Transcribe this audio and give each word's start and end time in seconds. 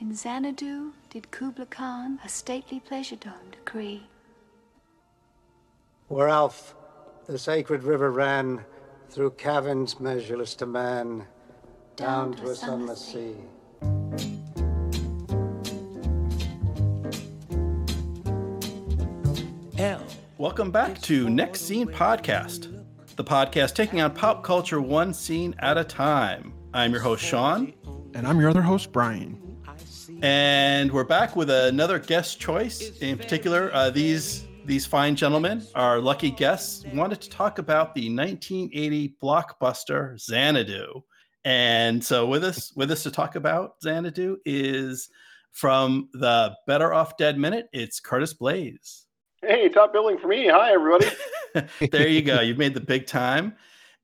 In 0.00 0.14
Xanadu 0.14 0.92
did 1.10 1.30
Kubla 1.30 1.66
Khan 1.66 2.20
a 2.24 2.28
stately 2.30 2.80
pleasure 2.80 3.16
dome 3.16 3.50
decree. 3.52 4.06
Where 6.08 6.26
Alph, 6.26 6.74
the 7.26 7.38
sacred 7.38 7.82
river 7.82 8.10
ran 8.10 8.64
through 9.10 9.32
caverns 9.32 10.00
measureless 10.00 10.54
to 10.54 10.64
man, 10.64 11.26
down, 11.96 12.32
to 12.36 12.48
a 12.48 12.54
sunless 12.54 13.04
sea. 13.04 13.34
L. 19.76 20.02
Welcome 20.38 20.70
back 20.70 20.98
to 21.02 21.28
Next 21.28 21.60
Scene 21.60 21.88
Podcast, 21.88 22.86
the 23.16 23.24
podcast 23.24 23.74
taking 23.74 24.00
on 24.00 24.14
pop 24.14 24.42
culture 24.42 24.80
one 24.80 25.12
scene 25.12 25.54
at 25.58 25.76
a 25.76 25.84
time. 25.84 26.54
I'm 26.72 26.90
your 26.90 27.02
host, 27.02 27.22
Sean. 27.22 27.74
And 28.14 28.26
I'm 28.26 28.40
your 28.40 28.48
other 28.48 28.62
host, 28.62 28.92
Brian. 28.92 29.49
And 30.22 30.92
we're 30.92 31.04
back 31.04 31.34
with 31.34 31.48
another 31.48 31.98
guest 31.98 32.38
choice. 32.38 32.98
In 32.98 33.16
particular, 33.16 33.70
uh, 33.72 33.88
these 33.88 34.46
these 34.66 34.84
fine 34.84 35.16
gentlemen, 35.16 35.66
our 35.74 35.98
lucky 35.98 36.30
guests, 36.30 36.84
wanted 36.92 37.22
to 37.22 37.30
talk 37.30 37.58
about 37.58 37.94
the 37.94 38.14
1980 38.14 39.16
blockbuster 39.22 40.20
Xanadu. 40.20 41.02
And 41.46 42.04
so 42.04 42.26
with 42.26 42.44
us 42.44 42.70
with 42.76 42.90
us 42.90 43.02
to 43.04 43.10
talk 43.10 43.34
about 43.34 43.76
Xanadu 43.82 44.36
is 44.44 45.08
from 45.52 46.10
the 46.12 46.54
Better 46.66 46.92
Off 46.92 47.16
Dead 47.16 47.38
Minute, 47.38 47.68
it's 47.72 47.98
Curtis 47.98 48.34
Blaze. 48.34 49.06
Hey, 49.40 49.70
top 49.70 49.94
billing 49.94 50.18
for 50.18 50.28
me. 50.28 50.48
Hi, 50.48 50.72
everybody. 50.72 51.06
there 51.90 52.08
you 52.08 52.20
go. 52.20 52.40
You've 52.40 52.58
made 52.58 52.74
the 52.74 52.80
big 52.80 53.06
time. 53.06 53.56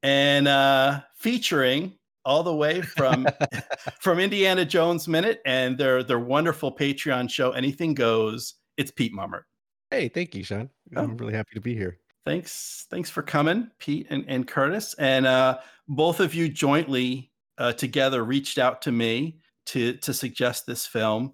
And 0.03 0.49
uh, 0.49 1.01
featuring 1.17 1.93
all 2.27 2.43
the 2.43 2.55
way 2.55 2.83
from 2.83 3.27
from 4.01 4.19
Indiana 4.19 4.67
Jones 4.67 5.09
Minute 5.09 5.41
and 5.47 5.79
their 5.79 6.03
their 6.03 6.19
wonderful 6.19 6.75
Patreon 6.75 7.31
show, 7.31 7.53
Anything 7.53 7.95
Goes. 7.95 8.55
It's 8.77 8.91
Pete 8.91 9.15
Mummert. 9.15 9.45
Hey, 9.91 10.09
thank 10.09 10.35
you, 10.35 10.43
Sean. 10.43 10.69
Oh. 10.95 11.05
I'm 11.05 11.17
really 11.17 11.33
happy 11.33 11.55
to 11.55 11.61
be 11.61 11.75
here. 11.75 11.99
Thanks, 12.27 12.87
thanks 12.91 13.09
for 13.09 13.23
coming, 13.23 13.71
Pete 13.79 14.09
and, 14.11 14.25
and 14.27 14.47
Curtis. 14.47 14.95
And 14.99 15.27
uh, 15.27 15.59
both 15.87 16.19
of 16.19 16.35
you 16.35 16.49
jointly 16.49 17.31
uh, 17.57 17.73
together 17.73 18.25
reached 18.25 18.59
out 18.59 18.83
to 18.83 18.93
me 18.93 19.39
to 19.67 19.95
to 19.99 20.13
suggest 20.13 20.67
this 20.67 20.85
film. 20.85 21.33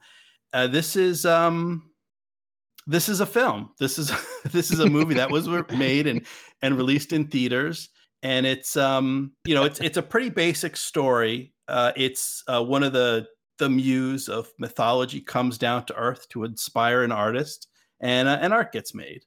Uh, 0.53 0.67
this 0.67 0.95
is 0.95 1.25
um, 1.25 1.91
this 2.87 3.09
is 3.09 3.21
a 3.21 3.27
film. 3.27 3.71
This 3.79 3.99
is 3.99 4.13
this 4.53 4.71
is 4.71 4.81
a 4.81 4.89
movie 4.89 5.15
that 5.15 5.31
was 5.31 5.49
made 5.77 6.07
and 6.07 6.27
and 6.61 6.77
released 6.77 7.13
in 7.13 7.27
theaters 7.27 7.89
and 8.23 8.47
it's 8.47 8.77
um 8.77 9.33
you 9.45 9.55
know 9.55 9.65
it's 9.65 9.81
it's 9.81 9.97
a 9.97 10.03
pretty 10.03 10.31
basic 10.31 10.77
story. 10.77 11.53
Uh 11.69 11.93
it's 11.97 12.43
uh, 12.49 12.63
one 12.63 12.83
of 12.83 12.93
the 12.93 13.27
the 13.59 13.69
muse 13.69 14.29
of 14.29 14.49
mythology 14.59 15.21
comes 15.21 15.59
down 15.59 15.85
to 15.87 15.95
earth 15.95 16.29
to 16.31 16.45
inspire 16.45 17.03
an 17.03 17.13
artist 17.13 17.69
and 18.01 18.29
uh, 18.29 18.39
and 18.41 18.53
art 18.53 18.73
gets 18.73 18.95
made. 18.95 19.25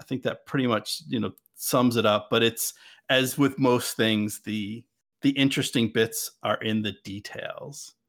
I 0.00 0.04
think 0.04 0.22
that 0.22 0.46
pretty 0.46 0.66
much 0.66 1.02
you 1.08 1.20
know 1.20 1.32
sums 1.54 1.96
it 1.96 2.04
up 2.04 2.28
but 2.30 2.42
it's 2.42 2.74
as 3.08 3.38
with 3.38 3.58
most 3.58 3.96
things 3.96 4.40
the 4.44 4.84
the 5.22 5.30
interesting 5.30 5.88
bits 5.88 6.32
are 6.42 6.56
in 6.56 6.82
the 6.82 6.94
details. 7.04 7.94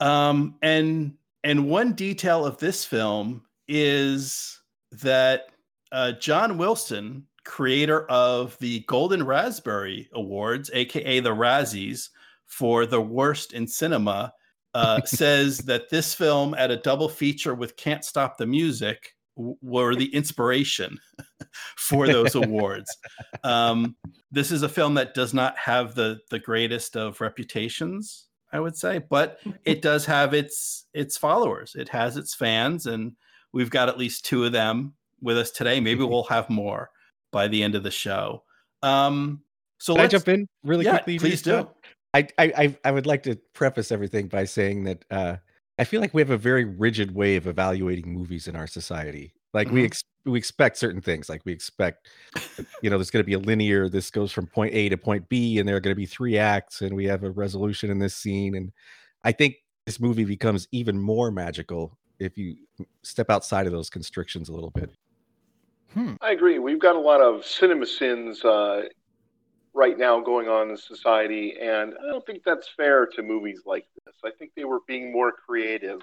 Um 0.00 0.56
and 0.62 1.14
and 1.44 1.68
one 1.68 1.92
detail 1.92 2.44
of 2.44 2.58
this 2.58 2.84
film 2.84 3.42
is 3.68 4.60
that 4.90 5.46
uh, 5.92 6.12
john 6.12 6.58
wilson 6.58 7.24
creator 7.44 8.06
of 8.06 8.56
the 8.58 8.80
Golden 8.80 9.24
Raspberry 9.24 10.08
Awards, 10.12 10.70
aka 10.72 11.20
the 11.20 11.30
Razzies, 11.30 12.08
for 12.46 12.86
the 12.86 13.00
worst 13.00 13.52
in 13.52 13.66
cinema, 13.66 14.32
uh, 14.74 15.00
says 15.04 15.58
that 15.58 15.88
this 15.90 16.14
film, 16.14 16.54
at 16.54 16.70
a 16.70 16.76
double 16.76 17.08
feature 17.08 17.54
with 17.54 17.76
Can't 17.76 18.04
Stop 18.04 18.36
the 18.36 18.46
Music, 18.46 19.14
w- 19.36 19.56
were 19.62 19.94
the 19.94 20.14
inspiration 20.14 20.98
for 21.76 22.06
those 22.06 22.34
awards. 22.34 22.96
Um, 23.44 23.96
this 24.30 24.50
is 24.50 24.62
a 24.62 24.68
film 24.68 24.94
that 24.94 25.14
does 25.14 25.34
not 25.34 25.56
have 25.58 25.94
the 25.94 26.20
the 26.30 26.38
greatest 26.38 26.96
of 26.96 27.20
reputations, 27.20 28.26
I 28.52 28.60
would 28.60 28.76
say, 28.76 28.98
but 28.98 29.40
it 29.64 29.82
does 29.90 30.06
have 30.06 30.34
its 30.34 30.86
its 30.94 31.16
followers. 31.16 31.74
It 31.74 31.88
has 31.88 32.16
its 32.16 32.34
fans, 32.34 32.86
and 32.86 33.12
we've 33.52 33.70
got 33.70 33.88
at 33.88 33.98
least 33.98 34.24
two 34.24 34.44
of 34.44 34.52
them 34.52 34.94
with 35.20 35.38
us 35.38 35.50
today. 35.50 35.80
Maybe 35.80 36.04
we'll 36.04 36.24
have 36.24 36.50
more 36.50 36.90
by 37.32 37.48
the 37.48 37.62
end 37.62 37.74
of 37.74 37.82
the 37.82 37.90
show. 37.90 38.44
Um, 38.82 39.42
so 39.78 39.94
Can 39.94 40.00
I 40.00 40.02
let's 40.04 40.12
jump 40.12 40.28
in 40.28 40.46
really 40.62 40.84
yeah, 40.84 40.98
quickly? 40.98 41.18
Please 41.18 41.42
do. 41.42 41.68
I, 42.14 42.28
I 42.38 42.76
I 42.84 42.90
would 42.90 43.06
like 43.06 43.22
to 43.24 43.36
preface 43.54 43.90
everything 43.90 44.28
by 44.28 44.44
saying 44.44 44.84
that 44.84 45.04
uh, 45.10 45.36
I 45.78 45.84
feel 45.84 46.00
like 46.00 46.12
we 46.12 46.20
have 46.20 46.30
a 46.30 46.36
very 46.36 46.64
rigid 46.64 47.14
way 47.14 47.36
of 47.36 47.46
evaluating 47.46 48.12
movies 48.12 48.46
in 48.46 48.54
our 48.54 48.66
society. 48.66 49.32
Like 49.54 49.70
we 49.70 49.82
Mhm. 49.82 49.86
ex- 49.86 50.04
we 50.24 50.38
expect 50.38 50.76
certain 50.76 51.00
things. 51.00 51.28
Like 51.28 51.42
we 51.44 51.52
expect, 51.52 52.08
you 52.80 52.90
know, 52.90 52.96
there's 52.96 53.10
going 53.10 53.24
to 53.24 53.26
be 53.26 53.32
a 53.32 53.38
linear. 53.38 53.88
This 53.88 54.10
goes 54.10 54.30
from 54.30 54.46
point 54.46 54.72
A 54.74 54.88
to 54.90 54.96
point 54.96 55.28
B, 55.28 55.58
and 55.58 55.68
there 55.68 55.74
are 55.76 55.80
going 55.80 55.94
to 55.94 55.98
be 56.00 56.06
three 56.06 56.38
acts, 56.38 56.82
and 56.82 56.94
we 56.94 57.06
have 57.06 57.24
a 57.24 57.30
resolution 57.30 57.90
in 57.90 57.98
this 57.98 58.14
scene. 58.14 58.54
And 58.54 58.72
I 59.24 59.32
think 59.32 59.56
this 59.86 59.98
movie 59.98 60.24
becomes 60.24 60.68
even 60.70 60.96
more 61.00 61.30
magical 61.32 61.98
if 62.20 62.38
you 62.38 62.56
step 63.02 63.30
outside 63.30 63.66
of 63.66 63.72
those 63.72 63.90
constrictions 63.90 64.48
a 64.48 64.52
little 64.52 64.70
bit. 64.70 64.90
Hmm. 65.94 66.14
I 66.20 66.32
agree. 66.32 66.58
We've 66.58 66.78
got 66.80 66.96
a 66.96 67.00
lot 67.00 67.20
of 67.20 67.44
cinema 67.44 67.86
sins 67.86 68.44
uh, 68.44 68.82
right 69.74 69.98
now 69.98 70.20
going 70.20 70.48
on 70.48 70.70
in 70.70 70.76
society, 70.76 71.56
and 71.60 71.94
I 71.98 72.06
don't 72.10 72.26
think 72.26 72.42
that's 72.44 72.68
fair 72.76 73.06
to 73.06 73.22
movies 73.22 73.62
like 73.66 73.86
this. 74.06 74.16
I 74.24 74.30
think 74.38 74.52
they 74.56 74.64
were 74.64 74.80
being 74.88 75.12
more 75.12 75.32
creative 75.32 76.00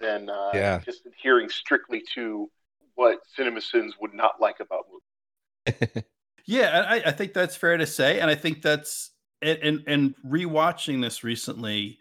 than 0.00 0.30
uh, 0.30 0.52
Yeah. 0.54 0.80
just 0.84 1.06
adhering 1.06 1.48
strictly 1.50 2.02
to 2.14 2.50
what 2.94 3.20
cinema 3.36 3.60
sins 3.60 3.94
would 4.00 4.14
not 4.14 4.40
like 4.40 4.60
about 4.60 4.86
movies. 4.90 6.04
Yeah, 6.46 6.86
I, 6.88 7.02
I 7.08 7.10
think 7.12 7.34
that's 7.34 7.56
fair 7.56 7.76
to 7.76 7.86
say, 7.86 8.20
and 8.20 8.30
I 8.30 8.34
think 8.34 8.62
that's 8.62 9.10
and 9.42 9.58
and, 9.58 9.84
and 9.86 10.14
rewatching 10.26 11.02
this 11.02 11.22
recently. 11.22 11.98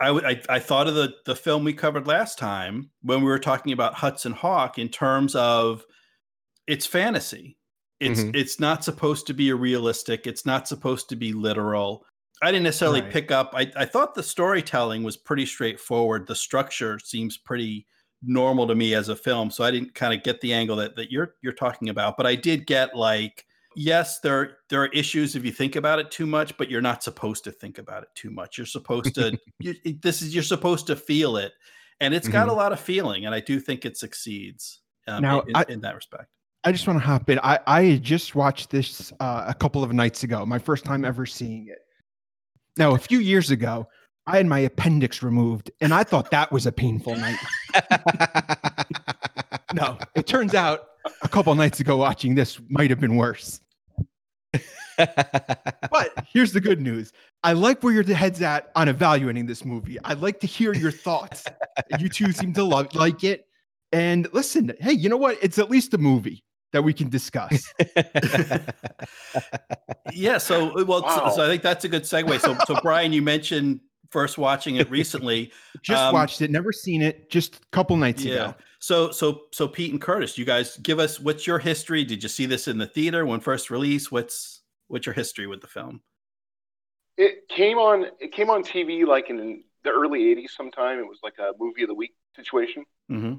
I 0.00 0.10
would 0.10 0.24
I, 0.24 0.40
I 0.48 0.60
thought 0.60 0.88
of 0.88 0.94
the 0.96 1.14
the 1.26 1.36
film 1.36 1.64
we 1.64 1.74
covered 1.74 2.06
last 2.06 2.38
time 2.38 2.90
when 3.02 3.20
we 3.20 3.26
were 3.26 3.38
talking 3.38 3.72
about 3.72 3.94
Hudson 3.94 4.32
Hawk 4.32 4.78
in 4.78 4.88
terms 4.88 5.36
of 5.36 5.84
it's 6.66 6.86
fantasy. 6.86 7.56
It's 8.00 8.20
Mhm. 8.20 8.34
it's 8.36 8.58
not 8.60 8.84
supposed 8.84 9.26
to 9.28 9.34
be 9.34 9.50
a 9.50 9.54
realistic. 9.56 10.26
It's 10.26 10.44
not 10.44 10.66
supposed 10.68 11.08
to 11.10 11.16
be 11.16 11.32
literal. 11.32 12.04
I 12.42 12.50
didn't 12.50 12.64
necessarily 12.64 13.00
Right. 13.02 13.12
pick 13.12 13.30
up. 13.30 13.52
I, 13.54 13.70
I 13.76 13.84
thought 13.84 14.14
the 14.14 14.22
storytelling 14.22 15.02
was 15.04 15.16
pretty 15.16 15.46
straightforward. 15.46 16.26
The 16.26 16.34
structure 16.34 16.98
seems 16.98 17.36
pretty 17.38 17.86
normal 18.22 18.66
to 18.66 18.74
me 18.74 18.94
as 18.94 19.08
a 19.08 19.16
film, 19.16 19.50
so 19.50 19.62
I 19.64 19.70
didn't 19.70 19.94
kind 19.94 20.12
of 20.12 20.22
get 20.24 20.40
the 20.40 20.52
angle 20.52 20.76
that 20.76 20.96
that 20.96 21.12
you're 21.12 21.36
you're 21.42 21.52
talking 21.52 21.88
about. 21.88 22.16
But 22.16 22.26
I 22.26 22.34
did 22.34 22.66
get 22.66 22.96
like 22.96 23.46
yes, 23.76 24.20
there 24.20 24.58
there 24.70 24.82
are 24.82 24.88
issues 24.88 25.36
if 25.36 25.44
you 25.44 25.52
think 25.52 25.76
about 25.76 25.98
it 25.98 26.10
too 26.10 26.26
much, 26.26 26.56
but 26.56 26.70
you're 26.70 26.80
not 26.82 27.02
supposed 27.02 27.44
to 27.44 27.52
think 27.52 27.78
about 27.78 28.02
it 28.02 28.08
too 28.14 28.30
much. 28.30 28.56
You're 28.58 28.66
supposed 28.66 29.14
to 29.14 29.38
you, 29.60 29.74
this 30.02 30.20
is 30.22 30.34
you're 30.34 30.42
supposed 30.44 30.86
to 30.88 30.96
feel 30.96 31.36
it, 31.36 31.52
and 32.00 32.12
it's 32.14 32.28
got 32.28 32.48
a 32.48 32.52
lot 32.52 32.72
of 32.72 32.80
feeling, 32.80 33.26
and 33.26 33.34
I 33.34 33.40
do 33.40 33.60
think 33.60 33.84
it 33.84 33.96
succeeds 33.96 34.80
um, 35.06 35.22
Now, 35.22 35.40
in, 35.42 35.54
I- 35.56 35.64
in 35.68 35.80
that 35.82 35.94
respect. 35.94 36.28
I 36.64 36.72
just 36.72 36.86
want 36.86 36.98
to 36.98 37.04
hop 37.04 37.28
in. 37.28 37.38
I, 37.40 37.58
I 37.66 37.96
just 38.02 38.34
watched 38.34 38.70
this 38.70 39.12
uh, 39.20 39.44
a 39.46 39.54
couple 39.54 39.84
of 39.84 39.92
nights 39.92 40.22
ago, 40.22 40.46
my 40.46 40.58
first 40.58 40.84
time 40.84 41.04
ever 41.04 41.26
seeing 41.26 41.68
it. 41.68 41.78
Now, 42.76 42.94
a 42.94 42.98
few 42.98 43.18
years 43.18 43.50
ago, 43.50 43.86
I 44.26 44.38
had 44.38 44.46
my 44.46 44.60
appendix 44.60 45.22
removed, 45.22 45.70
and 45.80 45.92
I 45.92 46.04
thought 46.04 46.30
that 46.30 46.50
was 46.50 46.66
a 46.66 46.72
painful 46.72 47.16
night. 47.16 47.38
No, 49.74 49.98
it 50.14 50.28
turns 50.28 50.54
out 50.54 50.90
a 51.22 51.28
couple 51.28 51.50
of 51.50 51.58
nights 51.58 51.80
ago 51.80 51.96
watching 51.96 52.36
this 52.36 52.60
might 52.68 52.90
have 52.90 53.00
been 53.00 53.16
worse. 53.16 53.60
But 54.96 56.12
here's 56.32 56.52
the 56.52 56.60
good 56.60 56.80
news. 56.80 57.12
I 57.42 57.54
like 57.54 57.82
where 57.82 57.92
your 57.92 58.04
head's 58.04 58.40
at 58.40 58.70
on 58.76 58.88
evaluating 58.88 59.46
this 59.46 59.64
movie. 59.64 59.98
I'd 60.04 60.20
like 60.20 60.38
to 60.40 60.46
hear 60.46 60.72
your 60.72 60.92
thoughts. 60.92 61.44
you 61.98 62.08
two 62.08 62.30
seem 62.30 62.52
to 62.52 62.62
love, 62.62 62.94
like 62.94 63.24
it. 63.24 63.46
And 63.90 64.32
listen, 64.32 64.72
hey, 64.78 64.92
you 64.92 65.08
know 65.08 65.16
what? 65.16 65.38
It's 65.42 65.58
at 65.58 65.70
least 65.70 65.92
a 65.94 65.98
movie 65.98 66.43
that 66.74 66.82
we 66.82 66.92
can 66.92 67.08
discuss. 67.08 67.72
yeah 70.12 70.38
so 70.38 70.78
uh, 70.78 70.84
well 70.84 71.02
so- 71.08 71.36
so, 71.36 71.44
i 71.44 71.48
think 71.48 71.62
that's 71.62 71.84
a 71.84 71.88
good 71.88 72.02
segue 72.02 72.38
so 72.40 72.56
so 72.66 72.78
brian 72.82 73.12
you 73.12 73.22
mentioned 73.22 73.80
first 74.10 74.38
watching 74.38 74.76
it 74.76 74.88
recently 74.90 75.50
Just 75.82 76.00
Um, 76.02 76.14
watched 76.14 76.40
it, 76.40 76.50
never 76.50 76.72
seen 76.72 77.02
it, 77.02 77.30
just 77.30 77.56
a 77.56 77.60
couple 77.72 77.96
nights 77.96 78.24
yeah 78.24 78.50
ago. 78.50 78.54
so 78.78 79.10
so 79.10 79.42
so 79.52 79.66
pete 79.66 79.92
and 79.92 80.00
curtis 80.00 80.38
you 80.38 80.44
guys 80.44 80.76
give 80.78 80.98
us 80.98 81.18
what's 81.20 81.46
your 81.46 81.58
history 81.58 82.04
did 82.04 82.22
you 82.22 82.28
see 82.28 82.46
this 82.46 82.68
in 82.68 82.78
the 82.78 82.86
theater 82.86 83.26
when 83.26 83.40
first 83.40 83.70
released 83.70 84.12
what's 84.12 84.62
what's 84.88 85.06
your 85.06 85.14
history 85.14 85.46
with 85.46 85.60
the 85.60 85.66
film 85.66 86.00
It 87.16 87.48
came 87.48 87.78
on. 87.78 88.06
It 88.20 88.32
came 88.32 88.50
on 88.50 88.62
TV 88.64 89.06
like 89.06 89.30
in 89.30 89.62
the 89.84 89.90
early 89.90 90.34
'80s. 90.34 90.50
Sometime 90.56 90.98
it 90.98 91.06
was 91.06 91.18
like 91.22 91.34
a 91.38 91.52
movie 91.58 91.82
of 91.82 91.88
the 91.88 91.94
week 91.94 92.12
situation. 92.36 92.84
mm-hmm. 93.10 93.34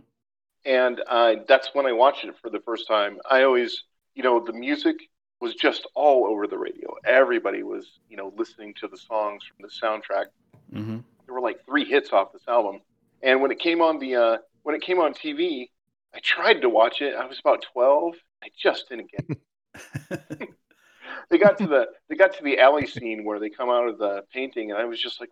And 0.65 1.01
uh, 1.07 1.35
that's 1.47 1.69
when 1.73 1.85
I 1.85 1.91
watched 1.91 2.25
it 2.25 2.35
for 2.41 2.49
the 2.49 2.59
first 2.59 2.87
time. 2.87 3.19
I 3.29 3.43
always, 3.43 3.83
you 4.15 4.23
know, 4.23 4.43
the 4.43 4.53
music 4.53 4.97
was 5.39 5.53
just 5.55 5.87
all 5.93 6.25
over 6.25 6.47
the 6.47 6.57
radio. 6.57 6.95
Everybody 7.05 7.63
was, 7.63 7.99
you 8.09 8.17
know, 8.17 8.33
listening 8.35 8.73
to 8.75 8.87
the 8.87 8.97
songs 8.97 9.43
from 9.45 9.67
the 9.67 9.69
soundtrack. 9.69 10.25
Mm-hmm. 10.73 10.97
there 11.25 11.35
were 11.35 11.41
like 11.41 11.63
three 11.65 11.85
hits 11.85 12.11
off 12.11 12.33
this 12.33 12.47
album. 12.47 12.81
And 13.21 13.41
when 13.41 13.51
it 13.51 13.59
came 13.59 13.81
on 13.81 13.99
the 13.99 14.15
uh, 14.15 14.37
when 14.63 14.75
it 14.75 14.81
came 14.81 14.99
on 14.99 15.13
TV, 15.13 15.69
I 16.13 16.19
tried 16.23 16.61
to 16.61 16.69
watch 16.69 17.01
it. 17.01 17.15
I 17.15 17.25
was 17.25 17.39
about 17.39 17.63
twelve. 17.71 18.15
I 18.43 18.47
just 18.57 18.89
didn't 18.89 19.11
get 19.11 19.25
it. 19.29 20.49
they 21.29 21.37
got 21.37 21.57
to 21.59 21.67
the 21.67 21.87
they 22.09 22.15
got 22.15 22.35
to 22.37 22.43
the 22.43 22.59
alley 22.59 22.87
scene 22.87 23.23
where 23.23 23.39
they 23.39 23.49
come 23.49 23.69
out 23.69 23.87
of 23.87 23.97
the 23.97 24.23
painting, 24.33 24.71
and 24.71 24.79
I 24.79 24.85
was 24.85 24.99
just 24.99 25.19
like, 25.19 25.29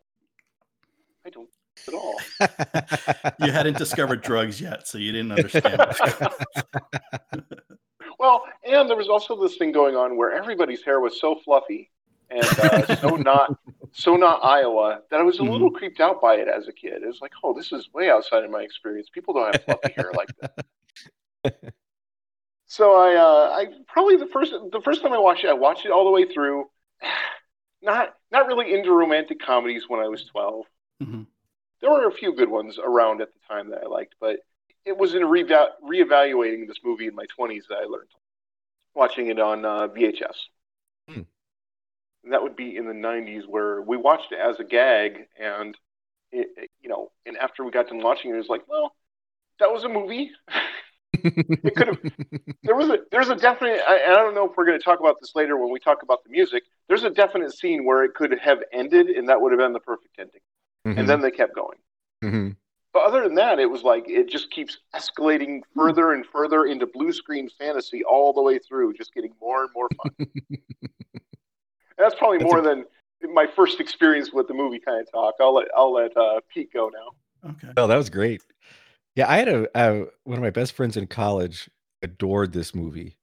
I 1.25 1.29
don't 1.29 1.50
at 1.88 1.94
all. 1.94 2.16
you 3.46 3.52
hadn't 3.52 3.78
discovered 3.78 4.22
drugs 4.22 4.60
yet, 4.62 4.88
so 4.88 4.98
you 4.98 5.12
didn't 5.12 5.31
understand. 5.31 5.80
well, 8.20 8.44
and 8.66 8.90
there 8.90 8.98
was 8.98 9.10
also 9.10 9.42
this 9.42 9.58
thing 9.58 9.72
going 9.72 9.96
on 9.96 10.18
where 10.18 10.31
everybody's 10.31 10.84
hair 10.84 11.00
was 11.00 11.20
so 11.20 11.40
fluffy 11.44 11.90
and 12.30 12.44
uh, 12.44 12.96
so 12.98 13.10
not 13.18 13.58
so 13.92 14.16
not 14.16 14.44
Iowa 14.44 15.02
that 15.12 15.20
I 15.20 15.24
was 15.24 15.40
a 15.40 15.44
little 15.44 15.70
mm-hmm. 15.70 15.78
creeped 15.78 16.00
out 16.00 16.22
by 16.22 16.36
it 16.36 16.48
as 16.48 16.68
a 16.68 16.74
kid. 16.74 17.04
It 17.04 17.08
was 17.08 17.22
like, 17.22 17.31
oh, 17.44 17.54
this 17.54 17.72
is 17.72 17.90
way 17.94 18.10
outside 18.10 18.44
of 18.44 18.52
my 18.52 18.62
experience. 18.62 19.10
People 19.10 19.36
don't 19.36 19.54
have 19.54 19.64
fluffy 19.64 19.94
hair 19.94 20.12
like 20.16 20.30
that. 21.44 21.74
So 22.66 22.96
I, 22.96 23.14
uh, 23.14 23.56
I 23.56 23.68
probably 23.88 24.16
the 24.16 24.25
first 24.25 24.52
the 24.52 24.81
first 24.84 25.04
time 25.04 25.14
I 25.14 25.20
watched 25.20 25.44
it, 25.44 25.50
I 25.50 25.54
watched 25.54 25.86
it 25.86 25.92
all 25.92 26.06
the 26.06 26.12
way 26.12 26.25
through. 26.25 26.70
Not 27.84 28.16
not 28.31 28.48
really 28.48 28.74
into 28.74 28.94
romantic 28.94 29.42
comedies 29.42 29.90
when 29.90 30.00
I 30.00 30.08
was 30.08 30.24
12 30.24 30.66
mm-hmm. 31.04 31.24
There 31.83 31.91
were 31.91 32.07
a 32.07 32.13
few 32.13 32.33
good 32.33 32.50
ones 32.50 32.80
around 32.81 33.21
at 33.21 33.27
the 33.33 33.39
time 33.53 33.69
that 33.71 33.83
I 33.83 33.88
liked, 33.88 34.15
but 34.21 34.38
it 34.85 34.97
was 34.97 35.15
in 35.15 35.25
re- 35.25 35.44
reevaluating 35.44 36.65
this 36.65 36.80
movie 36.81 37.07
in 37.07 37.13
my 37.13 37.25
twenties 37.35 37.65
that 37.68 37.75
I 37.75 37.83
learned 37.83 38.07
watching 38.95 39.27
it 39.27 39.38
on 39.38 39.65
uh, 39.65 39.89
VHS. 39.89 40.47
Hmm. 41.09 41.21
And 42.24 42.31
that 42.31 42.41
would 42.41 42.56
be 42.56 42.77
in 42.77 42.88
the 42.88 42.94
'90s, 42.94 43.45
where 43.47 43.81
we 43.81 43.97
watched 43.97 44.31
it 44.31 44.39
as 44.39 44.62
a 44.62 44.63
gag, 44.63 45.27
and 45.38 45.77
it, 46.31 46.47
it, 46.56 46.71
you 46.81 46.88
know, 46.88 47.12
and 47.25 47.35
after 47.35 47.65
we 47.65 47.71
got 47.71 47.89
done 47.89 48.01
watching 48.01 48.31
it, 48.31 48.36
it 48.36 48.38
was 48.38 48.47
like, 48.47 48.65
well, 48.69 48.95
that 49.59 49.69
was 49.69 49.83
a 49.83 49.89
movie. 49.89 50.31
it 51.13 51.75
could 51.75 51.88
have. 51.88 52.00
There 52.63 52.77
was 52.77 52.88
a. 52.88 53.00
There's 53.12 53.27
a 53.27 53.36
definite. 53.36 53.81
I, 53.86 54.06
I 54.06 54.15
don't 54.15 54.36
know 54.36 54.50
if 54.50 54.56
we're 54.56 54.65
going 54.65 54.79
to 54.79 54.83
talk 54.86 55.01
about 55.01 55.18
this 55.19 55.31
later 55.36 55.57
when 55.57 55.69
we 55.69 55.81
talk 55.81 56.01
about 56.01 56.24
the 56.24 56.29
music. 56.29 56.63
There's 56.88 57.03
a 57.03 57.09
definite 57.09 57.53
scene 57.53 57.83
where 57.83 58.06
it 58.06 58.13
could 58.13 58.39
have 58.39 58.59
ended, 58.71 59.07
and 59.07 59.27
that 59.27 59.41
would 59.41 59.51
have 59.51 59.59
been 59.59 59.74
the 59.74 59.81
perfect 59.81 60.15
ending. 60.18 60.39
Mm-hmm. 60.85 61.00
And 61.00 61.09
then 61.09 61.21
they 61.21 61.31
kept 61.31 61.56
going. 61.56 61.77
Mm-hmm. 62.24 62.50
But 62.94 63.03
other 63.03 63.24
than 63.24 63.35
that, 63.35 63.59
it 63.59 63.65
was 63.65 63.81
like 63.81 64.06
it 64.07 64.30
just 64.30 64.51
keeps 64.51 64.77
escalating 64.95 65.62
further 65.75 66.13
and 66.13 66.25
further 66.25 66.65
into 66.65 66.85
blue 66.85 67.12
screen 67.12 67.50
fantasy 67.57 68.03
all 68.03 68.33
the 68.33 68.41
way 68.41 68.59
through, 68.59 68.94
just 68.94 69.13
getting 69.13 69.33
more 69.41 69.63
and 69.63 69.71
more 69.74 69.88
fun. 69.97 70.27
that's 71.97 72.15
probably 72.15 72.38
that's 72.38 72.51
more 72.51 72.59
a... 72.59 72.62
than 72.62 72.85
my 73.33 73.47
first 73.56 73.80
experience 73.80 74.31
with 74.31 74.47
the 74.47 74.53
movie 74.53 74.80
kind 74.80 75.01
of 75.01 75.12
talk. 75.12 75.35
I'll 75.39 75.56
let 75.56 75.68
I'll 75.75 75.94
let 75.94 76.15
uh, 76.15 76.39
Pete 76.53 76.71
go 76.71 76.89
now. 76.94 77.50
Okay. 77.51 77.74
Oh, 77.77 77.88
that 77.88 77.97
was 77.97 78.09
great. 78.12 78.44
Yeah, 79.15 79.29
I 79.29 79.38
had 79.38 79.47
a, 79.47 79.68
a 79.75 80.06
one 80.24 80.38
of 80.38 80.44
my 80.44 80.51
best 80.51 80.74
friends 80.74 80.95
in 80.95 81.07
college 81.07 81.69
adored 82.03 82.53
this 82.53 82.75
movie, 82.75 83.15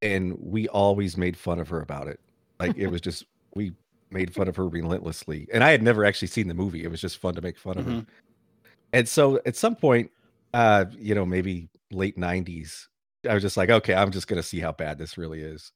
and 0.00 0.36
we 0.38 0.68
always 0.68 1.18
made 1.18 1.36
fun 1.36 1.58
of 1.58 1.68
her 1.68 1.80
about 1.80 2.08
it. 2.08 2.18
Like 2.58 2.78
it 2.78 2.86
was 2.86 3.02
just 3.02 3.26
we 3.54 3.72
made 4.12 4.34
fun 4.34 4.48
of 4.48 4.56
her 4.56 4.68
relentlessly, 4.68 5.48
and 5.52 5.62
I 5.64 5.70
had 5.70 5.82
never 5.82 6.04
actually 6.04 6.28
seen 6.28 6.48
the 6.48 6.54
movie. 6.54 6.84
It 6.84 6.90
was 6.90 7.00
just 7.00 7.18
fun 7.18 7.34
to 7.34 7.40
make 7.40 7.58
fun 7.58 7.78
of 7.78 7.84
mm-hmm. 7.84 7.98
her. 8.00 8.06
And 8.92 9.08
so 9.08 9.40
at 9.46 9.56
some 9.56 9.74
point, 9.74 10.10
uh, 10.54 10.86
you 10.98 11.14
know, 11.14 11.24
maybe 11.24 11.68
late 11.90 12.18
'90s, 12.18 12.86
I 13.28 13.34
was 13.34 13.42
just 13.42 13.56
like, 13.56 13.70
okay, 13.70 13.94
I'm 13.94 14.10
just 14.10 14.28
gonna 14.28 14.42
see 14.42 14.60
how 14.60 14.72
bad 14.72 14.98
this 14.98 15.16
really 15.16 15.40
is. 15.40 15.72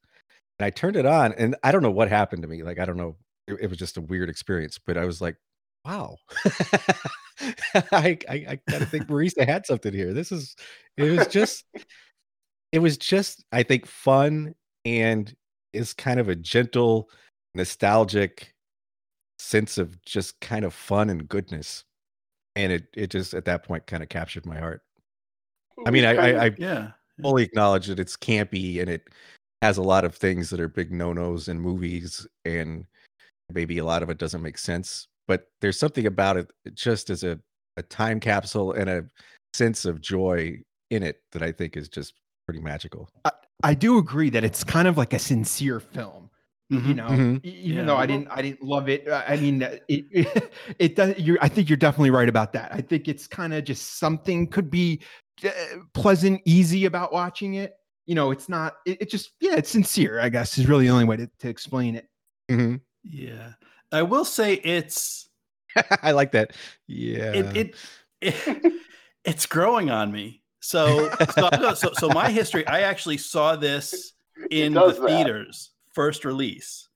And 0.59 0.67
I 0.67 0.71
turned 0.71 0.97
it 0.97 1.07
on, 1.07 1.33
and 1.35 1.57
I 1.63 1.73
don't 1.73 1.83
know 1.83 1.91
what 1.91 2.09
happened 2.09 2.43
to 2.43 2.49
me. 2.49 2.63
Like 2.63 2.79
I 2.79 2.85
don't 2.85 2.97
know, 2.97 3.17
it, 3.47 3.59
it 3.63 3.71
was 3.71 3.79
just 3.79 3.97
a 3.97 4.03
weird 4.03 4.29
experience. 4.29 4.79
But 4.79 4.97
I 4.97 5.05
was 5.05 5.21
like, 5.21 5.37
wow. 5.85 6.17
I, 7.93 8.19
I, 8.29 8.35
I 8.49 8.61
gotta 8.69 8.87
think 8.87 9.07
Marisa 9.07 9.47
had 9.47 9.67
something 9.67 9.93
here. 9.93 10.13
This 10.13 10.33
is 10.33 10.57
it 10.97 11.17
was 11.17 11.27
just 11.29 11.65
it 12.73 12.79
was 12.79 12.99
just 12.99 13.45
I 13.53 13.63
think 13.63 13.87
fun 13.87 14.55
and 14.85 15.35
is 15.73 15.93
kind 15.93 16.19
of 16.19 16.29
a 16.29 16.35
gentle, 16.35 17.11
nostalgic 17.57 18.55
sense 19.39 19.79
of 19.79 20.01
just 20.03 20.41
kind 20.41 20.65
of 20.65 20.73
fun 20.73 21.11
and 21.11 21.29
goodness. 21.29 21.85
And 22.55 22.73
it 22.73 22.87
it 22.95 23.11
just 23.11 23.35
at 23.35 23.45
that 23.47 23.65
point 23.65 23.87
kind 23.87 24.03
of 24.03 24.09
captured 24.09 24.47
my 24.47 24.59
heart. 24.59 24.83
I 25.87 25.91
mean, 25.91 26.05
I, 26.05 26.15
I, 26.15 26.45
I 26.47 26.51
yeah 26.59 26.91
fully 27.23 27.43
acknowledge 27.43 27.87
that 27.87 27.99
it's 27.99 28.17
campy 28.17 28.81
and 28.81 28.91
it 28.91 29.09
has 29.63 29.79
a 29.79 29.83
lot 29.83 30.05
of 30.05 30.15
things 30.15 30.51
that 30.51 30.61
are 30.61 30.69
big 30.69 30.93
no-nos 30.93 31.49
in 31.49 31.59
movies 31.59 32.27
and 32.45 32.85
maybe 33.53 33.79
a 33.79 33.85
lot 33.85 34.03
of 34.03 34.11
it 34.11 34.19
doesn't 34.19 34.43
make 34.43 34.59
sense 34.59 35.09
but 35.29 35.49
there's 35.61 35.79
something 35.79 36.07
about 36.07 36.37
it 36.37 36.51
just 36.75 37.11
as 37.11 37.25
a, 37.25 37.39
a 37.77 37.83
time 37.83 38.21
capsule 38.21 38.73
and 38.73 38.89
a 38.89 39.05
sense 39.55 39.85
of 39.85 40.01
joy 40.01 40.59
in 40.91 41.03
it 41.03 41.21
that 41.33 41.43
I 41.43 41.53
think 41.53 41.77
is 41.77 41.89
just 41.89 42.15
pretty 42.47 42.61
magical. 42.61 43.09
I, 43.25 43.33
I 43.63 43.75
do 43.75 43.99
agree 43.99 44.31
that 44.31 44.45
it's 44.45 44.63
kind 44.63 44.87
of 44.87 44.97
like 44.97 45.13
a 45.13 45.19
sincere 45.19 45.81
film. 45.81 46.26
Mm-hmm. 46.73 46.89
You 46.89 46.95
know, 46.95 47.07
mm-hmm. 47.07 47.37
even 47.45 47.79
yeah. 47.79 47.85
though 47.85 47.97
I 47.97 48.07
didn't, 48.07 48.29
I 48.29 48.43
didn't 48.43 48.63
love 48.63 48.89
it. 48.89 49.07
I 49.09 49.37
mean, 49.37 49.63
it, 49.63 49.85
it, 49.89 50.53
it 50.79 50.97
does. 50.97 51.17
You're, 51.17 51.39
I 51.41 51.49
think 51.49 51.69
you're 51.69 51.77
definitely 51.77 52.11
right 52.11 52.29
about 52.29 52.53
that. 52.55 52.73
I 52.73 52.81
think 52.81 53.07
it's 53.07 53.29
kind 53.29 53.55
of 53.55 53.63
just 53.63 53.99
something 53.99 54.49
could 54.49 54.69
be 54.69 55.01
uh, 55.45 55.51
pleasant, 55.95 56.41
easy 56.45 56.87
about 56.87 57.13
watching 57.13 57.55
it. 57.55 57.77
You 58.07 58.17
know, 58.17 58.33
it's 58.33 58.49
not. 58.49 58.79
It, 58.85 59.03
it, 59.03 59.11
just, 59.11 59.31
yeah, 59.41 59.55
it's 59.55 59.71
sincere. 59.71 60.19
I 60.19 60.29
guess 60.29 60.59
is 60.59 60.67
really 60.67 60.87
the 60.87 60.93
only 60.93 61.05
way 61.05 61.17
to, 61.17 61.31
to 61.39 61.49
explain 61.49 61.95
it. 61.95 62.09
Mm-hmm. 62.51 62.77
Yeah, 63.05 63.53
I 63.93 64.03
will 64.03 64.25
say 64.25 64.55
it's. 64.55 65.29
I 66.03 66.11
like 66.13 66.33
that. 66.33 66.53
Yeah. 66.89 67.33
It, 67.33 67.57
it, 67.57 67.75
it 68.21 68.73
it's 69.25 69.47
growing 69.47 69.91
on 69.91 70.11
me. 70.11 70.43
So, 70.61 71.11
so, 71.31 71.75
so, 71.75 71.91
so, 71.93 72.09
my 72.09 72.31
history. 72.31 72.67
I 72.67 72.81
actually 72.81 73.19
saw 73.19 73.55
this 73.55 74.15
in 74.51 74.75
the 74.75 74.87
that. 74.89 75.07
theaters 75.07 75.71
first 75.97 76.25
release 76.25 76.89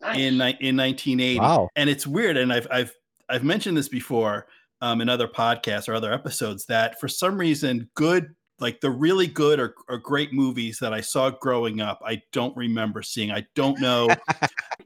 nice. 0.00 0.16
in 0.16 0.34
in 0.34 0.76
1980. 0.76 1.38
Wow. 1.38 1.68
And 1.76 1.88
it's 1.88 2.06
weird, 2.06 2.36
and 2.36 2.52
I've 2.52 2.66
I've 2.70 2.92
I've 3.28 3.44
mentioned 3.44 3.76
this 3.76 3.88
before 3.88 4.46
um, 4.80 5.00
in 5.00 5.08
other 5.08 5.28
podcasts 5.28 5.88
or 5.88 5.94
other 5.94 6.12
episodes 6.12 6.64
that 6.66 6.98
for 6.98 7.06
some 7.06 7.38
reason, 7.38 7.88
good 7.94 8.34
like 8.60 8.80
the 8.80 8.90
really 8.90 9.28
good 9.28 9.60
or, 9.60 9.74
or 9.88 9.98
great 9.98 10.32
movies 10.32 10.78
that 10.80 10.92
I 10.92 11.00
saw 11.00 11.30
growing 11.30 11.80
up, 11.80 12.00
I 12.04 12.20
don't 12.32 12.56
remember 12.56 13.02
seeing. 13.02 13.30
I 13.30 13.46
don't 13.54 13.80
know. 13.80 14.08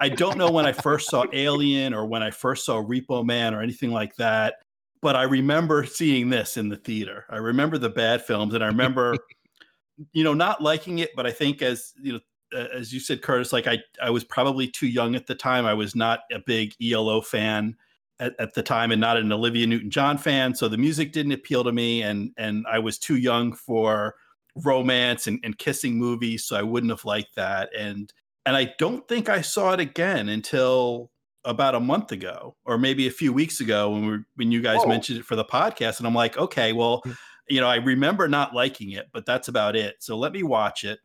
I 0.00 0.10
don't 0.10 0.36
know 0.36 0.50
when 0.50 0.66
I 0.66 0.72
first 0.72 1.08
saw 1.08 1.24
Alien 1.32 1.94
or 1.94 2.04
when 2.04 2.22
I 2.22 2.30
first 2.30 2.66
saw 2.66 2.82
Repo 2.82 3.24
Man 3.24 3.54
or 3.54 3.62
anything 3.62 3.90
like 3.90 4.14
that. 4.16 4.56
But 5.00 5.16
I 5.16 5.22
remember 5.22 5.86
seeing 5.86 6.28
this 6.28 6.58
in 6.58 6.68
the 6.68 6.76
theater. 6.76 7.24
I 7.31 7.36
remember 7.36 7.78
the 7.78 7.88
bad 7.88 8.22
films, 8.22 8.54
and 8.54 8.62
I 8.62 8.66
remember, 8.66 9.16
you 10.12 10.22
know, 10.22 10.34
not 10.34 10.62
liking 10.62 10.98
it. 10.98 11.10
But 11.16 11.26
I 11.26 11.31
think 11.31 11.62
as 11.62 11.92
you 12.00 12.12
know, 12.12 12.20
as 12.52 12.92
you 12.92 13.00
said, 13.00 13.22
Curtis, 13.22 13.52
like 13.52 13.66
I, 13.66 13.78
I 14.02 14.10
was 14.10 14.24
probably 14.24 14.68
too 14.68 14.86
young 14.86 15.14
at 15.14 15.26
the 15.26 15.34
time. 15.34 15.66
I 15.66 15.74
was 15.74 15.94
not 15.94 16.20
a 16.32 16.38
big 16.38 16.74
ELO 16.82 17.20
fan 17.20 17.76
at, 18.20 18.34
at, 18.38 18.54
the 18.54 18.62
time 18.62 18.92
and 18.92 19.00
not 19.00 19.16
an 19.16 19.32
Olivia 19.32 19.66
Newton-John 19.66 20.18
fan. 20.18 20.54
So 20.54 20.68
the 20.68 20.78
music 20.78 21.12
didn't 21.12 21.32
appeal 21.32 21.64
to 21.64 21.72
me 21.72 22.02
and 22.02 22.32
and 22.36 22.66
I 22.70 22.78
was 22.78 22.98
too 22.98 23.16
young 23.16 23.52
for 23.52 24.14
romance 24.56 25.26
and, 25.26 25.40
and 25.42 25.56
kissing 25.58 25.98
movies. 25.98 26.44
So 26.44 26.56
I 26.56 26.62
wouldn't 26.62 26.92
have 26.92 27.04
liked 27.04 27.34
that. 27.36 27.70
And 27.76 28.12
and 28.46 28.56
I 28.56 28.74
don't 28.78 29.06
think 29.08 29.28
I 29.28 29.40
saw 29.40 29.72
it 29.72 29.80
again 29.80 30.28
until 30.28 31.10
about 31.44 31.74
a 31.74 31.80
month 31.80 32.12
ago 32.12 32.56
or 32.64 32.78
maybe 32.78 33.06
a 33.06 33.10
few 33.10 33.32
weeks 33.32 33.60
ago 33.60 33.90
when 33.90 34.06
we 34.06 34.18
when 34.36 34.52
you 34.52 34.60
guys 34.60 34.80
oh. 34.82 34.88
mentioned 34.88 35.18
it 35.18 35.24
for 35.24 35.36
the 35.36 35.44
podcast. 35.44 35.98
And 35.98 36.06
I'm 36.06 36.14
like, 36.14 36.36
okay, 36.36 36.72
well, 36.72 37.02
mm. 37.04 37.16
you 37.48 37.60
know, 37.60 37.68
I 37.68 37.76
remember 37.76 38.28
not 38.28 38.54
liking 38.54 38.92
it, 38.92 39.08
but 39.12 39.26
that's 39.26 39.48
about 39.48 39.76
it. 39.76 39.96
So 40.00 40.16
let 40.16 40.32
me 40.32 40.42
watch 40.42 40.84
it. 40.84 41.00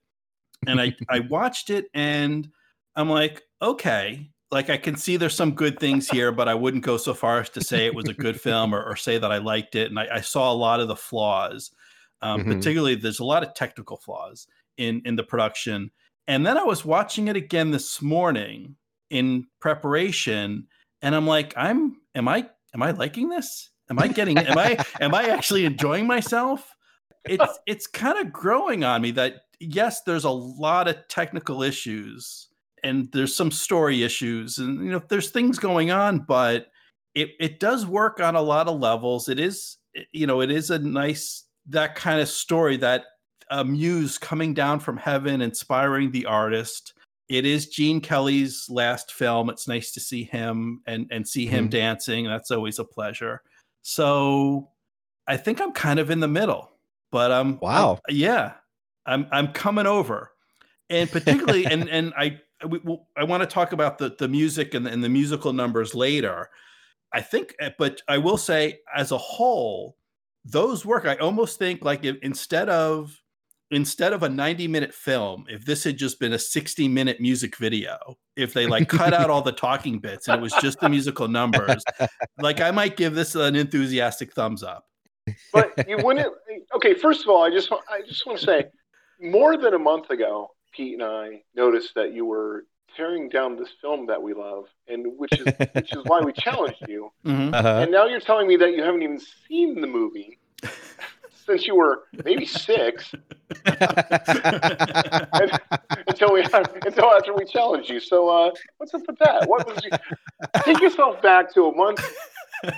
And 0.66 0.82
I 0.82 0.96
I 1.10 1.20
watched 1.20 1.70
it 1.70 1.86
and 1.94 2.50
I'm 2.96 3.10
like, 3.10 3.44
okay, 3.62 4.30
like 4.52 4.70
I 4.70 4.78
can 4.78 4.96
see 4.96 5.18
there's 5.18 5.36
some 5.36 5.52
good 5.54 5.80
things 5.80 6.10
here, 6.10 6.32
but 6.32 6.48
I 6.48 6.56
wouldn't 6.56 6.84
go 6.84 6.98
so 6.98 7.14
far 7.14 7.40
as 7.40 7.50
to 7.52 7.64
say 7.64 7.86
it 7.86 7.96
was 7.96 8.08
a 8.08 8.14
good 8.14 8.40
film 8.40 8.74
or, 8.74 8.84
or 8.84 8.96
say 8.96 9.18
that 9.18 9.32
I 9.32 9.38
liked 9.38 9.76
it. 9.76 9.90
And 9.90 10.00
I, 10.00 10.08
I, 10.16 10.22
saw 10.22 10.52
a 10.52 10.56
lot 10.56 10.80
of 10.80 10.88
the 10.88 10.96
flaws, 10.96 11.72
um, 12.22 12.42
mm-hmm. 12.42 12.54
particularly 12.54 12.96
there's 12.96 13.20
a 13.20 13.26
lot 13.26 13.44
of 13.44 13.54
technical 13.54 13.98
flaws 13.98 14.48
in 14.78 15.02
in 15.06 15.16
the 15.16 15.24
production. 15.24 15.92
And 16.28 16.46
then 16.46 16.58
I 16.58 16.64
was 16.64 16.86
watching 16.86 17.28
it 17.28 17.36
again 17.36 17.72
this 17.72 18.02
morning 18.02 18.76
in 19.10 19.48
preparation, 19.60 20.68
and 21.02 21.16
I'm 21.16 21.28
like, 21.28 21.54
I'm 21.58 21.98
am 22.16 22.28
I 22.28 22.50
am 22.74 22.84
I 22.84 22.92
liking 22.92 23.30
this? 23.30 23.70
Am 23.90 24.00
I 24.00 24.08
getting 24.08 24.38
am 24.38 24.58
I 24.58 24.84
am 25.02 25.14
I 25.14 25.24
actually 25.30 25.66
enjoying 25.66 26.08
myself? 26.08 26.74
It's 27.26 27.60
it's 27.66 27.88
kind 27.88 28.18
of 28.18 28.32
growing 28.32 28.84
on 28.84 29.02
me 29.02 29.12
that 29.12 29.42
yes, 29.60 30.02
there's 30.04 30.24
a 30.26 30.30
lot 30.30 30.88
of 30.88 31.08
technical 31.08 31.64
issues 31.64 32.48
and 32.84 33.10
there's 33.12 33.36
some 33.36 33.50
story 33.52 34.04
issues 34.04 34.60
and 34.60 34.84
you 34.86 34.92
know 34.92 35.02
there's 35.10 35.32
things 35.32 35.58
going 35.58 35.90
on 35.90 36.20
but 36.20 36.68
it 37.16 37.32
it 37.40 37.60
does 37.60 37.88
work 37.88 38.20
on 38.20 38.36
a 38.36 38.42
lot 38.42 38.68
of 38.68 38.80
levels 38.80 39.28
it 39.30 39.40
is 39.40 39.78
you 40.12 40.28
know 40.28 40.42
it 40.42 40.52
is 40.52 40.70
a 40.70 40.78
nice 40.78 41.46
that 41.66 41.96
kind 41.96 42.22
of 42.22 42.30
story 42.30 42.78
that 42.78 43.06
a 43.50 43.66
muse 43.66 44.20
coming 44.20 44.54
down 44.54 44.80
from 44.80 44.96
heaven 44.96 45.42
inspiring 45.42 46.12
the 46.12 46.24
artist 46.28 46.94
it 47.30 47.46
is 47.48 47.68
Gene 47.68 48.00
Kelly's 48.00 48.68
last 48.70 49.12
film. 49.12 49.50
It's 49.50 49.68
nice 49.68 49.92
to 49.94 50.00
see 50.00 50.24
him 50.24 50.82
and 50.86 51.08
and 51.12 51.28
see 51.28 51.46
him 51.48 51.68
Mhm. 51.68 51.72
dancing. 51.72 52.26
That's 52.26 52.52
always 52.52 52.78
a 52.80 52.86
pleasure. 52.86 53.42
So 53.82 54.70
I 55.28 55.36
think 55.36 55.60
I'm 55.60 55.72
kind 55.74 56.00
of 56.00 56.10
in 56.10 56.20
the 56.22 56.28
middle, 56.30 56.72
but 57.12 57.32
um, 57.32 57.58
Wow. 57.62 58.00
yeah, 58.08 58.54
I'm 59.08 59.28
I'm 59.32 59.48
coming 59.54 59.88
over, 59.88 60.32
and 60.90 61.10
particularly 61.10 61.66
and 61.72 61.90
and 61.90 62.14
I 62.18 62.40
we, 62.68 62.80
we- 62.84 63.00
I 63.16 63.24
want 63.24 63.42
to 63.42 63.48
talk 63.48 63.72
about 63.72 63.98
the 63.98 64.16
the 64.20 64.28
music 64.28 64.74
and 64.74 64.86
the, 64.86 64.92
and 64.92 65.04
the 65.04 65.10
musical 65.10 65.54
numbers 65.54 65.96
later. 65.96 66.50
I 67.14 67.22
think, 67.22 67.56
uh, 67.62 67.70
but 67.80 68.02
I 68.10 68.18
will 68.18 68.38
say 68.38 68.80
as 68.94 69.12
a 69.14 69.18
whole, 69.18 69.96
those 70.44 70.86
work. 70.86 71.06
I 71.06 71.16
almost 71.16 71.58
think 71.58 71.84
like 71.84 72.04
if, 72.04 72.18
instead 72.22 72.68
of 72.68 73.18
instead 73.72 74.14
of 74.14 74.24
a 74.24 74.30
90 74.30 74.68
minute 74.68 74.94
film, 74.94 75.46
if 75.50 75.66
this 75.66 75.84
had 75.84 75.98
just 75.98 76.20
been 76.20 76.34
a 76.34 76.40
60 76.40 76.88
minute 76.88 77.20
music 77.22 77.56
video, 77.58 77.98
if 78.36 78.54
they 78.54 78.68
like 78.68 78.90
cut 78.90 79.14
out 79.14 79.30
all 79.30 79.42
the 79.42 79.52
talking 79.52 80.00
bits 80.00 80.28
and 80.28 80.40
it 80.40 80.42
was 80.42 80.54
just 80.62 80.80
the 80.80 80.90
musical 80.90 81.28
numbers, 81.28 81.84
like 82.40 82.60
I 82.62 82.72
might 82.72 82.98
give 82.98 83.16
this 83.16 83.36
an 83.36 83.56
enthusiastic 83.56 84.34
thumbs 84.34 84.64
up. 84.64 84.86
But 85.54 85.88
you 85.88 85.98
wouldn't. 85.98 86.28
Okay, 86.76 86.94
first 86.94 87.22
of 87.24 87.30
all, 87.30 87.44
I 87.44 87.50
just 87.50 87.72
I 87.72 88.02
just 88.08 88.26
want 88.26 88.40
to 88.40 88.46
say, 88.46 88.66
more 89.22 89.58
than 89.58 89.74
a 89.74 89.80
month 89.80 90.10
ago, 90.10 90.52
Pete 90.74 90.94
and 90.94 91.04
I 91.04 91.42
noticed 91.56 91.94
that 91.96 92.14
you 92.14 92.26
were 92.26 92.66
tearing 92.96 93.30
down 93.30 93.56
this 93.58 93.70
film 93.82 94.08
that 94.08 94.22
we 94.22 94.34
love, 94.34 94.66
and 94.88 95.06
which 95.18 95.34
is 95.40 95.46
which 95.74 95.94
is 95.94 96.04
why 96.06 96.22
we 96.22 96.34
challenged 96.46 96.82
you. 96.88 97.12
Mhm. 97.26 97.54
Uh-huh. 97.54 97.82
And 97.84 97.92
now 97.92 98.06
you're 98.06 98.20
telling 98.20 98.48
me 98.48 98.56
that 98.58 98.74
you 98.74 98.84
haven't 98.84 99.02
even 99.04 99.20
seen 99.48 99.82
the 99.82 99.88
movie 99.88 100.40
since 101.46 101.68
you 101.68 101.76
were 101.76 102.04
maybe 102.24 102.46
six 102.46 103.14
until 106.08 106.34
we 106.34 106.42
until 106.86 107.12
after 107.12 107.34
we 107.36 107.46
challenged 107.46 107.90
you. 107.90 108.00
So 108.00 108.30
uh, 108.30 108.52
what's 108.78 108.94
up 108.94 109.02
with 109.08 109.20
that? 109.20 109.48
What 109.48 109.68
was 109.68 109.84
you, 109.84 109.92
take 110.66 110.82
yourself 110.82 111.22
back 111.22 111.54
to 111.54 111.68
a 111.68 111.76
month 111.76 112.00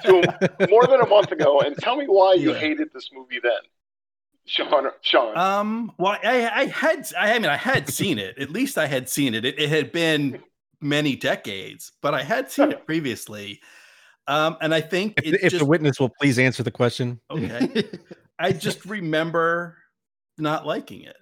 to 0.05 0.23
more 0.69 0.85
than 0.87 1.01
a 1.01 1.05
month 1.07 1.31
ago 1.31 1.61
and 1.61 1.77
tell 1.77 1.95
me 1.95 2.05
why 2.05 2.33
you 2.33 2.51
Yeah. 2.53 2.59
hated 2.59 2.89
this 2.93 3.09
movie 3.13 3.39
then, 3.41 3.51
Sean. 4.49 4.85
Sean. 5.01 5.37
Um, 5.37 5.91
well, 5.97 6.17
I, 6.23 6.49
I 6.49 6.65
had, 6.65 7.07
I 7.17 7.37
mean, 7.37 7.45
I 7.45 7.55
had 7.55 7.87
seen 7.87 8.17
it. 8.17 8.37
At 8.39 8.49
least 8.49 8.77
I 8.77 8.87
had 8.87 9.07
seen 9.07 9.35
it. 9.35 9.45
It, 9.45 9.59
it 9.59 9.69
had 9.69 9.91
been 9.91 10.41
many 10.81 11.15
decades, 11.15 11.91
but 12.01 12.13
I 12.13 12.23
had 12.23 12.49
seen 12.49 12.71
it 12.71 12.85
previously. 12.85 13.61
Um, 14.27 14.57
and 14.61 14.73
I 14.73 14.81
think 14.81 15.13
if, 15.17 15.33
it 15.33 15.43
if 15.43 15.51
just 15.51 15.59
the 15.59 15.65
witness 15.65 15.99
will 15.99 16.09
please 16.09 16.39
answer 16.39 16.63
the 16.63 16.71
question. 16.71 17.19
okay. 17.29 17.89
I 18.39 18.51
just 18.51 18.85
remember 18.85 19.77
not 20.37 20.65
liking 20.65 21.01
it, 21.01 21.17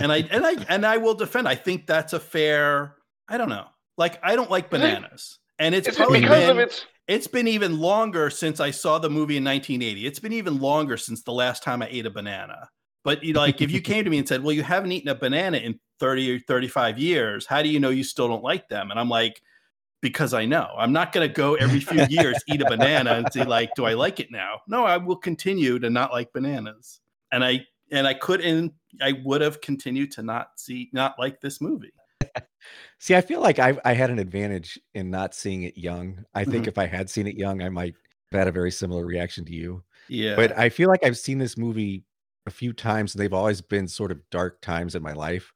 and 0.00 0.10
I 0.10 0.18
and 0.30 0.46
I 0.46 0.54
and 0.68 0.86
I 0.86 0.96
will 0.96 1.14
defend. 1.14 1.46
I 1.46 1.56
think 1.56 1.86
that's 1.86 2.12
a 2.12 2.20
fair. 2.20 2.96
I 3.28 3.36
don't 3.36 3.50
know. 3.50 3.66
Like 3.98 4.18
I 4.22 4.34
don't 4.34 4.50
like 4.50 4.70
bananas, 4.70 5.38
and 5.58 5.74
it's 5.74 5.86
is 5.86 5.94
it 5.94 5.98
probably 5.98 6.20
because 6.20 6.42
been, 6.42 6.50
of 6.50 6.58
its? 6.58 6.86
It's 7.06 7.26
been 7.26 7.48
even 7.48 7.78
longer 7.78 8.30
since 8.30 8.60
I 8.60 8.70
saw 8.70 8.98
the 8.98 9.10
movie 9.10 9.36
in 9.36 9.44
1980. 9.44 10.06
It's 10.06 10.18
been 10.18 10.32
even 10.32 10.58
longer 10.58 10.96
since 10.96 11.22
the 11.22 11.32
last 11.32 11.62
time 11.62 11.82
I 11.82 11.88
ate 11.90 12.06
a 12.06 12.10
banana. 12.10 12.68
But 13.02 13.22
you 13.22 13.34
know, 13.34 13.40
like 13.40 13.60
if 13.60 13.70
you 13.70 13.80
came 13.82 14.04
to 14.04 14.10
me 14.10 14.18
and 14.18 14.26
said, 14.26 14.42
"Well, 14.42 14.54
you 14.54 14.62
haven't 14.62 14.92
eaten 14.92 15.08
a 15.10 15.14
banana 15.14 15.58
in 15.58 15.78
30 16.00 16.36
or 16.36 16.38
35 16.40 16.98
years. 16.98 17.46
How 17.46 17.62
do 17.62 17.68
you 17.68 17.78
know 17.78 17.90
you 17.90 18.04
still 18.04 18.28
don't 18.28 18.42
like 18.42 18.68
them?" 18.68 18.90
And 18.90 18.98
I'm 18.98 19.10
like, 19.10 19.42
"Because 20.00 20.32
I 20.32 20.46
know. 20.46 20.70
I'm 20.78 20.92
not 20.92 21.12
going 21.12 21.28
to 21.28 21.32
go 21.32 21.54
every 21.56 21.80
few 21.80 22.06
years 22.08 22.42
eat 22.48 22.62
a 22.62 22.66
banana 22.66 23.12
and 23.12 23.30
see 23.32 23.44
like, 23.44 23.74
do 23.74 23.84
I 23.84 23.92
like 23.94 24.20
it 24.20 24.30
now? 24.30 24.60
No, 24.66 24.84
I 24.84 24.96
will 24.96 25.16
continue 25.16 25.78
to 25.78 25.90
not 25.90 26.12
like 26.12 26.32
bananas." 26.32 27.00
And 27.32 27.44
I 27.44 27.66
and 27.90 28.06
I 28.06 28.14
could 28.14 28.40
and 28.40 28.72
I 29.02 29.20
would 29.24 29.42
have 29.42 29.60
continued 29.60 30.10
to 30.12 30.22
not 30.22 30.58
see 30.58 30.88
not 30.92 31.18
like 31.18 31.40
this 31.40 31.60
movie. 31.60 31.92
See, 33.00 33.14
I 33.16 33.20
feel 33.20 33.40
like 33.40 33.58
I 33.58 33.78
I 33.84 33.94
had 33.94 34.10
an 34.10 34.18
advantage 34.18 34.78
in 34.94 35.10
not 35.10 35.34
seeing 35.34 35.62
it 35.64 35.76
young. 35.78 36.24
I 36.34 36.44
think 36.44 36.66
Mhm. 36.66 36.68
if 36.68 36.78
I 36.78 36.86
had 36.86 37.10
seen 37.10 37.26
it 37.26 37.36
young, 37.36 37.62
I 37.62 37.68
might 37.68 37.94
have 38.32 38.38
had 38.40 38.48
a 38.48 38.52
very 38.52 38.70
similar 38.70 39.04
reaction 39.06 39.44
to 39.46 39.54
you. 39.54 39.84
Yeah. 40.08 40.36
But 40.36 40.56
I 40.58 40.68
feel 40.68 40.88
like 40.88 41.04
I've 41.04 41.18
seen 41.18 41.38
this 41.38 41.56
movie 41.58 42.04
a 42.46 42.50
few 42.50 42.72
times, 42.72 43.14
and 43.14 43.22
they've 43.22 43.32
always 43.32 43.60
been 43.60 43.88
sort 43.88 44.10
of 44.12 44.20
dark 44.30 44.60
times 44.60 44.94
in 44.94 45.02
my 45.02 45.12
life. 45.12 45.52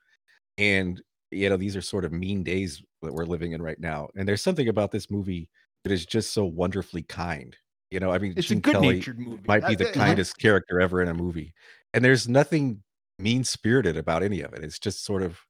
And 0.59 1.03
you 1.31 1.49
know, 1.51 1.57
these 1.59 1.77
are 1.77 1.83
sort 1.83 2.05
of 2.07 2.13
mean 2.13 2.43
days 2.45 2.83
that 3.03 3.13
we're 3.15 3.25
living 3.27 3.53
in 3.53 3.63
right 3.63 3.79
now. 3.81 4.09
And 4.17 4.27
there's 4.29 4.43
something 4.43 4.69
about 4.69 4.93
this 4.93 5.11
movie 5.11 5.49
that 5.85 5.93
is 5.93 6.07
just 6.07 6.33
so 6.33 6.45
wonderfully 6.47 7.03
kind. 7.03 7.57
You 7.91 8.01
know, 8.01 8.11
I 8.13 8.19
mean, 8.19 8.35
It's 8.37 8.51
a 8.51 8.57
good 8.57 8.79
Kelly 8.81 8.97
natured 8.97 9.19
movie. 9.19 9.43
might 9.47 9.67
be 9.67 9.75
the 9.75 9.87
kindest 9.87 10.39
character 10.39 10.81
ever 10.81 11.03
in 11.03 11.09
a 11.09 11.15
movie, 11.15 11.55
and 11.95 12.05
there's 12.05 12.29
nothing 12.29 12.83
mean 13.19 13.45
spirited 13.45 13.97
about 13.97 14.23
any 14.23 14.41
of 14.43 14.53
it. 14.55 14.65
It's 14.65 14.79
just 14.79 15.05
sort 15.05 15.23
of, 15.23 15.41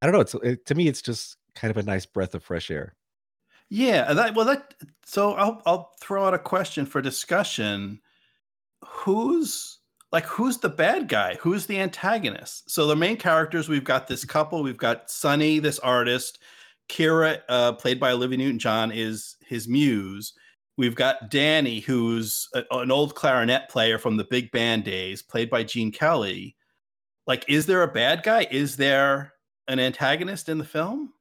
I 0.00 0.06
don't 0.06 0.14
know. 0.14 0.20
It's 0.20 0.34
it, 0.34 0.66
to 0.66 0.74
me, 0.74 0.88
it's 0.88 1.02
just 1.02 1.36
kind 1.54 1.70
of 1.70 1.76
a 1.76 1.82
nice 1.82 2.06
breath 2.06 2.34
of 2.34 2.42
fresh 2.44 2.70
air. 2.70 2.94
Yeah, 3.70 4.12
that 4.14 4.34
well 4.34 4.46
that 4.46 4.74
so 5.04 5.34
I'll 5.34 5.62
I'll 5.66 5.92
throw 6.00 6.26
out 6.26 6.34
a 6.34 6.38
question 6.38 6.86
for 6.86 7.02
discussion. 7.02 8.00
Who's 8.86 9.80
like 10.12 10.24
who's 10.24 10.58
the 10.58 10.68
bad 10.68 11.08
guy? 11.08 11.36
Who's 11.40 11.66
the 11.66 11.80
antagonist? 11.80 12.70
So 12.70 12.86
the 12.86 12.96
main 12.96 13.16
characters 13.16 13.68
we've 13.68 13.84
got 13.84 14.06
this 14.06 14.24
couple, 14.24 14.62
we've 14.62 14.76
got 14.76 15.10
Sonny, 15.10 15.58
this 15.58 15.78
artist, 15.80 16.38
Kira, 16.88 17.40
uh, 17.48 17.72
played 17.72 18.00
by 18.00 18.12
Olivia 18.12 18.38
Newton-John, 18.38 18.92
is 18.92 19.36
his 19.46 19.68
muse. 19.68 20.32
We've 20.78 20.94
got 20.94 21.28
Danny, 21.28 21.80
who's 21.80 22.48
a- 22.54 22.64
an 22.70 22.92
old 22.92 23.16
clarinet 23.16 23.68
player 23.68 23.98
from 23.98 24.16
the 24.16 24.24
big 24.24 24.50
band 24.52 24.84
days, 24.84 25.22
played 25.22 25.50
by 25.50 25.64
Gene 25.64 25.90
Kelly. 25.90 26.56
Like, 27.26 27.44
is 27.48 27.66
there 27.66 27.82
a 27.82 27.92
bad 27.92 28.22
guy? 28.22 28.46
Is 28.50 28.76
there 28.76 29.34
an 29.68 29.78
antagonist 29.78 30.48
in 30.48 30.58
the 30.58 30.64
film? 30.64 31.12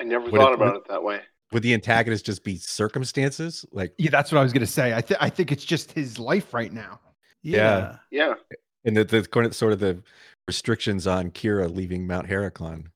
I 0.00 0.04
never 0.04 0.24
Would 0.24 0.34
it- 0.34 0.36
thought 0.38 0.52
about 0.54 0.74
would- 0.74 0.82
it 0.82 0.88
that 0.88 1.02
way. 1.02 1.22
Would 1.52 1.62
the 1.62 1.72
antagonist 1.72 2.26
just 2.26 2.44
be 2.44 2.56
circumstances? 2.56 3.64
Like, 3.72 3.94
Yeah, 3.96 4.10
that's 4.10 4.30
what 4.30 4.38
I 4.38 4.42
was 4.42 4.52
gonna 4.52 4.66
say. 4.66 4.94
I 4.94 5.00
th- 5.00 5.18
I 5.20 5.30
think 5.30 5.50
it's 5.50 5.64
just 5.64 5.92
his 5.92 6.18
life 6.18 6.52
right 6.52 6.72
now. 6.72 7.00
Yeah. 7.42 7.96
Yeah. 8.10 8.34
and 8.84 8.96
the, 8.96 9.04
the 9.04 9.52
sort 9.52 9.72
of 9.72 9.80
the 9.80 10.02
restrictions 10.46 11.06
on 11.06 11.30
Kira 11.30 11.74
leaving 11.74 12.06
Mount 12.06 12.26
Helicon. 12.26 12.86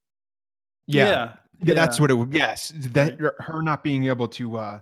Yeah, 0.87 1.07
Yeah. 1.07 1.33
yeah, 1.63 1.75
that's 1.75 1.99
what 2.01 2.11
it 2.11 2.15
would. 2.15 2.33
Yes, 2.35 2.73
that 2.77 3.19
her 3.39 3.63
not 3.63 3.83
being 3.83 4.05
able 4.07 4.29
to 4.29 4.57
uh 4.59 4.81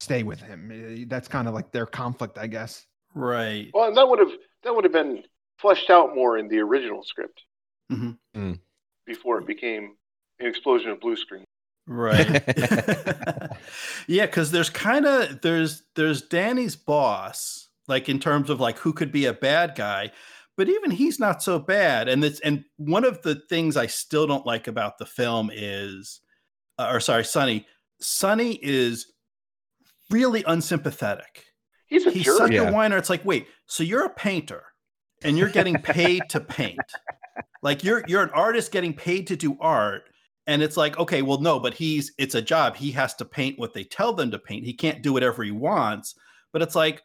stay 0.00 0.22
with 0.22 0.40
him. 0.40 0.70
eh, 0.70 1.04
That's 1.08 1.28
kind 1.28 1.48
of 1.48 1.54
like 1.54 1.72
their 1.72 1.86
conflict, 1.86 2.36
I 2.38 2.46
guess. 2.46 2.86
right. 3.14 3.70
Well, 3.72 3.88
and 3.88 3.96
that 3.96 4.06
would 4.08 4.18
have 4.18 4.32
that 4.64 4.74
would 4.74 4.84
have 4.84 4.92
been 4.92 5.24
fleshed 5.58 5.88
out 5.90 6.14
more 6.14 6.36
in 6.38 6.48
the 6.48 6.58
original 6.58 7.02
script 7.02 7.42
Mhm. 7.90 8.18
Mm. 8.36 8.60
Before 9.08 9.38
it 9.38 9.46
became 9.46 9.96
an 10.38 10.46
explosion 10.46 10.90
of 10.90 11.00
blue 11.00 11.16
screen. 11.16 11.44
Right. 11.88 12.28
yeah, 14.06 14.26
because 14.26 14.50
there's 14.50 14.70
kind 14.70 15.06
of 15.06 15.40
there's 15.40 15.82
there's 15.96 16.22
Danny's 16.22 16.76
boss, 16.76 17.68
like 17.88 18.08
in 18.08 18.20
terms 18.20 18.50
of 18.50 18.60
like 18.60 18.78
who 18.78 18.92
could 18.92 19.10
be 19.10 19.24
a 19.24 19.32
bad 19.32 19.74
guy, 19.74 20.12
but 20.56 20.68
even 20.68 20.90
he's 20.90 21.18
not 21.18 21.42
so 21.42 21.58
bad. 21.58 22.08
And 22.08 22.22
this 22.22 22.40
and 22.40 22.64
one 22.76 23.04
of 23.04 23.22
the 23.22 23.36
things 23.48 23.76
I 23.76 23.86
still 23.86 24.26
don't 24.26 24.46
like 24.46 24.68
about 24.68 24.98
the 24.98 25.06
film 25.06 25.50
is, 25.52 26.20
uh, 26.78 26.90
or 26.92 27.00
sorry, 27.00 27.24
Sonny. 27.24 27.66
Sonny 28.00 28.58
is 28.62 29.12
really 30.10 30.44
unsympathetic. 30.46 31.44
He's 31.86 32.06
a 32.06 32.10
He's 32.10 32.24
jerk. 32.24 32.38
such 32.38 32.52
Yeah. 32.52 32.68
a 32.68 32.72
whiner. 32.72 32.96
It's 32.98 33.10
like, 33.10 33.24
wait, 33.24 33.46
so 33.66 33.82
you're 33.82 34.04
a 34.04 34.10
painter 34.10 34.62
and 35.22 35.36
you're 35.38 35.48
getting 35.48 35.74
paid 35.76 36.22
to 36.28 36.38
paint. 36.40 36.78
Like 37.62 37.82
you're 37.82 38.04
you're 38.06 38.22
an 38.22 38.30
artist 38.30 38.72
getting 38.72 38.94
paid 38.94 39.26
to 39.28 39.36
do 39.36 39.56
art. 39.60 40.04
And 40.46 40.62
it's 40.62 40.78
like, 40.78 40.98
okay, 40.98 41.20
well, 41.20 41.40
no, 41.40 41.60
but 41.60 41.74
he's 41.74 42.12
it's 42.18 42.34
a 42.34 42.42
job. 42.42 42.76
He 42.76 42.90
has 42.92 43.14
to 43.16 43.24
paint 43.24 43.58
what 43.58 43.74
they 43.74 43.84
tell 43.84 44.12
them 44.12 44.30
to 44.30 44.38
paint. 44.38 44.64
He 44.64 44.72
can't 44.72 45.02
do 45.02 45.12
whatever 45.12 45.42
he 45.42 45.50
wants. 45.50 46.14
But 46.52 46.62
it's 46.62 46.74
like, 46.74 47.02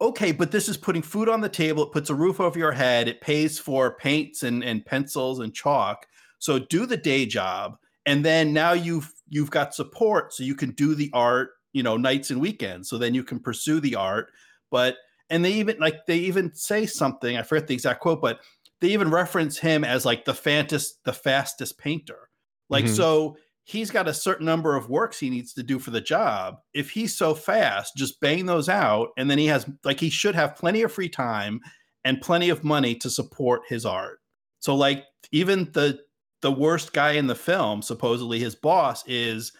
okay, 0.00 0.32
but 0.32 0.52
this 0.52 0.68
is 0.68 0.76
putting 0.76 1.02
food 1.02 1.28
on 1.28 1.40
the 1.40 1.48
table. 1.48 1.84
It 1.84 1.92
puts 1.92 2.10
a 2.10 2.14
roof 2.14 2.40
over 2.40 2.58
your 2.58 2.72
head. 2.72 3.08
It 3.08 3.20
pays 3.20 3.58
for 3.58 3.96
paints 3.96 4.42
and, 4.42 4.62
and 4.62 4.84
pencils 4.84 5.40
and 5.40 5.52
chalk. 5.52 6.06
So 6.38 6.58
do 6.58 6.86
the 6.86 6.96
day 6.96 7.26
job. 7.26 7.76
And 8.04 8.24
then 8.24 8.52
now 8.52 8.72
you've 8.72 9.12
you've 9.28 9.50
got 9.50 9.74
support 9.74 10.32
so 10.32 10.44
you 10.44 10.54
can 10.54 10.70
do 10.70 10.94
the 10.94 11.10
art, 11.12 11.50
you 11.72 11.82
know, 11.82 11.96
nights 11.96 12.30
and 12.30 12.40
weekends. 12.40 12.88
So 12.88 12.98
then 12.98 13.14
you 13.14 13.24
can 13.24 13.40
pursue 13.40 13.80
the 13.80 13.96
art. 13.96 14.28
But 14.70 14.96
and 15.30 15.44
they 15.44 15.52
even 15.54 15.76
like 15.78 16.06
they 16.06 16.18
even 16.18 16.54
say 16.54 16.86
something, 16.86 17.36
I 17.36 17.42
forget 17.42 17.66
the 17.66 17.74
exact 17.74 18.00
quote, 18.00 18.22
but 18.22 18.40
they 18.80 18.88
even 18.88 19.10
reference 19.10 19.58
him 19.58 19.84
as 19.84 20.04
like 20.04 20.24
the 20.24 20.34
fastest, 20.34 21.02
the 21.04 21.12
fastest 21.12 21.78
painter. 21.78 22.28
Like 22.68 22.84
Mhm. 22.86 22.96
so 22.96 23.36
he's 23.64 23.90
got 23.90 24.06
a 24.08 24.14
certain 24.14 24.46
number 24.46 24.76
of 24.76 24.88
works 24.88 25.18
he 25.18 25.30
needs 25.30 25.52
to 25.54 25.62
do 25.62 25.78
for 25.78 25.90
the 25.90 26.00
job. 26.00 26.56
If 26.74 26.90
he's 26.90 27.16
so 27.16 27.34
fast, 27.34 27.96
just 27.96 28.20
bang 28.20 28.46
those 28.46 28.68
out, 28.68 29.08
and 29.16 29.30
then 29.30 29.38
he 29.38 29.46
has 29.46 29.66
like 29.84 29.98
he 30.00 30.10
should 30.10 30.34
have 30.34 30.56
plenty 30.56 30.82
of 30.82 30.92
free 30.92 31.08
time 31.08 31.60
and 32.04 32.20
plenty 32.20 32.48
of 32.50 32.62
money 32.64 32.94
to 32.96 33.10
support 33.10 33.62
his 33.68 33.84
art. 33.86 34.20
So 34.60 34.74
like 34.74 35.04
even 35.32 35.70
the 35.72 36.00
the 36.42 36.52
worst 36.52 36.92
guy 36.92 37.12
in 37.12 37.26
the 37.28 37.34
film, 37.34 37.82
supposedly 37.82 38.38
his 38.38 38.54
boss, 38.54 39.02
is 39.08 39.52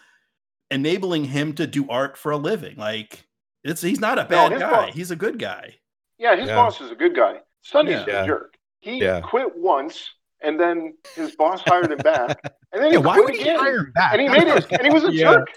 enabling 0.71 1.25
him 1.25 1.53
to 1.53 1.65
do 1.67 1.89
art 1.89 2.17
for 2.17 2.31
a 2.31 2.37
living. 2.37 2.75
Like 2.77 3.25
it's 3.63 3.81
he's 3.81 3.99
not 3.99 4.19
a 4.19 4.25
bad 4.25 4.51
his 4.51 4.61
guy. 4.61 4.69
boss- 4.71 4.93
He's 4.93 5.11
a 5.11 5.15
good 5.15 5.39
guy. 5.39 5.75
Yeah, 6.17 6.35
his 6.35 6.47
Yeah. 6.49 6.55
boss 6.55 6.79
is 6.81 6.91
a 6.91 6.95
good 6.95 7.15
guy. 7.15 7.41
Sonny's 7.61 8.03
Yeah. 8.07 8.23
a 8.23 8.27
jerk. 8.27 8.56
He 8.79 8.99
Yeah. 9.01 9.21
quit 9.21 9.55
once 9.55 10.13
and 10.41 10.59
then 10.59 10.93
his 11.15 11.35
boss 11.35 11.61
hired 11.61 11.91
him 11.91 11.97
back, 11.99 12.39
and 12.73 12.83
then 12.83 12.91
Yeah, 12.91 12.99
he 12.99 13.05
why 13.05 13.13
quit 13.15 13.25
would 13.25 13.35
he 13.35 13.49
hire 13.55 13.79
him 13.79 13.91
back? 13.93 14.13
And 14.13 14.21
he 14.21 14.29
made 14.29 14.47
it, 14.47 14.71
and 14.71 14.81
he 14.83 14.89
was 14.91 15.03
a 15.03 15.11
Yeah. 15.11 15.33
jerk. 15.33 15.47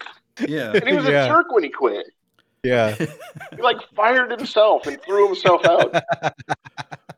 Yeah. 0.47 0.71
And 0.73 0.87
he 0.87 0.95
was 0.95 1.05
Yeah. 1.05 1.25
a 1.25 1.27
jerk 1.27 1.51
when 1.51 1.63
he 1.63 1.69
quit. 1.69 2.07
Yeah. 2.63 2.95
He 3.55 3.61
like 3.61 3.77
fired 3.95 4.31
himself 4.31 4.87
and 4.87 5.01
threw 5.03 5.27
himself 5.27 5.65
out. 5.65 5.95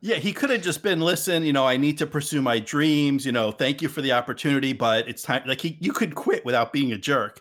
Yeah, 0.05 0.15
he 0.17 0.33
could 0.33 0.49
have 0.49 0.61
just 0.61 0.83
been, 0.83 0.99
listen, 0.99 1.45
you 1.45 1.53
know, 1.53 1.65
I 1.65 1.77
need 1.77 1.97
to 1.99 2.05
pursue 2.05 2.41
my 2.41 2.59
dreams, 2.59 3.25
you 3.25 3.31
know, 3.31 3.53
thank 3.53 3.81
you 3.81 3.87
for 3.87 4.01
the 4.01 4.11
opportunity, 4.11 4.73
but 4.73 5.07
it's 5.07 5.21
time 5.21 5.43
like 5.45 5.61
he 5.61 5.77
you 5.79 5.93
could 5.93 6.13
quit 6.13 6.43
without 6.43 6.73
being 6.73 6.91
a 6.91 6.97
jerk. 6.97 7.39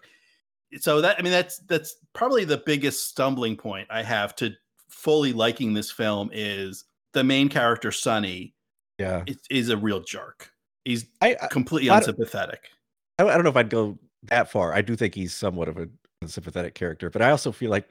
So 0.79 1.01
that 1.01 1.19
I 1.19 1.23
mean 1.23 1.33
that's 1.33 1.59
that's 1.67 1.97
probably 2.13 2.45
the 2.45 2.59
biggest 2.65 3.09
stumbling 3.09 3.57
point 3.57 3.89
I 3.91 4.05
have 4.05 4.37
to 4.37 4.53
fully 4.89 5.33
liking 5.33 5.75
this 5.75 5.91
film 5.91 6.31
is 6.33 6.85
the 7.13 7.25
main 7.25 7.49
character 7.49 7.91
Sonny 7.93 8.55
Yeah. 8.99 9.25
is, 9.27 9.39
is 9.51 9.69
a 9.69 9.77
real 9.77 10.01
jerk. 10.01 10.51
He's 10.85 11.07
I, 11.21 11.37
I 11.41 11.47
completely 11.49 11.91
I 11.91 11.99
unsympathetic. 11.99 12.71
I 13.19 13.25
I 13.25 13.35
don't 13.35 13.45
know 13.45 13.51
if 13.51 13.57
I'd 13.57 13.71
go 13.71 13.99
that 14.25 14.51
far. 14.51 14.73
I 14.75 14.83
do 14.83 14.97
think 14.97 15.15
he's 15.15 15.33
somewhat 15.35 15.69
of 15.69 15.77
a 15.79 15.89
sympathetic 16.27 16.75
character, 16.75 17.11
but 17.11 17.23
I 17.23 17.31
also 17.31 17.53
feel 17.53 17.71
like 17.71 17.89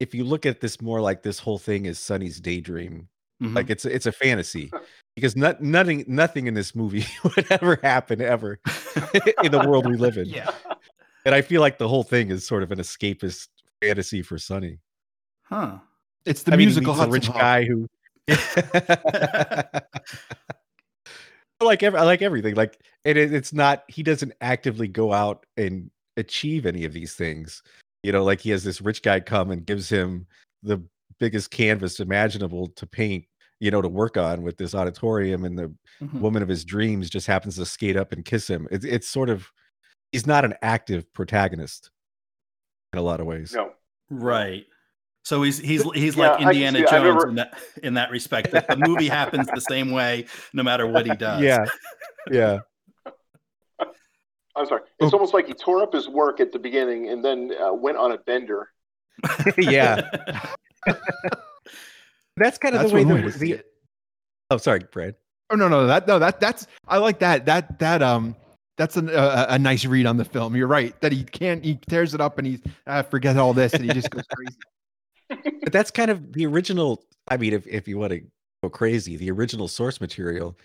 if 0.00 0.14
you 0.14 0.24
look 0.24 0.46
at 0.46 0.60
this 0.60 0.80
more 0.80 1.00
like 1.00 1.22
this 1.22 1.38
whole 1.38 1.58
thing 1.58 1.86
is 1.86 1.98
Sonny's 1.98 2.40
daydream, 2.40 3.08
Mhm. 3.42 3.54
like 3.56 3.70
it's 3.70 3.84
it's 3.84 4.06
a 4.06 4.12
fantasy 4.12 4.70
because 5.16 5.36
not, 5.36 5.60
nothing 5.62 6.04
nothing 6.08 6.46
in 6.46 6.54
this 6.54 6.74
movie 6.74 7.04
would 7.24 7.46
ever 7.50 7.78
happen 7.82 8.20
ever 8.20 8.58
in 9.44 9.52
the 9.52 9.64
world 9.66 9.88
we 9.88 9.96
live 9.96 10.16
in. 10.16 10.26
Yeah. 10.26 10.50
And 11.24 11.34
I 11.34 11.42
feel 11.42 11.60
like 11.60 11.78
the 11.78 11.88
whole 11.88 12.02
thing 12.04 12.30
is 12.30 12.44
sort 12.46 12.62
of 12.64 12.72
an 12.72 12.78
escapist 12.78 13.48
fantasy 13.80 14.22
for 14.22 14.38
Sonny. 14.38 14.78
huh. 15.44 15.78
It's 16.24 16.42
the 16.44 16.52
I 16.52 16.56
mean, 16.56 16.66
musical 16.66 16.94
meets 16.94 17.06
a 17.06 17.10
rich 17.10 17.28
guy 17.32 17.64
who 17.64 17.86
like 21.60 21.82
every, 21.82 21.98
I 21.98 22.02
like 22.02 22.22
everything 22.22 22.54
like 22.54 22.78
it, 23.04 23.16
it's 23.16 23.52
not 23.52 23.84
he 23.88 24.02
doesn't 24.02 24.32
actively 24.40 24.88
go 24.88 25.12
out 25.12 25.44
and 25.56 25.90
achieve 26.16 26.66
any 26.66 26.84
of 26.84 26.92
these 26.92 27.14
things 27.14 27.62
you 28.02 28.12
know 28.12 28.24
like 28.24 28.40
he 28.40 28.50
has 28.50 28.64
this 28.64 28.80
rich 28.80 29.02
guy 29.02 29.20
come 29.20 29.50
and 29.50 29.66
gives 29.66 29.88
him 29.88 30.26
the 30.62 30.82
biggest 31.18 31.50
canvas 31.50 32.00
imaginable 32.00 32.68
to 32.68 32.86
paint 32.86 33.24
you 33.60 33.70
know 33.70 33.80
to 33.82 33.88
work 33.88 34.16
on 34.16 34.42
with 34.42 34.56
this 34.56 34.74
auditorium 34.74 35.44
and 35.44 35.58
the 35.58 35.72
Mhm. 36.00 36.20
woman 36.20 36.42
of 36.42 36.48
his 36.48 36.64
dreams 36.64 37.08
just 37.08 37.28
happens 37.28 37.54
to 37.56 37.64
skate 37.64 37.96
up 37.96 38.12
and 38.12 38.24
kiss 38.24 38.48
him 38.48 38.66
it's, 38.72 38.84
it's 38.84 39.08
sort 39.08 39.30
of 39.30 39.50
he's 40.10 40.26
not 40.26 40.44
an 40.44 40.54
active 40.62 41.10
protagonist 41.12 41.90
in 42.92 42.98
a 42.98 43.02
lot 43.02 43.20
of 43.20 43.26
ways 43.26 43.52
No. 43.54 43.72
Right. 44.10 44.66
So 45.24 45.42
he's 45.42 45.58
he's 45.58 45.82
he's 45.92 46.16
Yeah, 46.16 46.30
like 46.32 46.40
I 46.40 46.42
Indiana 46.50 46.78
see- 46.78 46.84
Jones 46.90 47.04
never- 47.04 47.28
in 47.28 47.34
that 47.36 47.58
in 47.82 47.94
that 47.94 48.10
respect. 48.10 48.50
That 48.50 48.66
the 48.68 48.76
movie 48.76 49.08
happens 49.08 49.46
the 49.54 49.60
same 49.60 49.90
way 49.92 50.26
no 50.52 50.62
matter 50.62 50.86
what 50.86 51.06
he 51.06 51.14
does. 51.14 51.42
yeah 51.42 51.64
yeah 52.30 52.58
I'm 54.54 54.66
sorry. 54.66 54.82
It's 55.00 55.14
almost 55.14 55.32
like 55.32 55.46
he 55.46 55.54
tore 55.54 55.82
up 55.82 55.92
his 55.94 56.08
work 56.08 56.38
at 56.40 56.52
the 56.52 56.58
beginning 56.58 57.08
and 57.08 57.24
then 57.24 57.52
uh, 57.58 57.72
went 57.72 57.96
on 57.96 58.12
a 58.12 58.18
bender. 58.18 58.68
yeah 59.58 60.08
that's 62.36 62.58
kind 62.58 62.74
of 62.74 62.80
That's 62.82 62.90
the 62.90 62.96
way 62.96 63.04
one 63.04 63.20
the, 63.20 63.26
way 63.28 63.30
the 63.38 63.64
oh 64.50 64.56
sorry 64.56 64.80
brad 64.90 65.14
Oh 65.50 65.54
no, 65.54 65.68
no, 65.68 65.86
that 65.86 66.06
no, 66.08 66.18
that 66.18 66.40
that's 66.40 66.66
I 66.88 66.96
like 66.96 67.18
that. 67.18 67.44
That 67.44 67.78
that 67.78 68.02
um 68.02 68.34
that's 68.78 68.96
an, 68.96 69.10
a, 69.10 69.46
a 69.50 69.58
nice 69.58 69.84
read 69.84 70.06
on 70.06 70.16
the 70.16 70.24
film. 70.24 70.56
You're 70.56 70.66
right 70.66 70.98
that 71.02 71.12
he 71.12 71.24
can't 71.24 71.62
he 71.62 71.74
tears 71.90 72.14
it 72.14 72.22
up 72.22 72.38
and 72.38 72.46
he 72.46 72.60
uh, 72.86 73.02
forget 73.02 73.36
all 73.36 73.52
this 73.52 73.74
and 73.74 73.84
he 73.84 73.90
just 73.92 74.08
goes 74.08 74.24
crazy. 74.34 74.56
But 75.62 75.72
that's 75.72 75.90
kind 75.90 76.10
of 76.10 76.32
the 76.32 76.46
original 76.46 77.04
i 77.28 77.36
mean 77.36 77.52
if, 77.52 77.66
if 77.66 77.88
you 77.88 77.98
want 77.98 78.12
to 78.12 78.20
go 78.62 78.68
crazy 78.68 79.16
the 79.16 79.30
original 79.30 79.68
source 79.68 80.00
material 80.00 80.56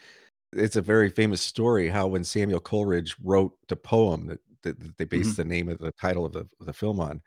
it's 0.53 0.75
a 0.75 0.81
very 0.81 1.10
famous 1.10 1.41
story 1.41 1.89
how 1.89 2.07
when 2.07 2.24
samuel 2.24 2.60
coleridge 2.60 3.15
wrote 3.24 3.53
the 3.67 3.75
poem 3.75 4.27
that, 4.27 4.39
that, 4.63 4.79
that 4.79 4.98
they 4.98 5.05
based 5.05 5.31
mm-hmm. 5.31 5.41
the 5.41 5.46
name 5.46 5.69
of 5.69 5.77
the 5.79 5.91
title 5.93 6.25
of 6.25 6.34
the, 6.34 6.48
of 6.60 6.65
the 6.65 6.74
film 6.74 7.00
on 7.00 7.22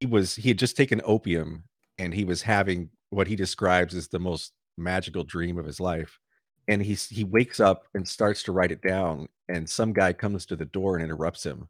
he 0.00 0.06
was 0.06 0.34
he 0.34 0.48
had 0.48 0.58
just 0.58 0.76
taken 0.76 1.00
opium 1.04 1.62
and 1.96 2.12
he 2.12 2.24
was 2.24 2.42
having 2.42 2.90
what 3.10 3.28
he 3.28 3.36
describes 3.36 3.94
as 3.94 4.08
the 4.08 4.18
most 4.18 4.52
magical 4.76 5.22
dream 5.22 5.58
of 5.58 5.64
his 5.66 5.78
life. 5.78 6.18
And 6.66 6.82
he's 6.82 7.08
he 7.08 7.22
wakes 7.22 7.60
up 7.60 7.84
and 7.94 8.06
starts 8.06 8.42
to 8.44 8.52
write 8.52 8.72
it 8.72 8.82
down 8.82 9.28
and 9.48 9.68
some 9.68 9.92
guy 9.92 10.12
comes 10.12 10.46
to 10.46 10.56
the 10.56 10.64
door 10.64 10.96
and 10.96 11.04
interrupts 11.04 11.44
him 11.44 11.68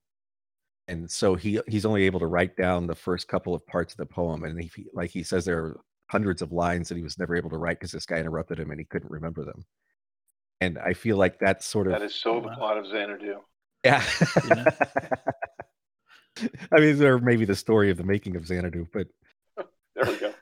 and 0.89 1.11
so 1.11 1.35
he 1.35 1.61
he's 1.69 1.85
only 1.87 2.05
able 2.05 2.21
to 2.21 2.27
write 2.27 2.57
down 2.57 2.87
the 2.87 2.95
first 2.95 3.29
couple 3.29 3.55
of 3.55 3.65
parts 3.67 3.93
of 3.93 3.99
the 3.99 4.07
poem 4.07 4.45
and 4.45 4.61
he 4.61 4.71
like 4.93 5.11
he 5.11 5.23
says 5.23 5.45
there 5.45 5.59
are 5.59 5.81
hundreds 6.11 6.43
of 6.43 6.53
lines 6.53 6.89
that 6.89 6.97
he 6.97 7.03
was 7.03 7.19
never 7.19 7.37
able 7.37 7.49
to 7.51 7.57
write 7.57 7.79
because 7.79 7.93
this 7.93 8.05
guy 8.07 8.17
interrupted 8.19 8.59
him 8.59 8.71
and 8.71 8.81
he 8.81 8.85
couldn't 8.85 9.11
remember 9.11 9.45
them 9.45 9.65
and 10.61 10.79
i 10.79 10.93
feel 10.93 11.17
like 11.17 11.39
that's 11.39 11.65
sort 11.67 11.87
of 11.87 11.93
That 11.93 12.03
is 12.03 12.15
so 12.15 12.41
the 12.41 12.49
Wow. 12.49 12.55
plot 12.57 12.79
of 12.79 12.87
Xanadu. 12.87 13.39
yeah 13.85 14.05
Yeah. 14.49 14.71
i 16.73 16.81
mean 16.81 16.99
there 16.99 17.19
may 17.19 17.37
be 17.37 17.45
the 17.45 17.55
story 17.57 17.91
of 17.91 17.97
the 17.97 18.05
making 18.05 18.37
of 18.37 18.47
xanadu 18.47 18.87
but 18.93 19.07
There 19.95 20.11
we 20.11 20.17
go. 20.19 20.33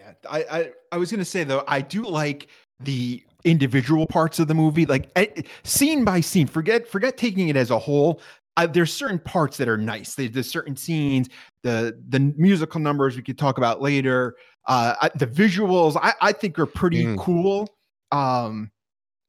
Yeah, 0.00 0.12
I, 0.30 0.44
I 0.50 0.70
I 0.92 0.96
was 0.96 1.10
gonna 1.10 1.24
say 1.24 1.42
though, 1.44 1.64
I 1.66 1.80
do 1.80 2.02
like 2.04 2.46
the 2.78 3.22
individual 3.44 4.06
parts 4.06 4.38
of 4.38 4.46
the 4.46 4.54
movie, 4.54 4.86
like 4.86 5.10
eh, 5.16 5.42
scene 5.64 6.04
by 6.04 6.20
scene. 6.20 6.46
Forget 6.46 6.86
forget 6.86 7.16
taking 7.16 7.48
it 7.48 7.56
as 7.56 7.70
a 7.72 7.78
whole. 7.78 8.20
I, 8.56 8.66
there's 8.66 8.92
certain 8.92 9.18
parts 9.18 9.56
that 9.56 9.68
are 9.68 9.78
nice. 9.78 10.14
There- 10.14 10.28
There's 10.28 10.50
certain 10.50 10.76
scenes, 10.76 11.28
the 11.62 11.98
the 12.08 12.20
musical 12.36 12.80
numbers 12.80 13.16
we 13.16 13.22
could 13.22 13.38
talk 13.38 13.58
about 13.58 13.80
later. 13.80 14.36
Uh, 14.66 14.94
I, 15.02 15.10
the 15.14 15.26
visuals 15.26 15.96
I, 16.00 16.12
I 16.20 16.32
think 16.32 16.58
are 16.58 16.66
pretty 16.66 17.04
Mm. 17.04 17.18
cool. 17.18 17.68
Um, 18.12 18.70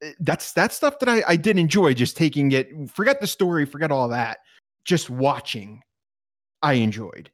eh, 0.01 0.11
that's 0.19 0.51
that 0.53 0.73
stuff 0.73 0.99
that 0.99 1.09
I, 1.09 1.23
I 1.27 1.35
did 1.37 1.57
enjoy. 1.57 1.93
Just 1.93 2.17
taking 2.17 2.51
it. 2.51 2.69
Forget 2.91 3.21
the 3.21 3.27
story. 3.27 3.65
Forget 3.65 3.91
all 3.91 4.09
that. 4.09 4.39
Just 4.85 5.09
watching, 5.09 5.81
I 6.61 6.73
enjoyed. 6.73 7.31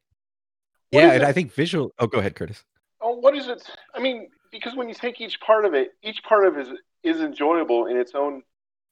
What 0.91 1.01
yeah 1.01 1.11
and 1.13 1.21
it? 1.23 1.27
i 1.27 1.31
think 1.31 1.53
visual 1.53 1.91
oh 1.99 2.07
go 2.07 2.17
ahead 2.17 2.35
curtis 2.35 2.63
Oh, 3.01 3.13
what 3.15 3.33
is 3.35 3.47
it? 3.47 3.63
I 3.95 3.99
mean, 3.99 4.27
because 4.51 4.75
when 4.75 4.89
you 4.89 4.93
take 4.95 5.21
each 5.21 5.39
part 5.39 5.63
of 5.63 5.73
it, 5.73 5.91
each 6.03 6.21
part 6.23 6.45
of 6.45 6.57
it 6.57 6.67
is 6.67 6.77
is 7.03 7.21
enjoyable 7.21 7.85
in 7.85 7.95
its 7.95 8.13
own, 8.13 8.43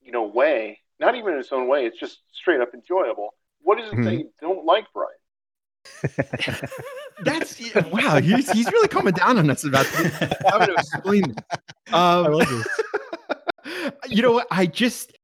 you 0.02 0.12
know, 0.14 0.24
way. 0.24 0.80
Not 1.00 1.16
even 1.16 1.34
in 1.34 1.40
its 1.40 1.52
own 1.52 1.68
way. 1.68 1.86
It's 1.86 2.00
just 2.00 2.20
straight 2.34 2.60
up 2.62 2.74
enjoyable. 2.74 3.34
What 3.62 3.80
is 3.80 3.88
it 3.92 3.96
that 3.98 4.02
Mhm. 4.14 4.18
you 4.20 4.30
don't 4.42 4.66
like, 4.66 4.86
Brian? 4.94 5.10
That's 7.24 7.60
wow. 7.92 8.20
He's 8.20 8.52
he's 8.52 8.72
really 8.72 8.88
coming 8.88 9.14
down 9.14 9.38
on 9.38 9.50
us 9.50 9.64
about 9.64 9.86
this. 9.88 10.14
I'm 10.52 10.60
going 10.60 10.68
to 10.70 10.74
explain. 10.74 11.22
this. 11.34 11.44
Um, 11.94 12.34
love 12.34 12.50
this. 12.50 13.92
you 14.10 14.22
know 14.22 14.34
what? 14.34 14.48
I 14.52 14.66
just 14.66 15.18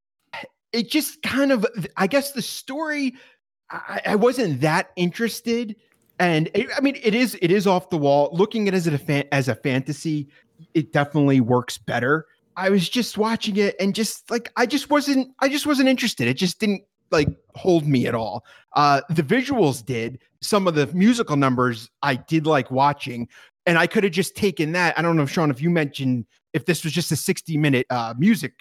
it 0.72 0.90
just 0.90 1.22
kind 1.22 1.52
of 1.52 1.66
I 1.98 2.06
guess 2.06 2.32
the 2.32 2.40
story 2.40 3.14
I, 3.70 4.00
I 4.06 4.16
wasn't 4.16 4.62
that 4.62 4.90
interested, 4.96 5.76
and 6.18 6.48
it, 6.54 6.68
I 6.74 6.80
mean 6.80 6.96
it 7.02 7.14
is 7.14 7.36
it 7.42 7.50
is 7.50 7.66
off 7.66 7.90
the 7.90 7.98
wall. 7.98 8.30
Looking 8.32 8.66
at 8.66 8.72
it 8.74 8.78
as 8.78 8.86
a 8.86 8.96
fan, 8.98 9.24
as 9.30 9.48
a 9.48 9.54
fantasy, 9.54 10.28
it 10.72 10.90
definitely 10.92 11.40
works 11.42 11.76
better. 11.76 12.26
I 12.56 12.70
was 12.70 12.88
just 12.88 13.18
watching 13.18 13.56
it 13.56 13.74
and 13.80 13.94
just 13.94 14.30
like 14.30 14.52
I 14.56 14.66
just 14.66 14.90
wasn't 14.90 15.28
I 15.40 15.48
just 15.48 15.66
wasn't 15.66 15.88
interested. 15.88 16.28
It 16.28 16.34
just 16.34 16.60
didn't 16.60 16.82
like 17.10 17.28
hold 17.54 17.86
me 17.86 18.06
at 18.06 18.14
all. 18.14 18.44
Uh 18.74 19.00
the 19.10 19.22
visuals 19.22 19.84
did. 19.84 20.20
Some 20.40 20.66
of 20.68 20.74
the 20.74 20.86
musical 20.88 21.36
numbers 21.36 21.88
I 22.02 22.16
did 22.16 22.46
like 22.46 22.70
watching 22.70 23.28
and 23.66 23.78
I 23.78 23.86
could 23.86 24.04
have 24.04 24.12
just 24.12 24.36
taken 24.36 24.72
that. 24.72 24.98
I 24.98 25.02
don't 25.02 25.16
know 25.16 25.22
if 25.22 25.30
Sean 25.30 25.50
if 25.50 25.60
you 25.62 25.70
mentioned 25.70 26.26
if 26.52 26.64
this 26.66 26.84
was 26.84 26.92
just 26.92 27.10
a 27.12 27.16
60 27.16 27.56
minute 27.56 27.86
uh 27.90 28.14
music 28.18 28.54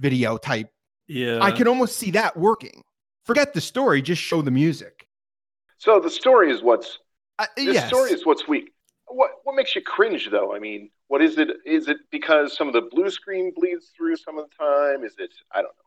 video 0.00 0.36
type. 0.36 0.68
yeah. 1.08 1.38
I 1.42 1.50
can 1.52 1.68
almost 1.68 1.96
see 1.96 2.10
that 2.12 2.36
working. 2.36 2.82
Forget 3.24 3.54
the 3.54 3.60
story, 3.60 4.02
just 4.02 4.22
show 4.22 4.42
the 4.42 4.50
music. 4.50 5.06
So 5.78 6.00
the 6.00 6.10
story 6.10 6.50
is 6.52 6.62
what's 6.62 6.98
Uh, 7.38 7.46
the 7.56 7.64
yes. 7.64 7.86
story 7.88 8.12
is 8.12 8.24
what's 8.24 8.46
weak. 8.48 8.72
What 9.08 9.30
what 9.44 9.54
makes 9.56 9.74
you 9.76 9.82
cringe 9.82 10.28
though? 10.30 10.54
I 10.54 10.58
mean, 10.58 10.90
what 11.08 11.22
is 11.22 11.38
it? 11.38 11.48
Is 11.64 11.88
it 11.88 11.98
because 12.10 12.56
some 12.56 12.66
of 12.68 12.74
the 12.74 12.82
blue 12.90 13.10
screen 13.10 13.52
bleeds 13.54 13.92
through 13.96 14.16
some 14.16 14.38
of 14.38 14.46
the 14.50 14.64
time? 14.64 15.04
Is 15.04 15.14
it? 15.18 15.30
I 15.52 15.62
don't 15.62 15.72
know. 15.76 15.82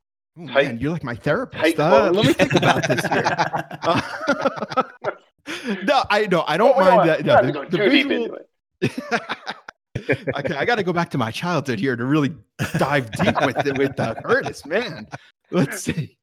Oh, 0.51 0.53
tight- 0.53 0.65
man, 0.67 0.77
you're 0.79 0.91
like 0.91 1.03
my 1.03 1.15
therapist. 1.15 1.77
Uh, 1.79 2.11
let 2.11 2.25
me 2.25 2.33
think 2.33 2.53
about 2.53 2.87
this 2.87 3.05
here. 3.05 4.85
No, 5.83 6.03
I 6.11 6.27
no, 6.27 6.43
I 6.47 6.57
don't 6.57 6.75
Oh, 6.77 6.79
mind 6.95 7.09
that. 7.09 7.25
No, 7.25 7.41
the, 7.41 7.65
the 7.69 7.77
visual- 7.77 8.37
okay, 10.37 10.55
I 10.55 10.63
got 10.63 10.75
to 10.75 10.83
go 10.83 10.93
back 10.93 11.09
to 11.11 11.17
my 11.17 11.31
childhood 11.31 11.79
here 11.79 11.95
to 11.95 12.05
really 12.05 12.33
dive 12.77 13.09
deep 13.11 13.35
with 13.43 13.65
it 13.65 13.75
with 13.77 13.99
uh, 13.99 14.13
Curtis. 14.23 14.63
Man, 14.65 15.07
let's 15.49 15.81
see. 15.81 16.17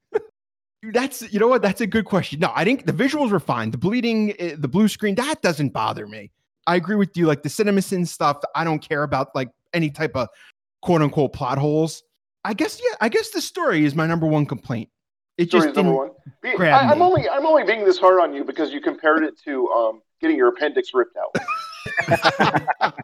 That's 0.93 1.33
you 1.33 1.41
know 1.41 1.49
what? 1.49 1.61
That's 1.63 1.81
a 1.81 1.87
good 1.89 2.05
question. 2.05 2.39
No, 2.39 2.53
I 2.55 2.63
think 2.65 2.87
the 2.87 2.93
visuals 2.93 3.31
were 3.33 3.41
fine. 3.41 3.73
The 3.73 3.79
bleeding, 3.79 4.33
eh, 4.39 4.55
the 4.57 4.69
blue 4.69 4.87
screen, 4.87 5.17
that 5.17 5.43
doesn't 5.43 5.71
bother 5.71 6.07
me. 6.07 6.31
I 6.67 6.77
agree 6.77 6.97
with 6.97 7.17
you. 7.17 7.27
Like 7.27 7.43
the 7.43 7.49
CinemaSin 7.49 8.07
stuff, 8.07 8.39
I 8.55 8.65
don't 8.65 8.81
care 8.81 9.03
about 9.03 9.35
like 9.35 9.51
any 9.73 9.91
type 9.91 10.17
of 10.17 10.29
quote 10.83 11.03
unquote 11.03 11.33
plot 11.33 11.59
holes. 11.59 12.03
I 12.45 12.55
guess 12.55 12.81
yeah. 12.83 12.97
I 13.01 13.09
guess 13.09 13.31
the 13.31 13.41
story 13.41 13.85
is 13.85 13.95
my 13.95 14.07
number 14.07 14.27
one 14.27 14.47
complaint. 14.47 14.89
It 15.39 15.49
Story 15.49 15.61
just 15.61 15.71
is 15.71 15.77
number 15.77 15.91
didn't. 15.91 15.97
one. 15.97 16.11
Be- 16.43 16.57
grab 16.57 16.83
I, 16.83 16.93
I'm 16.93 17.03
only 17.03 17.29
I'm 17.29 17.45
only 17.45 17.65
being 17.65 17.85
this 17.85 17.99
hard 17.99 18.21
on 18.21 18.33
you 18.33 18.45
because 18.45 18.73
you 18.73 18.81
compared 18.81 19.23
it 19.25 19.39
to 19.45 19.69
um, 19.69 20.01
getting 20.21 20.37
your 20.37 20.49
appendix 20.49 20.93
ripped 20.95 21.17
out, 21.17 21.35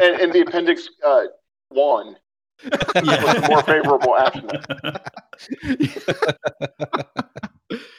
and, 0.00 0.20
and 0.20 0.32
the 0.32 0.40
appendix 0.40 0.88
uh, 1.06 1.24
won. 1.70 2.16
What's 2.62 3.02
the 3.02 3.46
more 3.50 3.62
favorable 3.62 4.16
action? 4.16 4.48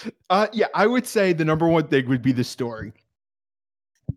uh, 0.30 0.48
yeah, 0.54 0.68
I 0.74 0.88
would 0.88 1.06
say 1.06 1.34
the 1.34 1.46
number 1.46 1.68
one 1.68 1.88
thing 1.88 2.08
would 2.08 2.22
be 2.22 2.32
the 2.32 2.44
story. 2.44 2.94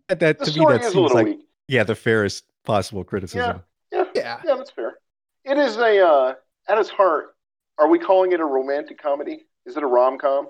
That 0.07 0.19
that- 0.19 0.39
to 0.39 0.45
me 0.45 0.51
story 0.51 0.77
that 0.77 0.81
is 0.85 0.87
a 0.89 0.91
seems 0.93 1.11
like 1.13 1.25
weak. 1.25 1.39
yeah 1.67 1.83
the 1.83 1.95
fairest 1.95 2.45
possible 2.65 3.03
criticism. 3.03 3.61
Yeah, 3.91 4.05
Yeah. 4.13 4.41
yeah, 4.45 4.55
that's 4.55 4.71
fair. 4.71 4.97
It 5.45 5.57
is 5.57 5.77
a 5.77 6.05
uh, 6.05 6.33
at 6.67 6.77
its 6.77 6.89
heart. 6.89 7.35
Are 7.77 7.87
we 7.87 7.97
calling 7.97 8.31
it 8.33 8.39
a 8.39 8.45
romantic 8.45 9.01
comedy? 9.01 9.45
Is 9.65 9.77
it 9.77 9.83
a 9.83 9.87
rom 9.87 10.17
com? 10.17 10.49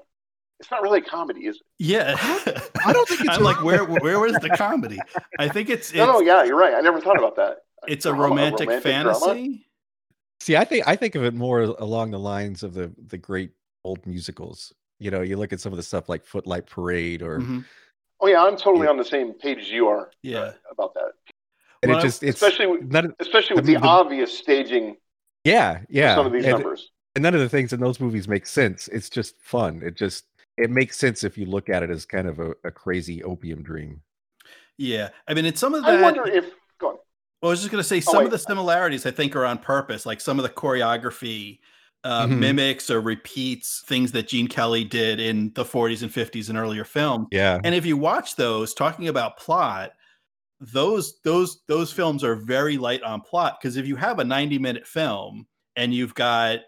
It's 0.59 0.69
not 0.71 0.81
really 0.81 0.99
a 0.99 1.03
comedy, 1.03 1.45
is 1.45 1.55
it? 1.57 1.61
Yeah, 1.77 2.15
I 2.85 2.91
don't 2.91 3.07
think 3.07 3.21
it's 3.21 3.29
I'm 3.29 3.43
like, 3.43 3.63
where 3.63 3.85
where 3.85 4.19
was 4.19 4.33
the 4.33 4.49
comedy? 4.49 4.99
I 5.37 5.47
think 5.47 5.69
it's 5.69 5.89
it's, 5.89 5.97
no, 5.97 6.05
no, 6.05 6.19
yeah, 6.21 6.43
you're 6.43 6.57
right. 6.57 6.73
I 6.73 6.81
never 6.81 6.99
thought 6.99 7.17
about 7.17 7.35
that. 7.37 7.59
it's 7.87 8.05
a 8.05 8.09
drama, 8.09 8.23
romantic, 8.23 8.67
drama? 8.67 8.81
fantasy. 8.81 9.65
See, 10.41 10.57
I 10.57 10.65
think 10.65 10.87
I 10.87 10.95
think 10.97 11.15
of 11.15 11.23
it 11.23 11.33
more 11.33 11.61
along 11.61 12.11
the 12.11 12.19
lines 12.19 12.63
of 12.63 12.73
the 12.73 12.91
the 13.07 13.17
great 13.17 13.51
old 13.85 14.05
musicals. 14.05 14.73
You 14.99 15.11
know, 15.11 15.21
you 15.21 15.37
look 15.37 15.53
at 15.53 15.61
some 15.61 15.71
of 15.71 15.77
the 15.77 15.83
stuff 15.83 16.09
like 16.09 16.25
Footlight 16.25 16.65
Parade, 16.65 17.21
or 17.21 17.39
Mhm. 17.39 17.63
Oh 18.21 18.27
yeah, 18.27 18.43
I'm 18.43 18.57
totally 18.57 18.87
on 18.87 18.97
the 18.97 19.05
same 19.05 19.33
page 19.33 19.59
as 19.59 19.69
you 19.69 19.87
are. 19.87 20.11
Yeah. 20.21 20.39
uh, 20.39 20.53
about 20.71 20.93
that. 20.95 21.11
and 21.83 21.91
Well, 21.91 21.99
it 21.99 22.03
just 22.03 22.23
it's 22.23 22.41
especially 22.41 22.67
with- 22.67 22.83
none 22.83 23.13
Especially 23.19 23.55
with 23.55 23.65
I 23.65 23.67
mean, 23.67 23.73
the 23.75 23.81
the- 23.81 23.87
obvious 23.87 24.37
staging 24.37 24.97
yeah 25.45 25.79
yeah 25.89 26.15
some 26.15 26.25
of 26.25 26.33
these 26.33 26.43
and, 26.43 26.53
numbers. 26.55 26.91
and 27.15 27.23
none 27.23 27.33
of 27.33 27.39
the 27.39 27.47
things 27.49 27.71
in 27.71 27.79
those 27.79 27.99
movies 27.99 28.27
make 28.27 28.45
sense. 28.45 28.87
It's 28.89 29.09
just 29.09 29.39
fun. 29.41 29.81
It 29.83 29.95
just 29.95 30.25
it 30.57 30.69
makes 30.69 30.97
sense 30.97 31.23
if 31.23 31.37
you 31.37 31.45
look 31.45 31.69
at 31.69 31.81
it 31.83 31.89
as 31.89 32.05
kind 32.05 32.27
of 32.27 32.39
a, 32.39 32.51
a 32.65 32.71
crazy 32.71 33.23
opium 33.23 33.63
dream. 33.63 34.01
Yeah, 34.77 35.09
I 35.27 35.33
mean, 35.33 35.45
it's 35.45 35.59
some 35.59 35.73
of 35.73 35.83
the 35.83 35.89
I 35.89 36.01
wonder 36.01 36.27
if 36.27 36.45
go 36.79 36.89
on. 36.89 36.95
I 37.41 37.47
was 37.47 37.59
just 37.59 37.71
going 37.71 37.81
to 37.81 37.87
say 37.87 37.97
Oh, 37.97 37.99
some 38.11 38.17
wait. 38.17 38.25
of 38.25 38.31
the 38.31 38.39
similarities 38.39 39.05
I 39.05 39.11
think 39.11 39.33
are 39.37 39.45
on 39.45 39.57
purpose, 39.59 40.05
like 40.05 40.19
some 40.19 40.37
of 40.39 40.43
the 40.43 40.49
choreography 40.49 41.59
uh, 42.03 42.27
Mhm. 42.27 42.39
mimics 42.39 42.89
or 42.89 43.01
repeats 43.01 43.83
things 43.87 44.11
that 44.13 44.27
Gene 44.27 44.47
Kelly 44.47 44.83
did 44.85 45.19
in 45.19 45.51
the 45.53 45.65
40s 45.65 46.03
and 46.03 46.13
50s 46.13 46.49
and 46.49 46.57
earlier 46.57 46.85
films. 46.85 47.27
Yeah, 47.31 47.61
And 47.63 47.75
if 47.75 47.85
you 47.85 47.97
watch 47.97 48.35
those, 48.35 48.73
talking 48.73 49.07
about 49.09 49.37
plot, 49.37 49.91
those 50.59 51.19
those 51.23 51.61
those 51.67 51.91
films 51.93 52.23
are 52.23 52.35
very 52.35 52.77
light 52.77 53.01
on 53.03 53.21
plot 53.21 53.57
because 53.61 53.77
if 53.77 53.87
you 53.87 53.95
have 53.95 54.19
a 54.19 54.23
90 54.23 54.59
minute 54.59 54.85
film 54.85 55.47
and 55.75 55.93
you've 55.93 56.15
got 56.15 56.59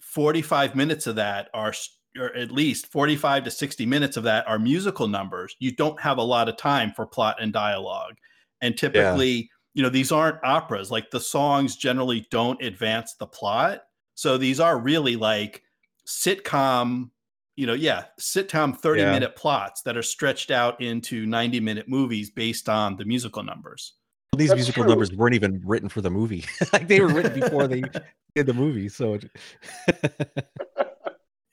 45 0.00 0.74
minutes 0.76 1.06
of 1.06 1.16
that 1.16 1.48
are 1.54 1.72
or 2.16 2.34
at 2.36 2.52
least 2.52 2.86
45 2.92 3.42
to 3.44 3.50
60 3.50 3.86
minutes 3.86 4.16
of 4.16 4.22
that 4.24 4.46
are 4.46 4.58
musical 4.58 5.08
numbers 5.08 5.56
you 5.58 5.74
don't 5.74 6.00
have 6.00 6.18
a 6.18 6.22
lot 6.22 6.48
of 6.48 6.56
time 6.56 6.92
for 6.92 7.06
plot 7.06 7.36
and 7.40 7.52
dialogue. 7.52 8.14
And 8.60 8.76
typically 8.78 9.50
you 9.74 9.82
know 9.82 9.88
these 9.90 10.12
aren't 10.12 10.38
operas. 10.44 10.90
Like 10.92 11.10
the 11.10 11.20
songs 11.20 11.76
generally 11.76 12.26
don't 12.30 12.62
advance 12.62 13.14
the 13.18 13.26
plot 13.26 13.82
so 14.14 14.38
these 14.38 14.60
are 14.60 14.78
really 14.78 15.16
like 15.16 15.62
sitcom 16.06 17.10
you 17.56 17.66
know 17.66 17.72
yeah 17.74 18.04
sitcom 18.20 18.76
30 18.76 19.00
Yeah. 19.02 19.12
minute 19.12 19.36
plots 19.36 19.82
that 19.82 19.96
are 19.96 20.02
stretched 20.02 20.50
out 20.50 20.80
into 20.80 21.26
90 21.26 21.60
minute 21.60 21.88
movies 21.88 22.30
based 22.30 22.68
on 22.68 22.96
the 22.96 23.04
musical 23.04 23.42
numbers 23.42 23.94
these 24.36 24.48
That's 24.48 24.58
musical 24.58 24.82
true. 24.82 24.90
numbers 24.90 25.12
weren't 25.12 25.36
even 25.36 25.62
written 25.64 25.88
for 25.88 26.00
the 26.00 26.10
movie. 26.10 26.44
like 26.72 26.88
they 26.88 27.00
were 27.00 27.06
written 27.06 27.38
before 27.40 27.68
they 27.68 27.84
did 28.34 28.46
the 28.46 28.52
movie. 28.52 28.88
So 28.88 29.16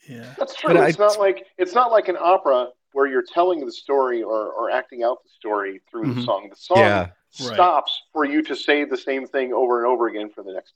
yeah 0.09 0.33
That's 0.37 0.55
true. 0.55 0.73
But 0.73 0.89
it's 0.89 0.99
I- 0.99 1.03
not 1.05 1.19
like 1.19 1.45
it's 1.59 1.73
not 1.75 1.91
like 1.91 2.07
an 2.07 2.17
opera 2.19 2.69
where 2.93 3.05
you're 3.05 3.23
telling 3.23 3.63
the 3.65 3.71
story 3.71 4.23
or, 4.23 4.51
or 4.51 4.71
acting 4.71 5.03
out 5.03 5.23
the 5.23 5.29
story 5.29 5.79
through 5.89 6.05
Mhm. 6.05 6.15
the 6.15 6.21
song. 6.23 6.47
The 6.49 6.55
song 6.55 6.77
yeah, 6.79 6.99
Right. 7.39 7.53
stops 7.53 8.01
for 8.11 8.25
you 8.25 8.41
to 8.41 8.55
say 8.55 8.83
the 8.83 8.97
same 8.97 9.27
thing 9.27 9.53
over 9.53 9.77
and 9.77 9.87
over 9.87 10.07
again 10.07 10.29
for 10.29 10.43
the 10.43 10.51
next. 10.53 10.73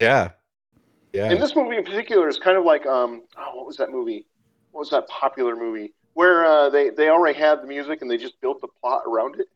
yeah, 0.00 0.30
yeah. 1.12 1.30
And 1.30 1.40
this 1.42 1.54
movie 1.56 1.76
in 1.76 1.84
particular 1.84 2.28
is 2.28 2.38
kind 2.38 2.56
of 2.56 2.64
like 2.64 2.86
um 2.86 3.22
oh 3.38 3.56
what 3.56 3.66
was 3.66 3.76
that 3.78 3.90
movie? 3.90 4.26
What 4.70 4.80
was 4.80 4.90
that 4.90 5.06
popular 5.08 5.54
movie 5.56 5.92
where 6.14 6.44
uh, 6.44 6.68
they 6.70 6.90
they 6.90 7.08
already 7.08 7.38
had 7.38 7.62
the 7.62 7.66
music 7.66 8.02
and 8.02 8.10
they 8.10 8.16
just 8.16 8.40
built 8.40 8.60
the 8.60 8.68
plot 8.80 9.02
around 9.06 9.38
it, 9.40 9.46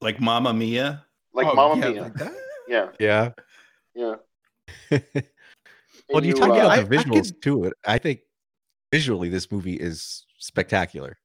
like 0.00 0.20
Mamma 0.20 0.52
Mia 0.52 1.04
like 1.32 1.46
Oh, 1.46 1.54
Mamma 1.54 1.76
yeah, 1.86 1.90
Mia. 1.92 2.02
like 2.02 2.32
yeah, 2.68 2.88
yeah. 2.98 3.30
yeah. 3.94 4.14
well, 6.10 6.24
you 6.24 6.28
you, 6.30 6.34
talk 6.34 6.50
uh, 6.50 6.54
about 6.54 6.70
I- 6.70 6.82
the 6.82 6.98
I 6.98 7.02
visuals 7.02 7.32
could- 7.32 7.42
too. 7.42 7.64
It 7.64 7.72
I 7.86 7.98
think 7.98 8.20
visually 8.92 9.28
this 9.28 9.50
movie 9.50 9.74
is 9.74 10.24
spectacular. 10.38 11.18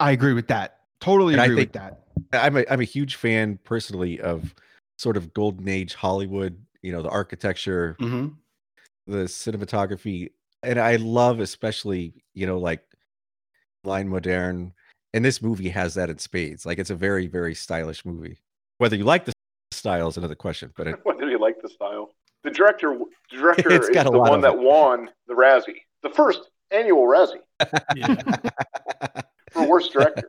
I 0.00 0.12
agree 0.12 0.32
with 0.34 0.48
that. 0.48 0.80
Totally 1.00 1.34
And 1.34 1.40
I 1.42 1.46
agree 1.46 1.56
think- 1.66 1.74
with 1.74 1.82
that. 1.82 2.02
I'm 2.32 2.56
a 2.56 2.64
I'm 2.70 2.80
a 2.80 2.84
huge 2.84 3.16
fan 3.16 3.58
personally 3.64 4.20
of 4.20 4.54
sort 4.98 5.16
of 5.16 5.32
golden 5.34 5.68
age 5.68 5.94
Hollywood. 5.94 6.58
You 6.82 6.92
know, 6.92 7.02
the 7.02 7.08
architecture, 7.10 7.96
hmm 7.98 8.28
the 9.06 9.24
cinematography, 9.24 10.30
and 10.62 10.78
I 10.80 10.96
love 10.96 11.40
especially 11.40 12.24
you 12.34 12.46
know 12.46 12.58
like 12.58 12.84
line 13.84 14.08
modern, 14.08 14.72
And 15.14 15.24
this 15.24 15.40
movie 15.40 15.68
has 15.68 15.94
that 15.94 16.10
in 16.10 16.18
spades. 16.18 16.66
Like 16.66 16.78
it's 16.78 16.90
a 16.90 16.94
very 16.96 17.26
very 17.26 17.54
stylish 17.54 18.04
movie. 18.04 18.38
Whether 18.78 18.96
you 18.96 19.04
like 19.04 19.24
the 19.24 19.32
style 19.72 20.08
is 20.08 20.16
another 20.16 20.34
question, 20.34 20.72
but 20.76 20.88
it, 20.88 20.96
What 21.04 21.18
do 21.20 21.28
you 21.28 21.38
like 21.40 21.60
the 21.62 21.68
style? 21.68 22.14
The 22.44 22.50
director, 22.50 22.96
the 23.30 23.36
director 23.36 23.72
It's 23.72 23.88
is 23.88 23.94
got 23.94 24.06
a 24.06 24.10
the 24.10 24.18
lot 24.18 24.30
one 24.30 24.40
that 24.42 24.54
it. 24.54 24.58
won 24.60 25.10
the 25.26 25.34
Razzie, 25.34 25.80
the 26.02 26.10
first 26.10 26.40
annual 26.70 27.04
Razzie 27.06 27.40
yeah 27.96 28.16
for 29.52 29.68
worst 29.68 29.92
director. 29.92 30.28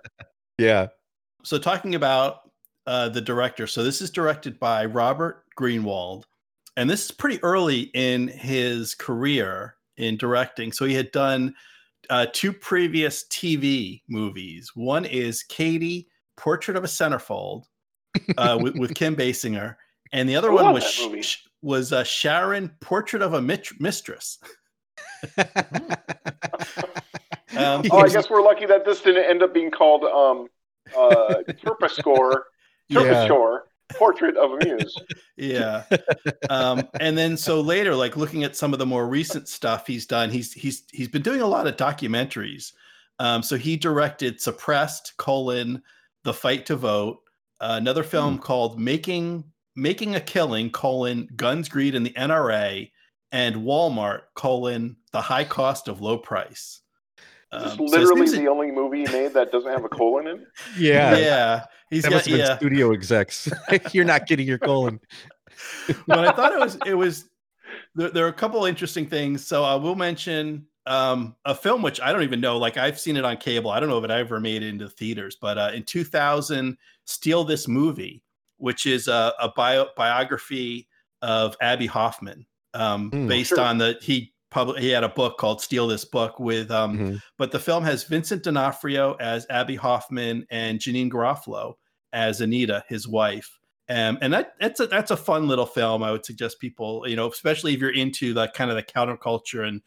yeah, 0.59 0.87
so 1.43 1.57
talking 1.57 1.95
about 1.95 2.41
uh, 2.85 3.09
the 3.09 3.19
director 3.21 3.65
so 3.67 3.83
this 3.83 4.01
is 4.01 4.09
directed 4.11 4.59
by 4.59 4.85
robert 4.85 5.43
greenwald 5.59 6.23
and 6.77 6.89
this 6.89 7.05
is 7.05 7.11
pretty 7.11 7.43
early 7.43 7.91
in 7.93 8.27
his 8.29 8.95
career 8.95 9.75
in 9.97 10.15
directing. 10.15 10.71
So 10.71 10.85
he 10.85 10.93
had 10.93 11.11
done 11.11 11.53
uh, 12.09 12.27
two 12.31 12.53
previous 12.53 13.25
tv 13.27 14.01
movies. 14.07 14.71
One 14.75 15.03
is 15.03 15.43
katie 15.43 16.07
portrait 16.37 16.77
of 16.77 16.83
a 16.83 16.87
centerfold 16.87 17.63
uh, 18.37 18.57
with, 18.61 18.77
with 18.77 18.93
kim 18.93 19.15
basinger. 19.15 19.75
And 20.13 20.29
the 20.29 20.35
other 20.37 20.51
I 20.51 20.53
one 20.53 20.73
was 20.73 20.85
Sh- 20.89 21.25
Sh- 21.25 21.37
was 21.61 21.91
uh, 21.91 22.03
sharon 22.05 22.69
portrait 22.79 23.21
of 23.21 23.33
a 23.33 23.41
mit- 23.41 23.81
mistress. 23.81 24.37
Um, 27.55 27.83
Oh, 27.91 27.99
I 27.99 28.09
guess 28.09 28.29
we're 28.29 28.43
lucky 28.43 28.65
that 28.67 28.85
this 28.85 29.01
didn't 29.01 29.23
end 29.23 29.41
up 29.41 29.53
being 29.53 29.71
called 29.71 30.03
um, 30.03 30.47
uh, 30.95 31.35
Terpsichore, 31.53 32.41
Yeah. 32.87 32.99
Terpsichore, 33.01 33.59
Portrait 33.93 34.36
of 34.38 34.52
a 34.52 34.58
Muse. 34.65 34.95
yeah 35.38 35.84
um 36.50 36.88
and 37.00 37.17
then 37.17 37.38
so 37.38 37.62
later 37.62 37.95
like 37.95 38.17
looking 38.17 38.43
at 38.43 38.56
some 38.56 38.73
of 38.73 38.80
the 38.80 38.86
more 38.86 39.08
recent 39.08 39.47
stuff 39.47 39.88
he's 39.88 40.06
done 40.06 40.30
he's 40.30 40.52
he's 40.54 40.84
he's 40.91 41.08
been 41.08 41.21
doing 41.21 41.41
a 41.41 41.47
lot 41.47 41.67
of 41.67 41.78
documentaries 41.78 42.73
um 43.19 43.41
so 43.41 43.56
he 43.56 43.78
directed 43.78 44.41
suppressed 44.41 45.15
colon 45.17 45.82
the 46.23 46.34
fight 46.34 46.65
to 46.65 46.76
vote 46.76 47.19
uh, 47.62 47.76
another 47.78 48.04
film 48.04 48.38
called 48.38 48.80
making 48.80 49.43
making 49.76 50.15
a 50.15 50.19
killing 50.21 50.69
colon 50.69 51.28
guns 51.36 51.69
greed 51.69 51.95
and 51.95 52.06
the 52.06 52.13
nra 52.13 52.89
and 53.32 53.56
walmart 53.56 54.21
colon 54.36 54.95
the 55.12 55.21
high 55.21 55.43
cost 55.45 55.88
of 55.88 56.02
low 56.02 56.17
price 56.17 56.82
Um, 57.52 57.62
this 57.63 57.71
so 57.76 57.84
his 57.84 57.91
literally 57.93 58.21
name's- 58.21 58.32
the 58.34 58.47
only 58.50 58.71
movie 58.71 59.06
he 59.06 59.12
made 59.13 59.34
that 59.34 59.52
doesn't 59.52 59.71
have 59.71 59.86
a 59.86 59.89
colon 59.89 60.28
in? 60.28 60.38
it? 60.41 60.47
yeah, 60.78 61.15
yeah 61.17 61.65
he's 61.89 62.04
That 62.04 62.10
got 62.10 62.15
must 62.17 62.28
have 62.28 62.38
been 62.38 62.45
yeah 62.47 62.58
studio 62.58 62.91
execs. 62.93 63.50
You're 63.93 64.06
not 64.06 64.28
getting 64.28 64.47
your 64.47 64.58
colon. 64.60 65.00
but 66.08 66.19
I 66.28 66.32
thought 66.32 66.54
it 66.54 66.60
was 66.60 66.78
it 66.86 66.93
was 66.93 67.30
there, 67.95 68.10
there 68.10 68.26
are 68.26 68.30
a 68.30 68.34
couple 68.34 68.65
interesting 68.65 69.06
things. 69.08 69.45
So 69.45 69.63
I 69.63 69.76
will 69.76 69.95
mention 69.95 70.65
um, 70.86 71.36
a 71.45 71.54
film 71.56 71.82
which 71.82 72.00
I 72.00 72.12
don't 72.13 72.23
even 72.23 72.39
know. 72.39 72.58
Like 72.58 72.78
I've 72.78 73.00
seen 73.00 73.17
it 73.17 73.26
on 73.26 73.38
cable. 73.38 73.71
I 73.71 73.80
don't 73.80 73.89
know 73.89 73.97
if 73.97 74.04
it 74.04 74.12
ever 74.12 74.39
made 74.39 74.63
it 74.63 74.69
into 74.69 74.88
theaters. 74.88 75.36
But 75.39 75.58
uh, 75.58 75.71
in 75.73 75.84
2000, 75.84 76.78
"Steal 77.06 77.43
This 77.43 77.67
Movie," 77.67 78.23
which 78.58 78.86
is 78.86 79.08
a, 79.08 79.34
a 79.41 79.50
bio, 79.50 79.88
biography 79.97 80.88
of 81.21 81.58
Abbie 81.62 81.88
Hoffman, 81.88 82.45
um, 82.73 83.10
Hmm. 83.12 83.28
based 83.28 83.50
Sure. 83.50 83.60
on 83.62 83.78
the 83.80 83.97
he 84.02 84.34
public 84.49 84.79
he 84.79 84.89
had 84.89 85.03
a 85.03 85.10
book 85.10 85.38
called 85.38 85.62
"Steal 85.62 85.88
This 85.88 86.05
Book" 86.05 86.39
with 86.39 86.71
um, 86.71 86.97
Mhm. 86.97 87.21
but 87.38 87.51
the 87.51 87.60
film 87.60 87.83
has 87.83 88.03
Vincent 88.03 88.43
D'Onofrio 88.43 89.13
as 89.19 89.45
Abbie 89.49 89.75
Hoffman 89.75 90.45
and 90.49 90.79
Janeane 90.79 91.12
Garofalo 91.12 91.73
as 92.13 92.39
Anita, 92.41 92.83
his 92.88 93.07
wife. 93.07 93.60
Um, 93.89 94.17
and 94.21 94.33
that 94.33 94.53
that's 94.60 94.79
a 94.79 94.88
that's 94.88 95.12
a 95.12 95.17
fun 95.17 95.47
little 95.47 95.65
film. 95.65 96.03
I 96.03 96.12
would 96.12 96.25
suggest 96.25 96.60
people, 96.60 97.03
you 97.07 97.15
know, 97.15 97.29
especially 97.29 97.73
if 97.73 97.79
you're 97.79 97.93
into 97.93 98.33
the 98.33 98.47
kind 98.49 98.69
of 98.69 98.75
the 98.75 98.83
counterculture 98.83 99.67
and 99.67 99.81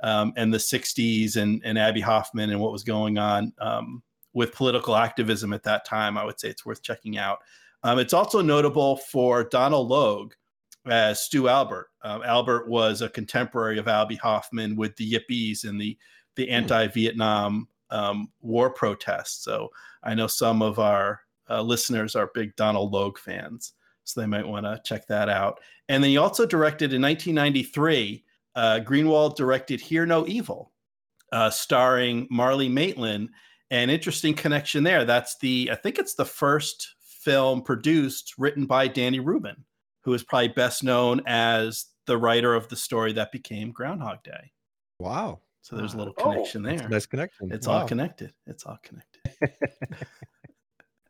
um, 0.00 0.32
and 0.36 0.52
the 0.52 0.58
'60s 0.58 1.36
and 1.36 1.62
and 1.64 1.78
Abbie 1.78 2.00
Hoffman 2.00 2.50
and 2.50 2.60
what 2.60 2.72
was 2.72 2.82
going 2.84 3.18
on 3.18 3.52
um, 3.60 4.02
with 4.34 4.52
political 4.52 4.96
activism 4.96 5.52
at 5.52 5.62
that 5.62 5.84
time. 5.84 6.18
I 6.18 6.24
would 6.24 6.38
say 6.40 6.48
it's 6.48 6.66
worth 6.66 6.82
checking 6.82 7.18
out. 7.18 7.38
Um, 7.82 7.98
it's 7.98 8.12
also 8.12 8.40
notable 8.42 8.96
for 8.96 9.44
Donal 9.44 9.86
Logue 9.86 10.32
as 10.86 11.20
Stu 11.20 11.48
Albert. 11.48 11.88
Um, 12.02 12.22
Albert 12.24 12.68
was 12.68 13.02
a 13.02 13.08
contemporary 13.08 13.78
of 13.78 13.86
Albie 13.86 14.18
Hoffman 14.18 14.76
with 14.76 14.96
the 14.96 15.12
Yippies 15.12 15.64
and 15.64 15.80
the 15.80 15.96
the 16.36 16.50
anti-Vietnam 16.50 17.66
um, 17.90 18.30
war 18.42 18.68
protests. 18.70 19.42
So 19.42 19.70
I 20.02 20.14
know 20.14 20.26
some 20.26 20.60
of 20.60 20.78
our 20.78 21.20
uh, 21.48 21.62
listeners 21.62 22.14
are 22.14 22.30
big 22.34 22.54
Donal 22.56 22.90
Logue 22.90 23.18
fans. 23.18 23.72
So 24.04 24.20
they 24.20 24.26
might 24.26 24.46
want 24.46 24.66
to 24.66 24.80
check 24.84 25.06
that 25.08 25.28
out. 25.28 25.60
And 25.88 26.02
then 26.02 26.10
he 26.10 26.16
also 26.16 26.46
directed 26.46 26.92
in 26.92 27.02
1993. 27.02 28.24
Uh, 28.54 28.80
Greenwald 28.82 29.36
directed 29.36 29.80
"Hear 29.80 30.06
No 30.06 30.26
Evil," 30.26 30.72
uh, 31.32 31.50
starring 31.50 32.28
Marlee 32.28 32.70
Matlin. 32.70 33.28
An 33.70 33.90
interesting 33.90 34.34
connection 34.34 34.84
there. 34.84 35.04
That's 35.04 35.36
the 35.38 35.70
I 35.72 35.74
think 35.74 35.98
it's 35.98 36.14
the 36.14 36.24
first 36.24 36.94
film 37.00 37.62
produced 37.62 38.34
written 38.38 38.66
by 38.66 38.86
Danny 38.86 39.18
Rubin, 39.18 39.64
who 40.06 40.14
is 40.14 40.22
probably 40.22 40.46
best 40.48 40.84
known 40.84 41.20
as 41.26 41.86
the 42.06 42.16
writer 42.16 42.54
of 42.54 42.68
the 42.68 42.76
story 42.76 43.12
that 43.12 43.32
became 43.32 43.72
Groundhog 43.72 44.22
Day. 44.22 44.52
Wow. 45.00 45.40
So 45.62 45.74
there's 45.74 45.94
a 45.94 45.96
little 45.98 46.14
Oh, 46.18 46.22
connection 46.30 46.62
That's 46.62 46.78
there. 46.80 46.86
a 46.86 46.90
nice 46.92 47.06
connection. 47.06 47.52
It's 47.52 47.66
Wow. 47.66 47.80
all 47.80 47.88
connected. 47.88 48.32
It's 48.46 48.64
all 48.64 48.78
connected. 48.84 49.20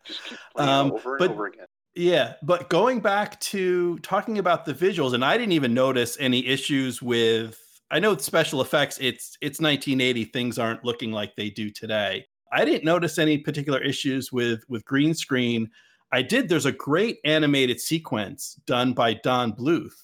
Just 0.06 0.24
keep 0.24 0.38
playing 0.56 0.70
Um, 0.70 0.92
over 0.92 1.10
and 1.16 1.18
but- 1.18 1.30
over 1.30 1.46
again. 1.46 1.66
Yeah, 1.94 2.34
but 2.42 2.68
going 2.68 3.00
back 3.00 3.38
to 3.40 3.98
talking 4.00 4.38
about 4.38 4.64
the 4.66 4.74
visuals, 4.74 5.14
and 5.14 5.24
I 5.24 5.36
didn't 5.38 5.52
even 5.52 5.72
notice 5.74 6.16
any 6.20 6.46
issues 6.46 7.00
with. 7.02 7.58
I 7.90 8.00
know 8.00 8.12
it's 8.12 8.24
special 8.24 8.60
effects. 8.60 8.98
It's 9.00 9.38
it's 9.40 9.60
1980. 9.60 10.24
Things 10.24 10.58
aren't 10.58 10.84
looking 10.84 11.10
like 11.12 11.36
they 11.36 11.48
do 11.48 11.70
today. 11.70 12.26
I 12.52 12.64
didn't 12.66 12.84
notice 12.84 13.18
any 13.18 13.38
particular 13.38 13.82
issues 13.82 14.30
with 14.30 14.62
with 14.68 14.84
green 14.84 15.14
screen. 15.14 15.70
I 16.12 16.22
did. 16.22 16.48
There's 16.48 16.66
a 16.66 16.72
great 16.72 17.18
animated 17.24 17.80
sequence 17.80 18.54
done 18.66 18.92
by 18.92 19.14
Don 19.14 19.52
Bluth, 19.52 19.94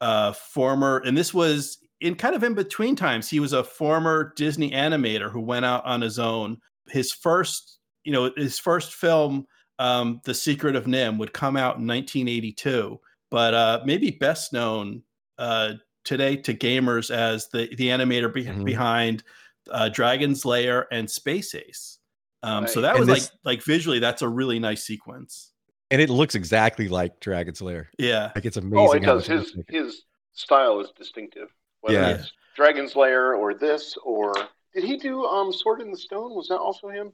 uh, 0.00 0.32
former, 0.32 0.98
and 0.98 1.16
this 1.16 1.34
was 1.34 1.78
in 2.00 2.14
kind 2.14 2.34
of 2.34 2.42
in 2.44 2.54
between 2.54 2.96
times. 2.96 3.28
He 3.28 3.40
was 3.40 3.52
a 3.52 3.64
former 3.64 4.32
Disney 4.36 4.70
animator 4.70 5.30
who 5.30 5.40
went 5.40 5.64
out 5.66 5.84
on 5.84 6.00
his 6.00 6.18
own. 6.18 6.58
His 6.88 7.12
first, 7.12 7.78
you 8.04 8.12
know, 8.12 8.30
his 8.36 8.58
first 8.58 8.94
film 8.94 9.46
um, 9.78 10.20
The 10.24 10.34
Secret 10.34 10.76
of 10.76 10.84
NIMH 10.84 11.18
would 11.18 11.32
come 11.32 11.56
out 11.56 11.76
in 11.78 11.86
1982, 11.86 12.98
but 13.30 13.54
uh, 13.54 13.80
maybe 13.84 14.10
best 14.12 14.52
known 14.52 15.02
uh, 15.38 15.74
today 16.04 16.36
to 16.36 16.54
gamers 16.54 17.10
as 17.10 17.48
the, 17.48 17.68
the 17.76 17.88
animator 17.88 18.32
be- 18.32 18.44
Mhm. 18.44 18.64
behind 18.64 19.22
uh, 19.70 19.88
Dragon's 19.88 20.44
Lair 20.44 20.86
and 20.92 21.08
Space 21.10 21.54
Ace. 21.54 21.98
Um, 22.42 22.66
So 22.66 22.80
that 22.80 22.96
And 22.96 23.00
was 23.00 23.08
this- 23.08 23.30
like 23.44 23.58
like 23.58 23.64
visually, 23.64 23.98
that's 23.98 24.22
a 24.22 24.28
really 24.28 24.58
nice 24.58 24.84
sequence. 24.84 25.52
And 25.90 26.00
it 26.00 26.08
looks 26.08 26.34
exactly 26.36 26.88
like 26.88 27.18
Dragon's 27.20 27.60
Lair. 27.60 27.90
Yeah, 27.98 28.30
Like 28.34 28.44
it's 28.44 28.56
amazing. 28.56 28.78
Oh, 28.78 28.92
it 28.92 29.00
does. 29.02 29.26
His 29.26 29.40
looks 29.40 29.56
like 29.56 29.66
it. 29.68 29.74
his 29.84 30.02
style 30.34 30.80
is 30.80 30.90
distinctive. 30.96 31.48
Whether 31.80 31.98
Yeah. 31.98 32.08
it's 32.10 32.32
Dragon's 32.56 32.94
Lair 32.96 33.34
or 33.34 33.54
this 33.54 33.96
or 34.04 34.32
did 34.74 34.84
he 34.84 34.96
do 34.96 35.24
um 35.26 35.52
Sword 35.52 35.80
in 35.80 35.90
the 35.90 35.96
Stone? 35.98 36.34
Was 36.34 36.48
that 36.48 36.58
also 36.58 36.88
him? 36.88 37.12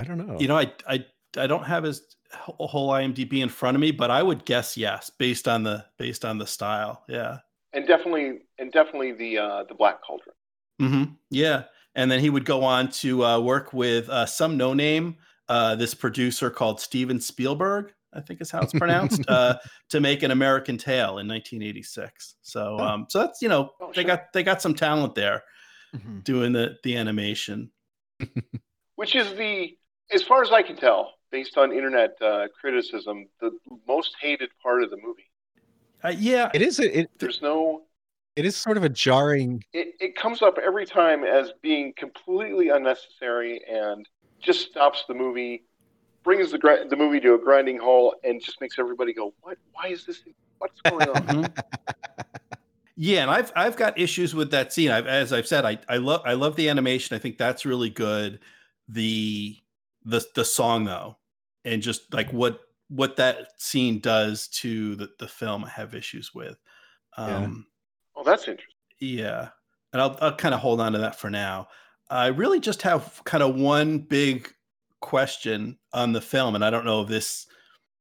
I 0.00 0.04
don't 0.04 0.18
know. 0.18 0.38
you 0.38 0.48
know, 0.48 0.58
I 0.58 0.72
I 0.86 1.04
I 1.36 1.46
don't 1.46 1.64
have 1.64 1.82
his 1.84 2.02
whole 2.32 2.66
whole 2.68 2.90
IMDb 2.90 3.40
in 3.42 3.48
front 3.48 3.74
of 3.76 3.80
me, 3.80 3.90
but 3.90 4.10
I 4.10 4.22
would 4.22 4.44
guess 4.44 4.76
yes, 4.76 5.10
based 5.18 5.48
on 5.48 5.62
the 5.62 5.84
based 5.98 6.24
on 6.24 6.38
the 6.38 6.46
style. 6.46 7.04
Yeah. 7.08 7.38
And 7.72 7.86
definitely 7.88 8.40
and 8.58 8.70
definitely 8.70 9.12
the 9.12 9.38
uh 9.38 9.64
the 9.64 9.74
Black 9.74 10.02
Cauldron. 10.02 10.34
Mm-hmm. 10.82 11.12
Yeah, 11.30 11.64
and 11.94 12.10
then 12.10 12.20
he 12.20 12.30
would 12.30 12.44
go 12.44 12.62
on 12.64 12.90
to 12.90 13.24
uh, 13.24 13.40
work 13.40 13.72
with 13.72 14.08
uh, 14.08 14.26
some 14.26 14.56
no 14.56 14.74
name, 14.74 15.16
uh, 15.48 15.74
this 15.76 15.94
producer 15.94 16.50
called 16.50 16.80
Steven 16.80 17.20
Spielberg, 17.20 17.92
I 18.12 18.20
think 18.20 18.40
is 18.40 18.50
how 18.50 18.62
it's 18.62 18.72
pronounced, 18.72 19.22
uh, 19.28 19.56
to 19.90 20.00
make 20.00 20.22
an 20.22 20.30
American 20.30 20.76
Tail 20.78 21.18
in 21.18 21.28
1986. 21.28 22.36
So, 22.42 22.76
Oh. 22.80 22.84
um, 22.84 23.06
so 23.08 23.20
that's 23.20 23.40
you 23.42 23.48
know 23.48 23.70
Oh, 23.80 23.88
they 23.88 24.02
sure. 24.02 24.04
got 24.04 24.32
they 24.32 24.42
got 24.42 24.60
some 24.62 24.74
talent 24.74 25.14
there 25.14 25.42
Mhm. 25.94 26.24
doing 26.24 26.52
the 26.52 26.76
the 26.82 26.96
animation. 26.96 27.70
Which 28.96 29.14
is 29.16 29.32
the 29.34 29.76
as 30.10 30.22
far 30.22 30.42
as 30.42 30.50
I 30.52 30.62
can 30.62 30.76
tell, 30.76 31.14
based 31.30 31.56
on 31.56 31.72
internet 31.72 32.16
uh, 32.20 32.48
criticism, 32.60 33.26
the 33.40 33.50
most 33.88 34.14
hated 34.20 34.50
part 34.62 34.82
of 34.82 34.90
the 34.90 34.96
movie. 34.96 35.30
Uh, 36.02 36.12
yeah, 36.16 36.50
it 36.54 36.62
is. 36.62 36.78
a- 36.80 36.98
It 37.00 37.10
There's 37.18 37.40
no 37.42 37.82
it 38.36 38.44
is 38.44 38.56
sort 38.56 38.76
of 38.76 38.84
a 38.84 38.88
jarring. 38.88 39.62
it, 39.72 39.94
it 40.00 40.16
comes 40.16 40.42
up 40.42 40.58
every 40.58 40.86
time 40.86 41.24
as 41.24 41.52
being 41.62 41.92
completely 41.96 42.68
unnecessary 42.70 43.60
and 43.70 44.08
just 44.40 44.70
stops 44.70 45.04
the 45.08 45.14
movie, 45.14 45.64
brings 46.22 46.50
the 46.50 46.58
gri- 46.58 46.86
the 46.88 46.96
movie 46.96 47.20
to 47.20 47.34
a 47.34 47.38
grinding 47.38 47.78
halt, 47.78 48.16
and 48.24 48.42
just 48.42 48.60
makes 48.60 48.78
everybody 48.78 49.12
go, 49.12 49.32
"What? 49.40 49.58
Why 49.72 49.88
is 49.88 50.04
this? 50.04 50.22
What's 50.58 50.80
going 50.80 51.08
on?" 51.08 51.22
Mhm. 51.26 51.64
Yeah, 52.96 53.22
and 53.22 53.30
I've 53.30 53.52
I've 53.56 53.76
got 53.76 53.98
issues 53.98 54.34
with 54.34 54.50
that 54.52 54.72
scene. 54.72 54.90
I've, 54.90 55.06
as 55.06 55.32
I've 55.32 55.46
said, 55.46 55.64
I 55.64 55.78
I 55.88 55.96
love 55.96 56.22
I 56.24 56.34
love 56.34 56.56
the 56.56 56.68
animation. 56.68 57.16
I 57.16 57.18
think 57.18 57.38
that's 57.38 57.64
really 57.64 57.90
good. 57.90 58.40
The 58.88 59.56
the 60.04 60.24
the 60.34 60.44
song 60.44 60.84
though, 60.84 61.16
and 61.64 61.82
just 61.82 62.12
like 62.12 62.30
what 62.32 62.60
what 62.88 63.16
that 63.16 63.48
scene 63.60 63.98
does 63.98 64.48
to 64.48 64.94
the 64.94 65.10
the 65.18 65.26
film, 65.26 65.64
I 65.64 65.70
have 65.70 65.94
issues 65.94 66.34
with. 66.34 66.56
Yeah. 67.18 67.38
Um, 67.38 67.66
oh, 68.24 68.30
that's 68.30 68.48
interesting. 68.48 68.74
yeah, 69.00 69.48
and 69.92 70.02
I'll 70.02 70.16
I'll 70.20 70.34
kind 70.34 70.54
of 70.54 70.60
hold 70.60 70.80
on 70.80 70.92
to 70.92 70.98
that 70.98 71.18
for 71.18 71.30
now. 71.30 71.68
I 72.10 72.26
really 72.28 72.60
just 72.60 72.82
have 72.82 73.22
kind 73.24 73.42
of 73.42 73.54
one 73.54 73.98
big 73.98 74.52
question 75.00 75.78
on 75.92 76.12
the 76.12 76.20
film, 76.20 76.54
and 76.54 76.64
I 76.64 76.70
don't 76.70 76.84
know 76.84 77.02
if 77.02 77.08
this, 77.08 77.46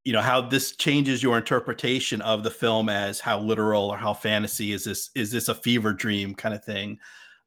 you 0.03 0.13
know, 0.13 0.21
how 0.21 0.41
this 0.41 0.75
changes 0.75 1.23
your 1.23 1.38
interpretation 1.38 2.21
of 2.21 2.43
the 2.43 2.51
film 2.51 2.89
as 2.89 3.19
how 3.19 3.39
literal 3.39 3.89
or 3.89 3.97
how 3.97 4.13
fantasy 4.13 4.71
is 4.73 4.83
this 4.83 5.09
is 5.15 5.31
this 5.31 5.49
a 5.49 5.55
fever 5.55 5.93
dream 5.93 6.36
kind 6.36 6.55
of 6.55 6.63
thing. 6.63 6.99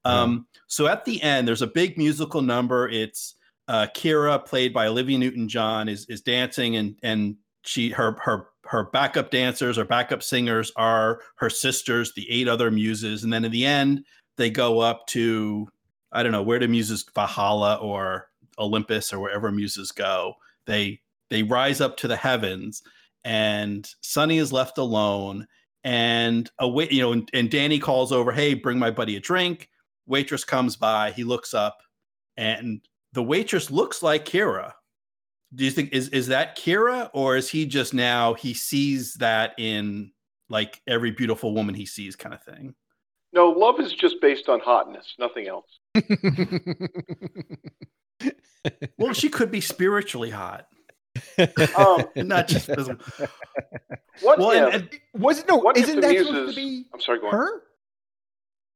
Yeah. 0.05 0.23
Um, 0.23 0.47
so 0.67 0.87
at 0.87 1.05
the 1.05 1.23
end, 1.23 1.47
there's 1.47 1.63
a 1.63 1.67
big 1.67 1.99
musical 1.99 2.43
number. 2.43 2.89
It's 2.89 3.35
uh, 3.69 3.87
Kira, 3.95 4.45
played 4.45 4.73
by 4.73 4.87
Olivia 4.87 5.19
Newton-John, 5.19 5.89
is 5.89 6.07
is 6.07 6.21
dancing, 6.23 6.77
and 6.77 6.97
and 7.03 7.37
she 7.63 7.91
her 7.91 8.17
her 8.21 8.49
her 8.69 8.85
backup 8.85 9.31
dancers 9.31 9.79
or 9.79 9.85
backup 9.85 10.23
singers 10.23 10.73
are 10.77 11.21
her 11.37 11.51
sisters, 11.51 12.13
the 12.15 12.31
eight 12.31 12.49
other 12.49 12.71
muses, 12.71 13.25
and 13.25 13.33
then 13.33 13.45
in 13.45 13.53
the 13.53 13.67
end, 13.67 14.05
they 14.37 14.51
go 14.51 14.81
up 14.81 15.07
to 15.09 15.69
I 16.13 16.23
don't 16.23 16.33
know 16.33 16.43
where 16.43 16.59
do 16.59 16.69
muses 16.69 17.05
Valhalla 17.15 17.77
or 17.77 18.29
Olympus 18.59 19.13
or 19.13 19.21
wherever 19.21 19.51
muses 19.51 19.93
go. 19.93 20.35
They 20.67 21.01
they 21.31 21.43
rise 21.43 21.81
up 21.81 21.97
to 21.99 22.09
the 22.09 22.17
heavens, 22.17 22.83
and 23.25 23.89
Sonny 24.01 24.39
is 24.39 24.53
left 24.53 24.79
alone. 24.79 25.47
And 25.85 26.51
a 26.59 26.69
wait, 26.69 26.91
you 26.91 27.01
know, 27.01 27.13
and, 27.13 27.29
and 27.33 27.51
Danny 27.51 27.79
calls 27.79 28.13
over, 28.13 28.33
"Hey, 28.33 28.55
bring 28.55 28.79
my 28.79 28.91
buddy 28.91 29.17
a 29.17 29.21
drink." 29.21 29.69
Waitress 30.07 30.45
comes 30.45 30.77
by. 30.77 31.13
He 31.13 31.25
looks 31.25 31.55
up, 31.55 31.79
and 32.37 32.81
the 33.13 33.23
waitress 33.23 33.71
looks 33.71 34.03
like 34.03 34.25
Kira. 34.25 34.73
Do 35.55 35.65
you 35.65 35.71
think 35.71 35.93
is 35.93 36.09
is 36.09 36.27
that 36.29 36.57
Kira, 36.59 37.09
or 37.13 37.37
is 37.37 37.49
he 37.49 37.67
just 37.67 37.95
now 37.95 38.35
he 38.35 38.53
sees 38.55 39.15
that 39.15 39.55
in 39.59 40.13
like 40.49 40.81
every 40.87 41.11
beautiful 41.13 41.55
woman 41.55 41.75
he 41.75 41.87
sees 41.87 42.17
kind 42.17 42.35
of 42.35 42.43
thing? 42.43 42.75
No, 43.33 43.51
love 43.51 43.81
is 43.81 43.93
just 43.93 44.17
based 44.21 44.49
on 44.49 44.61
hotness, 44.61 45.15
nothing 45.19 45.47
else. 45.49 45.67
Well, 48.99 49.13
she 49.13 49.29
could 49.29 49.53
be 49.53 49.61
spiritually 49.61 50.31
hot, 50.31 50.67
Um, 51.79 52.05
not 52.17 52.49
just 52.49 52.67
physical. 52.67 52.97
what 54.23 54.39
Well, 54.41 54.51
if? 54.51 54.75
and, 54.75 54.89
and 55.15 55.23
Was 55.23 55.39
it 55.39 55.47
no? 55.49 55.57
what 55.57 55.77
if 55.77 55.85
isn't 55.85 56.01
that 56.01 56.11
muses? 56.11 56.27
supposed 56.27 56.57
to 56.57 56.61
be 56.61 56.85
I'm 56.93 57.01
sorry, 57.01 57.21
go 57.21 57.27
on. 57.29 57.33
her? 57.33 57.63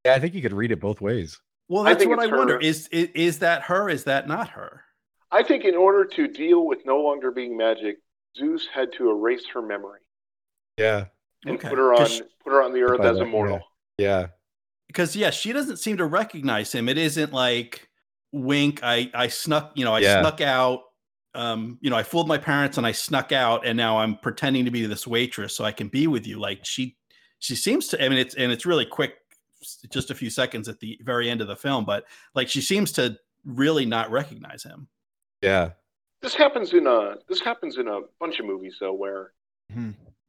yeah, 0.04 0.14
I 0.14 0.20
think 0.20 0.34
you 0.34 0.42
could 0.42 0.52
read 0.52 0.70
it 0.70 0.78
both 0.80 1.00
ways. 1.00 1.40
well, 1.68 1.82
that's 1.82 1.98
think 1.98 2.10
what 2.10 2.20
I 2.20 2.24
it's 2.26 2.32
wonder. 2.32 2.56
Is, 2.58 2.86
is 2.88 3.08
is 3.16 3.38
that 3.40 3.62
her? 3.62 3.88
Is 3.90 4.04
that 4.04 4.28
not 4.28 4.50
her? 4.50 4.84
I 5.32 5.42
think 5.42 5.64
in 5.64 5.74
order 5.76 6.04
to 6.04 6.26
deal 6.28 6.66
with 6.66 6.84
no 6.84 7.00
longer 7.00 7.30
being 7.30 7.56
magic, 7.56 7.98
Zeus 8.36 8.66
had 8.72 8.92
to 8.94 9.10
erase 9.10 9.46
her 9.54 9.62
memory 9.62 10.00
Yeah, 10.76 11.06
and 11.44 11.56
Okay. 11.56 11.68
put 11.68 11.78
her 11.78 11.92
on 11.92 11.98
'Cause- 11.98 12.22
put 12.42 12.52
her 12.52 12.62
on 12.62 12.72
the 12.72 12.82
earth 12.82 13.00
as 13.00 13.18
a 13.18 13.24
mortal. 13.24 13.60
yeah. 13.98 14.28
because 14.86 15.14
yeah, 15.14 15.30
she 15.30 15.52
doesn't 15.52 15.76
seem 15.76 15.96
to 15.98 16.04
recognize 16.04 16.72
him. 16.72 16.88
It 16.88 16.98
isn't 16.98 17.32
like 17.32 17.88
wink. 18.32 18.80
I 18.82 19.08
I 19.14 19.28
snuck, 19.28 19.70
you 19.76 19.84
know, 19.84 19.94
I 19.94 20.00
Yeah. 20.00 20.20
snuck 20.20 20.40
out. 20.40 20.82
Um, 21.32 21.78
you 21.80 21.90
know, 21.90 21.96
I 21.96 22.02
fooled 22.02 22.26
my 22.26 22.38
parents 22.38 22.76
and 22.76 22.84
I 22.84 22.90
snuck 22.90 23.30
out, 23.30 23.64
and 23.64 23.76
now 23.76 23.98
I'm 23.98 24.16
pretending 24.18 24.64
to 24.64 24.72
be 24.72 24.84
this 24.86 25.06
waitress 25.06 25.54
so 25.54 25.64
I 25.64 25.70
can 25.70 25.86
be 25.86 26.08
with 26.08 26.26
you. 26.26 26.40
Like 26.40 26.64
she, 26.64 26.96
she 27.38 27.54
seems 27.54 27.86
to. 27.88 28.04
I 28.04 28.08
mean, 28.08 28.18
it's 28.18 28.34
and 28.34 28.50
it's 28.50 28.66
really 28.66 28.84
quick, 28.84 29.14
just 29.90 30.10
a 30.10 30.14
few 30.16 30.28
seconds 30.28 30.68
at 30.68 30.80
the 30.80 30.98
very 31.04 31.30
end 31.30 31.40
of 31.40 31.46
the 31.46 31.54
film, 31.54 31.84
but 31.84 32.04
like 32.34 32.48
she 32.48 32.60
seems 32.60 32.90
to 32.92 33.16
really 33.44 33.86
not 33.86 34.10
recognize 34.10 34.64
him. 34.64 34.88
Yeah. 35.42 35.70
This 36.22 36.34
happens 36.34 36.72
in 36.74 36.86
a 36.86 37.16
this 37.28 37.40
happens 37.40 37.78
in 37.78 37.88
a 37.88 38.00
bunch 38.18 38.40
of 38.40 38.46
movies 38.46 38.76
though, 38.80 38.92
where 38.92 39.32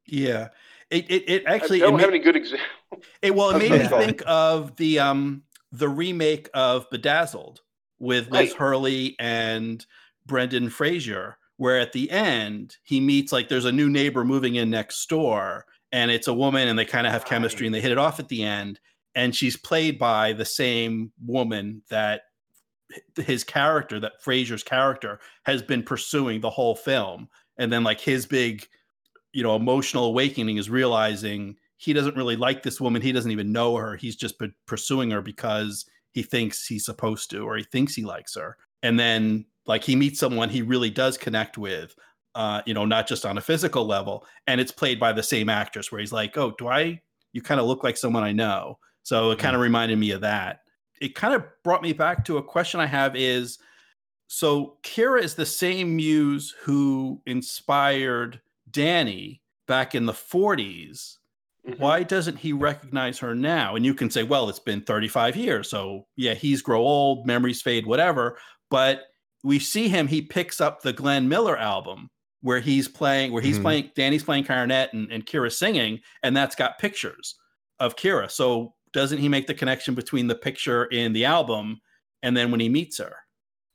Yeah, 0.08 0.50
it 0.90 1.10
it, 1.12 1.30
it 1.30 1.44
I 1.48 1.56
actually 1.56 1.80
don't 1.80 1.96
it, 1.96 2.00
have 2.02 2.10
ma- 2.10 2.16
any 2.16 2.24
good 2.24 2.36
examples. 2.38 2.70
it 3.22 3.36
well 3.36 3.50
it 3.50 3.58
made 3.58 3.72
me 3.72 3.80
Okay. 3.86 4.06
think 4.06 4.24
of 4.26 4.76
the 4.78 5.00
um 5.00 5.44
the 5.72 5.90
remake 5.90 6.50
of 6.54 6.90
Bedazzled 6.90 7.62
with 8.00 8.30
Liz 8.30 8.50
Right. 8.52 8.54
Hurley 8.54 9.16
and 9.20 9.86
Brendan 10.26 10.70
Fraser, 10.70 11.38
where 11.58 11.80
at 11.80 11.92
the 11.94 12.10
end 12.10 12.78
he 12.84 13.00
meets 13.02 13.32
like 13.32 13.50
there's 13.50 13.66
a 13.66 13.72
new 13.72 13.90
neighbor 13.90 14.24
moving 14.24 14.56
in 14.56 14.70
next 14.70 15.08
door, 15.10 15.66
and 15.92 16.10
it's 16.10 16.28
a 16.28 16.34
woman, 16.34 16.68
and 16.70 16.80
they 16.80 16.86
kind 16.86 17.06
of 17.06 17.14
have 17.14 17.26
chemistry, 17.26 17.66
and 17.66 17.76
they 17.76 17.82
hit 17.82 17.92
it 17.92 17.98
off 17.98 18.20
at 18.20 18.28
the 18.30 18.44
end, 18.44 18.80
and 19.16 19.36
she's 19.36 19.58
played 19.58 20.00
by 20.00 20.34
the 20.34 20.46
same 20.46 21.12
woman 21.26 21.82
that 21.90 22.16
h- 22.16 22.22
his 23.16 23.44
character, 23.44 24.00
that 24.00 24.22
Fraser's 24.22 24.64
character, 24.64 25.20
has 25.46 25.62
been 25.62 25.84
pursuing 25.84 26.42
the 26.42 26.50
whole 26.50 26.76
film, 26.76 27.30
and 27.58 27.72
then 27.72 27.84
like 27.84 28.00
his 28.00 28.26
big 28.26 28.68
you 29.34 29.44
know 29.44 29.56
emotional 29.56 30.06
awakening 30.06 30.58
is 30.58 30.70
realizing 30.70 31.56
he 31.78 31.94
doesn't 31.94 32.16
really 32.16 32.36
like 32.36 32.62
this 32.64 32.80
woman. 32.80 33.02
He 33.02 33.12
doesn't 33.12 33.32
even 33.32 33.52
know 33.52 33.76
her. 33.76 33.96
He's 33.96 34.16
just 34.16 34.36
pursuing 34.68 35.10
her 35.12 35.22
because 35.22 35.86
he 36.12 36.22
thinks 36.22 36.68
he's 36.68 36.86
supposed 36.86 37.32
to, 37.32 37.40
or 37.40 37.58
he 37.58 37.64
thinks 37.64 37.96
he 37.96 38.06
likes 38.06 38.36
her. 38.36 38.56
And 38.84 39.00
then, 39.00 39.46
like, 39.66 39.84
he 39.84 39.96
meets 39.96 40.20
someone 40.20 40.50
he 40.50 40.62
really 40.62 40.92
does 40.92 41.18
connect 41.18 41.58
with, 41.58 41.96
uh, 42.36 42.62
you 42.68 42.74
know, 42.76 42.86
not 42.86 43.08
just 43.08 43.26
on 43.26 43.38
a 43.38 43.42
physical 43.42 43.86
level. 43.86 44.26
And 44.46 44.62
it's 44.62 44.72
played 44.72 45.00
by 45.00 45.12
the 45.12 45.24
same 45.24 45.50
actress, 45.50 45.92
where 45.92 46.00
he's 46.00 46.12
like, 46.12 46.38
"Oh, 46.38 46.54
do 46.58 46.68
I? 46.68 47.02
You 47.34 47.42
kind 47.42 47.60
of 47.60 47.66
look 47.66 47.84
like 47.84 47.98
someone 47.98 48.24
I 48.24 48.32
know." 48.32 48.78
So 49.04 49.32
it 49.32 49.40
kind 49.40 49.56
of 49.56 49.62
reminded 49.62 49.98
me 49.98 50.12
of 50.12 50.22
that. 50.22 50.60
It 51.02 51.16
kind 51.16 51.34
of 51.34 51.44
brought 51.64 51.82
me 51.82 51.92
back 51.94 52.24
to 52.26 52.38
a 52.38 52.44
question 52.44 52.80
I 52.80 52.86
have: 52.86 53.16
is 53.18 53.60
so 54.28 54.78
Kira 54.84 55.22
is 55.22 55.36
the 55.36 55.46
same 55.46 55.96
muse 55.98 56.56
who 56.62 57.22
inspired 57.26 58.42
Danny 58.70 59.42
back 59.68 59.94
in 59.96 60.06
the 60.06 60.14
40s 60.14 61.18
Mhm. 61.68 61.78
why 61.78 62.02
doesn't 62.02 62.38
he 62.38 62.54
recognize 62.54 63.20
her 63.20 63.36
now 63.36 63.76
and 63.76 63.86
you 63.86 63.94
can 63.94 64.10
say 64.10 64.24
well 64.24 64.50
it's 64.50 64.58
been 64.60 64.82
35 64.82 65.36
years 65.36 65.70
so 65.70 66.08
yeah 66.16 66.34
he's 66.34 66.60
grow 66.64 66.82
old 66.82 67.28
memories 67.28 67.62
fade 67.62 67.86
whatever 67.86 68.40
but 68.72 69.04
we 69.44 69.60
see 69.60 69.88
him 69.88 70.08
he 70.08 70.24
picks 70.24 70.60
up 70.60 70.82
the 70.82 70.92
glenn 70.92 71.30
miller 71.30 71.56
album 71.56 72.10
where 72.42 72.60
he's 72.60 72.88
playing 72.88 73.32
where 73.32 73.44
he's 73.44 73.60
Mhm. 73.60 73.62
playing 73.62 73.92
danny's 73.96 74.24
playing 74.24 74.44
clarinet 74.44 74.92
and, 74.94 75.12
and 75.12 75.28
kira 75.28 75.52
singing 75.54 76.00
and 76.24 76.36
that's 76.36 76.56
got 76.56 76.80
pictures 76.80 77.36
of 77.80 77.96
kira 77.96 78.32
so 78.32 78.74
doesn't 78.94 79.20
he 79.20 79.30
make 79.30 79.48
the 79.48 79.54
connection 79.54 79.96
between 79.96 80.28
the 80.28 80.36
picture 80.36 80.86
in 80.86 81.14
the 81.14 81.26
album 81.26 81.80
and 82.24 82.36
then 82.36 82.52
when 82.52 82.60
he 82.60 82.70
meets 82.70 82.98
her 83.00 83.16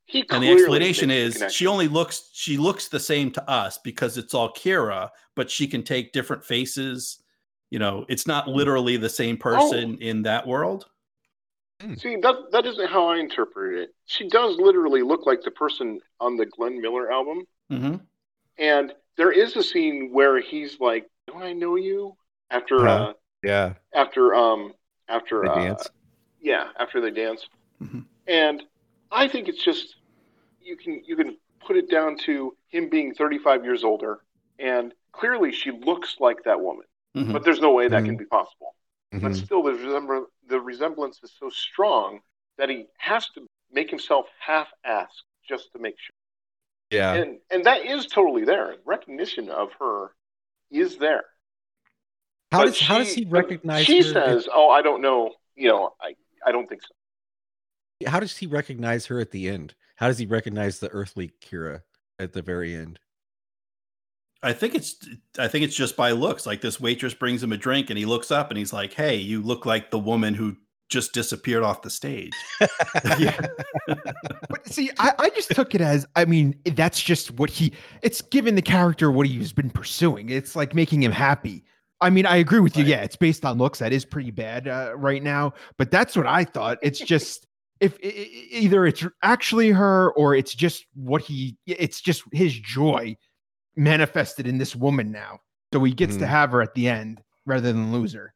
He 0.07 0.25
and 0.31 0.43
the 0.43 0.51
explanation 0.51 1.09
makes 1.09 1.15
the 1.15 1.17
is 1.17 1.45
she 1.49 1.67
only 1.67 1.89
looks 1.89 2.31
she 2.33 2.57
looks 2.57 2.89
the 2.89 3.01
same 3.01 3.31
to 3.33 3.51
us 3.51 3.79
because 3.85 4.19
it's 4.19 4.35
all 4.35 4.53
Kira, 4.53 5.11
but 5.37 5.51
she 5.51 5.67
can 5.69 5.83
take 5.83 6.13
different 6.13 6.45
faces. 6.45 7.23
You 7.71 7.79
know, 7.79 8.05
it's 8.09 8.27
not 8.27 8.49
literally 8.49 8.97
the 8.97 9.09
same 9.09 9.37
person 9.37 9.99
in 10.01 10.23
that 10.23 10.47
world. 10.47 10.87
See, 11.97 12.15
that 12.17 12.53
that 12.53 12.65
isn't 12.65 12.91
how 12.91 13.09
I 13.09 13.17
interpret 13.19 13.75
it. 13.79 13.95
She 14.05 14.29
does 14.29 14.57
literally 14.57 15.03
look 15.03 15.27
like 15.27 15.43
the 15.43 15.51
person 15.51 16.01
on 16.21 16.37
the 16.37 16.47
Glenn 16.47 16.81
Miller 16.81 17.11
album, 17.11 17.47
hmm 17.71 17.97
and 18.59 18.93
there 19.17 19.33
is 19.33 19.57
a 19.57 19.63
scene 19.63 20.11
where 20.13 20.41
he's 20.41 20.79
like, 20.81 21.09
"Don't 21.27 21.43
I 21.43 21.53
know 21.53 21.77
you?" 21.77 22.17
After 22.51 22.87
Uh-huh. 22.87 22.89
uh, 22.89 23.13
Yeah. 23.43 23.75
after 23.95 24.35
um 24.35 24.75
after 25.09 25.43
The 25.43 25.51
uh, 25.51 25.55
dance. 25.55 25.89
yeah 26.41 26.69
after 26.79 27.01
they 27.01 27.11
dance, 27.11 27.47
Mhm. 27.83 28.07
and 28.27 28.63
I 29.11 29.29
think 29.29 29.49
it's 29.49 29.63
just 29.65 29.97
you 30.61 30.77
can 30.77 31.03
you 31.05 31.17
can 31.17 31.37
put 31.67 31.77
it 31.77 31.91
down 31.91 32.17
to 32.27 32.57
him 32.69 32.89
being 32.91 33.15
35 33.15 33.65
years 33.65 33.85
older, 33.85 34.21
and 34.59 34.93
clearly 35.13 35.53
she 35.53 35.71
looks 35.71 36.17
like 36.21 36.43
that 36.45 36.61
woman, 36.61 36.87
hmm 37.15 37.33
but 37.33 37.45
there's 37.45 37.61
no 37.61 37.73
way 37.73 37.89
that 37.89 38.03
Mhm. 38.03 38.07
can 38.07 38.17
be 38.17 38.27
possible. 38.27 38.75
but 39.13 39.33
Mhm. 39.33 39.45
still 39.47 39.63
the, 39.63 39.71
resembl- 39.73 40.27
the 40.49 40.61
resemblance 40.61 41.23
is 41.23 41.33
so 41.39 41.49
strong 41.49 42.21
that 42.59 42.69
he 42.69 42.87
has 42.99 43.29
to 43.31 43.47
make 43.71 43.89
himself 43.89 44.27
half-assed 44.41 45.23
just 45.49 45.73
to 45.73 45.79
make 45.79 45.97
sure 45.99 46.15
Yeah. 46.91 47.15
and 47.15 47.41
and 47.51 47.65
that 47.65 47.87
is 47.87 48.07
totally 48.07 48.45
there 48.45 48.77
recognition 48.85 49.49
of 49.49 49.73
her 49.75 50.15
is 50.71 50.99
there 50.99 51.25
How 52.53 52.65
But 52.65 52.67
does 52.67 52.81
how 52.81 52.99
does 52.99 53.13
he 53.13 53.25
recognize 53.25 53.87
she 53.87 53.99
her? 53.99 54.03
says 54.03 54.49
oh 54.53 54.71
i 54.71 54.83
don't 54.83 55.03
know 55.03 55.35
you 55.57 55.69
know 55.69 55.95
i 56.01 56.15
i 56.47 56.53
don't 56.53 56.69
think 56.69 56.83
so 56.83 56.95
how 58.07 58.21
does 58.21 58.37
he 58.37 58.47
recognize 58.47 59.07
her 59.07 59.19
at 59.21 59.31
the 59.31 59.49
end? 59.49 59.75
How 59.97 60.09
does 60.09 60.19
he 60.19 60.27
recognize 60.27 60.79
the 60.79 60.91
earthly 60.91 61.33
Kira 61.41 61.83
at 62.19 62.33
the 62.35 62.43
very 62.43 62.75
end? 62.75 62.99
I 64.43 64.53
think 64.53 64.75
it's 64.75 64.97
I 65.39 65.49
think 65.49 65.65
it's 65.65 65.75
just 65.75 65.97
by 65.97 66.13
looks. 66.13 66.47
Like 66.47 66.61
this 66.61 66.79
waitress 66.81 67.15
brings 67.15 67.43
him 67.43 67.53
a 67.53 67.57
drink 67.57 67.89
and 67.91 67.99
he 67.99 68.05
looks 68.05 68.31
up 68.31 68.51
and 68.51 68.59
he's 68.59 68.73
like, 68.73 68.93
"Hey, 68.93 69.17
you 69.17 69.41
look 69.43 69.65
like 69.65 69.91
the 69.91 69.99
woman 69.99 70.35
who 70.35 70.57
just 70.89 71.15
disappeared 71.15 71.63
off 71.63 71.83
the 71.83 71.91
stage." 71.91 72.33
yeah. 73.19 73.35
But 74.49 74.67
see, 74.69 74.91
I, 74.99 75.13
I 75.19 75.31
just 75.31 75.51
took 75.51 75.75
it 75.75 75.81
as 75.81 76.07
I 76.17 76.25
mean, 76.25 76.55
that's 76.65 77.01
just 77.01 77.33
what 77.33 77.51
he 77.51 77.73
it's 78.03 78.21
given 78.21 78.55
the 78.55 78.63
character 78.63 79.11
what 79.11 79.27
he's 79.27 79.53
been 79.53 79.71
pursuing. 79.71 80.29
It's 80.29 80.55
like 80.55 80.75
making 80.75 81.03
him 81.03 81.13
happy. 81.13 81.65
I 82.01 82.11
mean, 82.11 82.27
I 82.27 82.37
agree 82.37 82.61
with 82.61 82.77
you. 82.77 82.85
Right. 82.85 82.91
Yeah, 82.91 83.03
it's 83.03 83.17
based 83.17 83.45
on 83.45 83.59
looks. 83.59 83.79
That 83.79 83.93
is 83.93 84.05
pretty 84.05 84.31
bad 84.31 84.69
uh, 84.69 84.93
right 84.97 85.23
now. 85.23 85.55
But 85.79 85.91
that's 85.91 86.17
what 86.17 86.27
I 86.27 86.45
thought. 86.45 86.79
It's 86.83 87.01
just 87.01 87.47
if 87.81 87.95
i- 88.05 88.07
i- 88.07 88.47
either 88.51 88.87
it's 88.87 89.05
actually 89.23 89.71
her 89.71 90.13
or 90.13 90.35
it's 90.35 90.55
just 90.55 90.87
what 90.95 91.23
he 91.23 91.57
it's 91.67 92.01
just 92.01 92.23
his 92.33 92.59
joy 92.59 93.17
manifested 93.77 94.47
in 94.47 94.59
this 94.59 94.77
woman 94.77 95.13
now. 95.13 95.41
So 95.73 95.85
he 95.85 95.93
gets 95.95 96.19
to 96.19 96.27
Mhm. 96.27 96.29
have 96.29 96.53
her 96.53 96.63
at 96.63 96.75
the 96.75 96.89
end 96.89 97.23
rather 97.47 97.73
than 97.73 97.93
lose 97.93 98.15
her. 98.15 98.35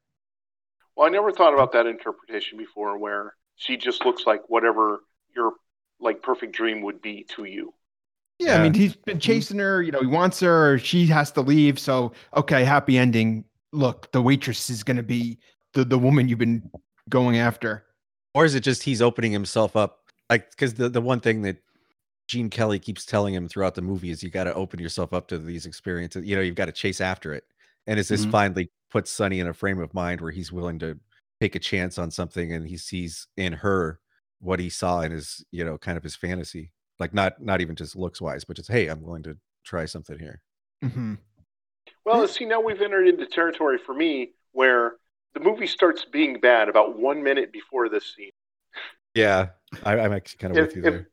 well 0.97 1.07
i 1.07 1.11
never 1.11 1.33
thought 1.33 1.55
about 1.55 1.73
that 1.73 1.87
interpretation 1.87 2.59
before 2.59 2.99
where 2.99 3.35
she 3.57 3.77
just 3.77 4.05
looks 4.05 4.27
like 4.27 4.49
whatever 4.49 5.01
your 5.35 5.53
like 6.01 6.23
perfect 6.23 6.55
dream 6.55 6.83
would 6.83 7.01
be 7.03 7.25
to 7.25 7.45
you 7.45 7.75
Yeah, 8.39 8.55
I 8.55 8.59
mean, 8.59 8.73
he's 8.75 8.97
been 8.97 9.21
chasing 9.21 9.59
her. 9.59 9.83
You 9.83 9.93
know, 9.93 10.01
he 10.01 10.07
wants 10.07 10.41
her. 10.41 10.79
She 10.79 11.07
has 11.07 11.31
to 11.33 11.43
leave. 11.43 11.79
So, 11.79 12.13
okay, 12.37 12.65
happy 12.65 12.97
ending. 12.97 13.45
Look, 13.73 14.11
the 14.13 14.23
waitress 14.23 14.69
is 14.71 14.83
going 14.83 14.97
to 14.97 15.03
be 15.03 15.39
the 15.75 15.85
the 15.85 15.99
woman 15.99 16.29
you've 16.29 16.39
been 16.39 16.71
going 17.09 17.39
after. 17.39 17.87
Or 18.35 18.45
is 18.45 18.55
it 18.55 18.61
just 18.63 18.83
he's 18.83 19.03
opening 19.03 19.33
himself 19.33 19.77
up? 19.77 20.11
Like, 20.29 20.51
because 20.51 20.75
the, 20.75 20.89
the 20.89 21.01
one 21.01 21.21
thing 21.21 21.43
that 21.43 21.57
Gene 22.29 22.51
Kelly 22.51 22.79
keeps 22.79 23.05
telling 23.05 23.35
him 23.35 23.49
throughout 23.49 23.75
the 23.75 23.83
movie 23.83 24.11
is 24.11 24.23
you 24.23 24.31
got 24.31 24.45
to 24.45 24.55
open 24.55 24.81
yourself 24.81 25.13
up 25.13 25.29
to 25.29 25.39
these 25.39 25.67
experiences. 25.67 26.25
You 26.27 26.37
know, 26.37 26.43
you've 26.43 26.55
got 26.57 26.67
to 26.67 26.73
chase 26.73 27.01
after 27.01 27.33
it. 27.35 27.45
And 27.87 27.99
as 27.99 28.09
this 28.09 28.25
Mhm. 28.27 28.31
finally 28.31 28.71
puts 28.91 29.11
Sonny 29.11 29.41
in 29.41 29.49
a 29.49 29.55
frame 29.55 29.81
of 29.81 29.95
mind 29.95 30.21
where 30.21 30.31
he's 30.33 30.53
willing 30.53 30.79
to 30.81 30.99
take 31.41 31.55
a 31.57 31.59
chance 31.61 31.99
on 31.99 32.11
something 32.11 32.53
and 32.53 32.69
he 32.69 32.77
sees 32.77 33.27
in 33.37 33.53
her 33.55 34.01
what 34.41 34.61
he 34.61 34.71
saw 34.71 35.01
in 35.03 35.13
his, 35.13 35.45
you 35.51 35.65
know, 35.65 35.79
kind 35.79 35.97
of 35.99 36.05
his 36.05 36.17
fantasy. 36.17 36.73
Like 37.01 37.15
not 37.15 37.41
not 37.43 37.61
even 37.61 37.77
just 37.77 37.97
looks 37.97 38.21
wise, 38.21 38.45
but 38.45 38.57
just 38.57 38.71
hey, 38.71 38.89
I'm 38.89 39.03
willing 39.03 39.23
to 39.25 39.39
try 39.65 39.87
something 39.87 40.19
here. 40.19 40.43
Mhm. 40.85 41.19
Well, 42.05 42.27
hmm. 42.27 42.29
see, 42.29 42.45
now 42.45 42.61
we've 42.61 42.83
entered 42.83 43.09
into 43.09 43.27
territory 43.27 43.79
for 43.79 43.95
me 43.95 44.33
where 44.53 44.97
the 45.35 45.41
movie 45.41 45.67
starts 45.67 46.05
being 46.05 46.41
bad 46.41 46.69
about 46.69 46.99
one 46.99 47.23
minute 47.23 47.53
before 47.53 47.89
this 47.89 48.15
scene. 48.15 48.31
Yeah, 49.15 49.51
I, 49.83 49.99
I'm 49.99 50.13
actually 50.13 50.39
kind 50.39 50.53
of 50.53 50.59
If, 50.59 50.71
with 50.71 50.77
you 50.77 50.83
if, 50.83 50.95
there. 50.95 51.11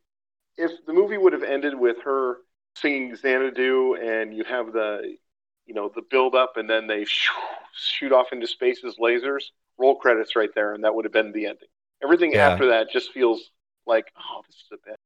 if 0.58 0.71
the 0.86 0.93
movie 0.93 1.17
would 1.17 1.34
have 1.34 1.43
ended 1.43 1.75
with 1.75 1.97
her 2.03 2.39
singing 2.77 3.15
Xanadu 3.15 3.95
and 3.95 4.36
you 4.36 4.43
have 4.45 4.73
the, 4.73 5.17
you 5.65 5.73
know, 5.73 5.91
the 5.95 6.03
build 6.10 6.36
up 6.36 6.58
and 6.58 6.69
then 6.69 6.88
they 6.88 7.06
shoo, 7.06 7.34
shoot 7.73 8.12
off 8.13 8.34
into 8.34 8.47
space 8.47 8.84
as 8.86 8.95
lasers, 8.97 9.43
roll 9.77 9.95
credits 9.97 10.36
right 10.36 10.51
there, 10.56 10.73
and 10.73 10.84
that 10.84 10.95
would 10.95 11.06
have 11.06 11.13
been 11.13 11.32
the 11.32 11.47
ending. 11.47 11.69
Everything 12.03 12.34
Yeah. 12.34 12.38
after 12.38 12.67
that 12.67 12.89
just 12.91 13.12
feels 13.13 13.51
like, 13.86 14.08
oh, 14.17 14.43
this 14.47 14.58
is 14.58 14.71
a 14.73 14.89
bad. 14.89 14.97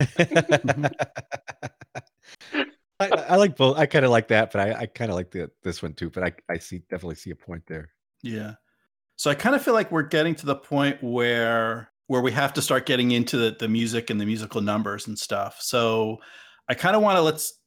I, 2.98 3.08
I 3.08 3.36
like 3.36 3.56
both. 3.56 3.76
I 3.76 3.86
kind 3.86 4.04
of 4.04 4.10
like 4.10 4.28
that, 4.28 4.52
but 4.52 4.60
I, 4.60 4.80
I 4.80 4.86
kind 4.86 5.10
of 5.10 5.16
like 5.16 5.30
the 5.30 5.50
this 5.62 5.82
one 5.82 5.92
too. 5.92 6.10
But 6.10 6.22
I, 6.24 6.32
I 6.48 6.58
see 6.58 6.78
definitely 6.90 7.16
see 7.16 7.30
a 7.30 7.36
point 7.36 7.64
there. 7.66 7.90
Yeah. 8.22 8.54
So 9.16 9.30
I 9.30 9.34
kind 9.34 9.54
of 9.54 9.62
feel 9.62 9.74
like 9.74 9.90
we're 9.90 10.02
getting 10.02 10.34
to 10.36 10.46
the 10.46 10.56
point 10.56 11.02
where 11.02 11.90
where 12.06 12.20
we 12.20 12.32
have 12.32 12.52
to 12.54 12.62
start 12.62 12.86
getting 12.86 13.10
into 13.10 13.36
the, 13.36 13.56
the 13.58 13.68
music 13.68 14.10
and 14.10 14.20
the 14.20 14.26
musical 14.26 14.60
numbers 14.60 15.08
and 15.08 15.18
stuff. 15.18 15.58
So 15.60 16.18
I 16.68 16.74
kind 16.74 16.94
of 16.94 17.02
want 17.02 17.16
to 17.16 17.22
let's 17.22 17.58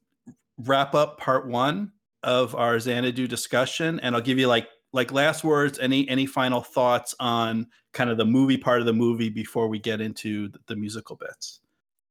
wrap 0.58 0.96
up 0.96 1.20
part 1.20 1.48
one 1.48 1.92
of 2.24 2.56
our 2.56 2.80
Xanadu 2.80 3.28
discussion, 3.28 4.00
and 4.00 4.16
I'll 4.16 4.22
give 4.22 4.40
you 4.40 4.48
like 4.48 4.68
like 4.94 5.12
last 5.12 5.44
words. 5.44 5.78
Any 5.80 6.08
any 6.10 6.26
final 6.26 6.62
thoughts 6.62 7.14
on 7.20 7.68
kind 7.94 8.10
of 8.10 8.18
the 8.18 8.26
movie 8.26 8.58
part 8.58 8.80
of 8.80 8.86
the 8.86 8.94
movie 8.94 9.30
before 9.30 9.68
we 9.68 9.80
get 9.80 10.02
into 10.02 10.50
the, 10.50 10.60
the 10.68 10.76
musical 10.76 11.16
bits? 11.16 11.60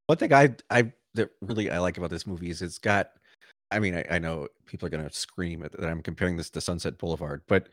One 0.07 0.17
thing 0.17 0.33
I 0.33 0.55
I 0.69 0.91
that 1.15 1.29
really 1.41 1.69
I 1.71 1.79
like 1.79 1.97
about 1.97 2.09
this 2.09 2.27
movie 2.27 2.49
is 2.49 2.61
it's 2.61 2.77
got. 2.77 3.11
I 3.71 3.77
mean, 3.77 3.93
I, 3.93 4.03
I 4.09 4.17
know 4.17 4.47
people 4.65 4.87
are 4.87 4.89
going 4.89 5.07
to 5.07 5.15
scream 5.15 5.63
at, 5.63 5.73
that 5.73 5.87
I'm 5.87 6.01
comparing 6.01 6.37
this 6.37 6.49
to 6.49 6.61
Sunset 6.61 6.97
Boulevard, 6.97 7.43
but 7.47 7.69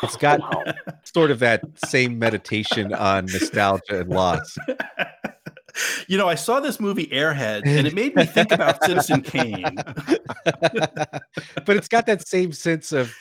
it's 0.00 0.16
got 0.16 0.38
Wow. 0.54 0.62
sort 1.02 1.32
of 1.32 1.40
that 1.40 1.62
same 1.86 2.20
meditation 2.20 2.94
on 2.94 3.26
nostalgia 3.26 4.00
and 4.00 4.10
loss. 4.10 4.56
you 6.06 6.18
know, 6.18 6.28
I 6.28 6.34
saw 6.36 6.60
this 6.60 6.78
movie 6.78 7.06
Airhead, 7.08 7.66
and 7.66 7.86
it 7.86 7.94
made 7.94 8.14
me 8.14 8.24
think 8.24 8.52
about 8.52 8.82
Citizen 8.84 9.22
Kane. 9.22 9.76
but 10.44 11.70
it's 11.76 11.88
got 11.88 12.06
that 12.06 12.26
same 12.26 12.52
sense 12.52 12.92
of 12.92 13.12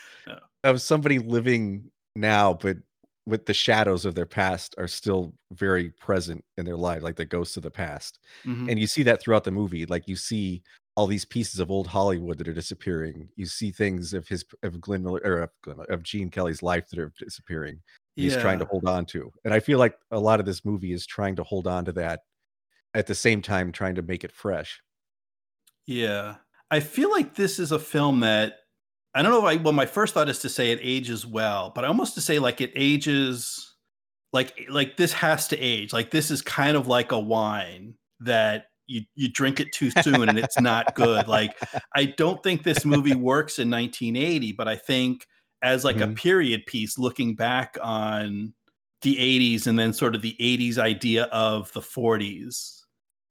of 0.64 0.82
somebody 0.82 1.20
living 1.20 1.92
now, 2.16 2.54
but 2.54 2.78
with 3.26 3.46
the 3.46 3.54
shadows 3.54 4.06
of 4.06 4.16
their 4.16 4.26
past 4.26 4.76
are 4.78 4.88
still 4.88 5.34
very 5.52 5.90
present 5.92 6.44
in 6.58 6.66
their 6.66 6.76
life, 6.78 7.02
like 7.02 7.16
the 7.16 7.26
ghosts 7.26 7.58
of 7.58 7.64
the 7.64 7.72
past. 7.72 8.20
Mhm. 8.46 8.70
And 8.70 8.80
you 8.80 8.88
see 8.88 9.04
that 9.04 9.22
throughout 9.22 9.46
the 9.46 9.52
movie. 9.52 9.86
Like 9.86 10.08
you 10.08 10.16
see 10.16 10.64
all 10.96 11.08
these 11.08 11.26
pieces 11.26 11.60
of 11.60 11.72
old 11.72 11.88
Hollywood 11.88 12.38
that 12.38 12.48
are 12.48 12.54
disappearing. 12.54 13.30
You 13.36 13.46
see 13.46 13.72
things 13.72 14.14
of 14.14 14.28
his 14.28 14.46
of 14.62 14.80
Glenn 14.82 15.04
Miller 15.04 15.22
or 15.24 15.40
of, 15.44 15.52
Glenn 15.62 15.80
of 15.90 16.04
Gene 16.04 16.30
Kelly's 16.30 16.62
life 16.62 16.90
that 16.90 17.00
are 17.00 17.14
disappearing. 17.18 17.82
He's 18.16 18.38
trying 18.38 18.60
to 18.60 18.66
hold 18.66 18.86
on 18.88 19.06
to. 19.08 19.32
And 19.44 19.54
I 19.56 19.60
feel 19.60 19.80
like 19.80 19.98
a 20.12 20.20
lot 20.20 20.40
of 20.40 20.46
this 20.46 20.64
movie 20.64 20.94
is 20.94 21.06
trying 21.08 21.36
to 21.38 21.44
hold 21.44 21.66
on 21.66 21.86
to 21.86 21.92
that 21.94 22.22
at 22.94 23.08
the 23.08 23.16
same 23.16 23.42
time 23.42 23.72
trying 23.72 23.96
to 23.96 24.02
make 24.04 24.24
it 24.24 24.32
fresh. 24.32 24.82
Yeah. 25.86 26.38
I 26.72 26.80
feel 26.80 27.12
like 27.12 27.36
this 27.36 27.60
is 27.60 27.72
a 27.72 27.80
film 27.80 28.22
that 28.22 28.60
I 29.16 29.22
don't 29.22 29.32
know 29.32 29.46
if 29.48 29.60
I 29.60 29.62
well, 29.62 29.74
my 29.74 29.86
first 29.86 30.14
thought 30.14 30.30
is 30.30 30.40
to 30.40 30.50
say 30.50 30.72
it 30.72 30.80
ages 30.82 31.26
well, 31.26 31.72
but 31.76 31.86
I 31.86 31.88
almost 31.88 32.16
to 32.16 32.22
say 32.22 32.40
like 32.40 32.62
it 32.62 32.72
ages 32.76 33.76
like 34.34 34.66
like 34.70 34.98
this 34.98 35.14
has 35.14 35.48
to 35.50 35.60
age. 35.60 35.94
Like 35.94 36.12
this 36.12 36.32
is 36.32 36.42
kind 36.42 36.78
of 36.78 36.88
like 36.88 37.12
a 37.12 37.20
wine 37.20 37.96
that 38.22 38.68
you 38.88 39.04
you 39.16 39.30
drink 39.32 39.60
it 39.60 39.72
too 39.74 39.92
soon 39.92 40.30
and 40.30 40.40
it's 40.40 40.60
not 40.60 40.96
good. 40.96 41.28
Like 41.28 41.58
I 41.96 42.06
don't 42.06 42.44
think 42.44 42.64
this 42.64 42.86
movie 42.86 43.16
works 43.16 43.60
in 43.60 43.70
1980, 43.70 44.54
but 44.54 44.68
I 44.68 44.76
think 44.78 45.28
as 45.64 45.86
like 45.86 45.98
Mhm. 45.98 46.02
a 46.02 46.08
period 46.10 46.66
piece 46.68 46.98
looking 46.98 47.36
back 47.36 47.78
on 47.82 48.54
the 49.04 49.18
80s 49.20 49.68
and 49.68 49.78
then 49.80 49.94
sort 49.94 50.16
of 50.16 50.22
the 50.24 50.36
80s 50.40 50.78
idea 50.80 51.26
of 51.26 51.72
the 51.74 51.82
40s. 51.82 52.83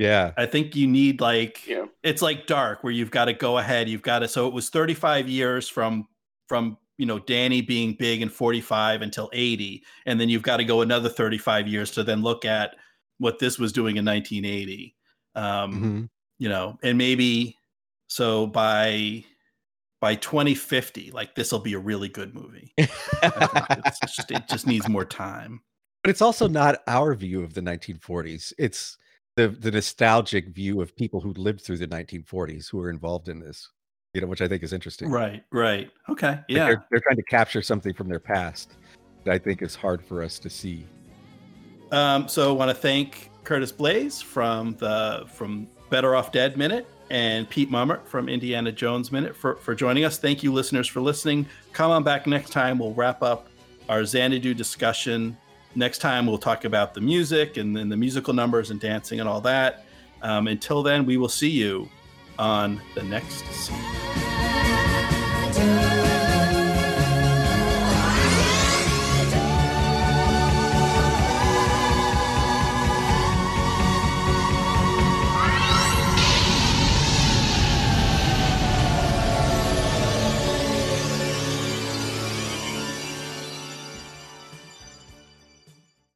Yeah. 0.02 0.32
I 0.36 0.46
think 0.46 0.74
you 0.76 0.86
need 0.86 1.20
like 1.20 1.66
Yeah. 1.66 1.86
it's 2.02 2.22
like 2.22 2.46
dark 2.46 2.82
where 2.82 2.92
you've 2.92 3.10
got 3.10 3.26
to 3.26 3.32
go 3.32 3.58
ahead 3.58 3.88
you've 3.88 4.02
got 4.02 4.20
to 4.20 4.28
so 4.28 4.46
it 4.48 4.52
was 4.54 4.68
35 4.70 5.28
years 5.28 5.68
from 5.68 6.06
from 6.48 6.76
you 6.98 7.06
know 7.06 7.18
danny 7.20 7.60
being 7.62 7.94
big 7.98 8.20
in 8.22 8.28
45 8.28 9.02
until 9.02 9.30
80 9.32 9.82
and 10.06 10.20
then 10.20 10.28
you've 10.28 10.42
got 10.42 10.58
to 10.58 10.64
go 10.64 10.82
another 10.82 11.08
35 11.08 11.66
years 11.68 11.90
to 11.92 12.02
then 12.02 12.22
look 12.22 12.44
at 12.44 12.74
what 13.18 13.38
this 13.38 13.58
was 13.58 13.72
doing 13.72 13.96
in 13.96 14.04
1980 14.04 14.94
um 15.34 15.72
Mhm. 15.72 16.08
you 16.38 16.48
know 16.48 16.78
and 16.82 16.98
maybe 16.98 17.56
so 18.08 18.46
by 18.46 19.24
by 20.00 20.16
2050 20.16 21.10
like 21.12 21.34
this 21.34 21.52
will 21.52 21.60
be 21.60 21.74
a 21.74 21.78
really 21.78 22.08
good 22.08 22.34
movie 22.34 22.72
it's 22.78 24.00
just, 24.00 24.30
it 24.30 24.48
just 24.48 24.66
needs 24.66 24.88
more 24.88 25.04
time 25.04 25.60
but 26.02 26.10
it's 26.10 26.22
also 26.22 26.48
not 26.48 26.82
our 26.88 27.14
view 27.14 27.44
of 27.44 27.54
the 27.54 27.60
1940s. 27.60 28.52
It's 28.58 28.98
the 29.36 29.48
the 29.48 29.70
nostalgic 29.70 30.48
view 30.48 30.80
of 30.80 30.94
people 30.96 31.20
who 31.20 31.32
lived 31.34 31.62
through 31.62 31.78
the 31.78 31.88
1940s 31.88 32.70
who 32.70 32.78
were 32.78 32.90
involved 32.90 33.28
in 33.28 33.40
this. 33.40 33.68
You 34.14 34.20
know, 34.20 34.26
which 34.26 34.42
I 34.42 34.48
think 34.48 34.62
is 34.62 34.74
interesting. 34.74 35.10
right 35.10 35.42
right 35.52 35.90
okay 36.10 36.32
Like, 36.32 36.44
yeah 36.48 36.66
they're, 36.66 36.84
they're 36.90 37.00
trying 37.00 37.16
to 37.16 37.22
capture 37.22 37.62
something 37.62 37.94
from 37.94 38.08
their 38.08 38.20
past 38.20 38.74
that 39.24 39.32
I 39.32 39.38
think 39.38 39.62
is 39.62 39.74
hard 39.74 40.04
for 40.04 40.22
us 40.22 40.38
to 40.40 40.50
see. 40.50 40.86
Um, 41.92 42.28
so 42.28 42.50
I 42.50 42.52
want 42.52 42.70
to 42.70 42.74
thank 42.74 43.30
Curtis 43.44 43.72
Blaze 43.72 44.20
from 44.20 44.74
the 44.76 45.24
from 45.28 45.66
Better 45.88 46.14
Off 46.14 46.32
Dead 46.32 46.56
Minute 46.56 46.86
and 47.10 47.48
Pete 47.48 47.70
Mummert 47.70 48.06
from 48.06 48.28
Indiana 48.28 48.72
Jones 48.72 49.12
Minute 49.12 49.36
for, 49.36 49.56
for 49.56 49.74
joining 49.74 50.04
us. 50.04 50.16
Thank 50.16 50.42
you, 50.42 50.52
listeners, 50.52 50.88
for 50.88 51.02
listening. 51.02 51.46
Come 51.72 51.90
on 51.90 52.02
back 52.02 52.26
next 52.26 52.50
time. 52.50 52.78
We'll 52.78 52.94
wrap 52.94 53.22
up 53.22 53.48
our 53.90 54.04
Xanadu 54.04 54.54
discussion. 54.54 55.36
Next 55.74 55.98
time, 55.98 56.26
we'll 56.26 56.38
talk 56.38 56.64
about 56.64 56.94
the 56.94 57.00
music 57.00 57.56
and 57.56 57.76
then 57.76 57.88
the 57.88 57.96
musical 57.96 58.34
numbers 58.34 58.70
and 58.70 58.78
dancing 58.78 59.20
and 59.20 59.28
all 59.28 59.40
that. 59.42 59.84
Um, 60.20 60.46
until 60.46 60.82
then, 60.82 61.06
we 61.06 61.16
will 61.16 61.28
see 61.28 61.50
you 61.50 61.88
on 62.38 62.80
the 62.94 63.02
next 63.02 63.44
scene. 63.52 64.81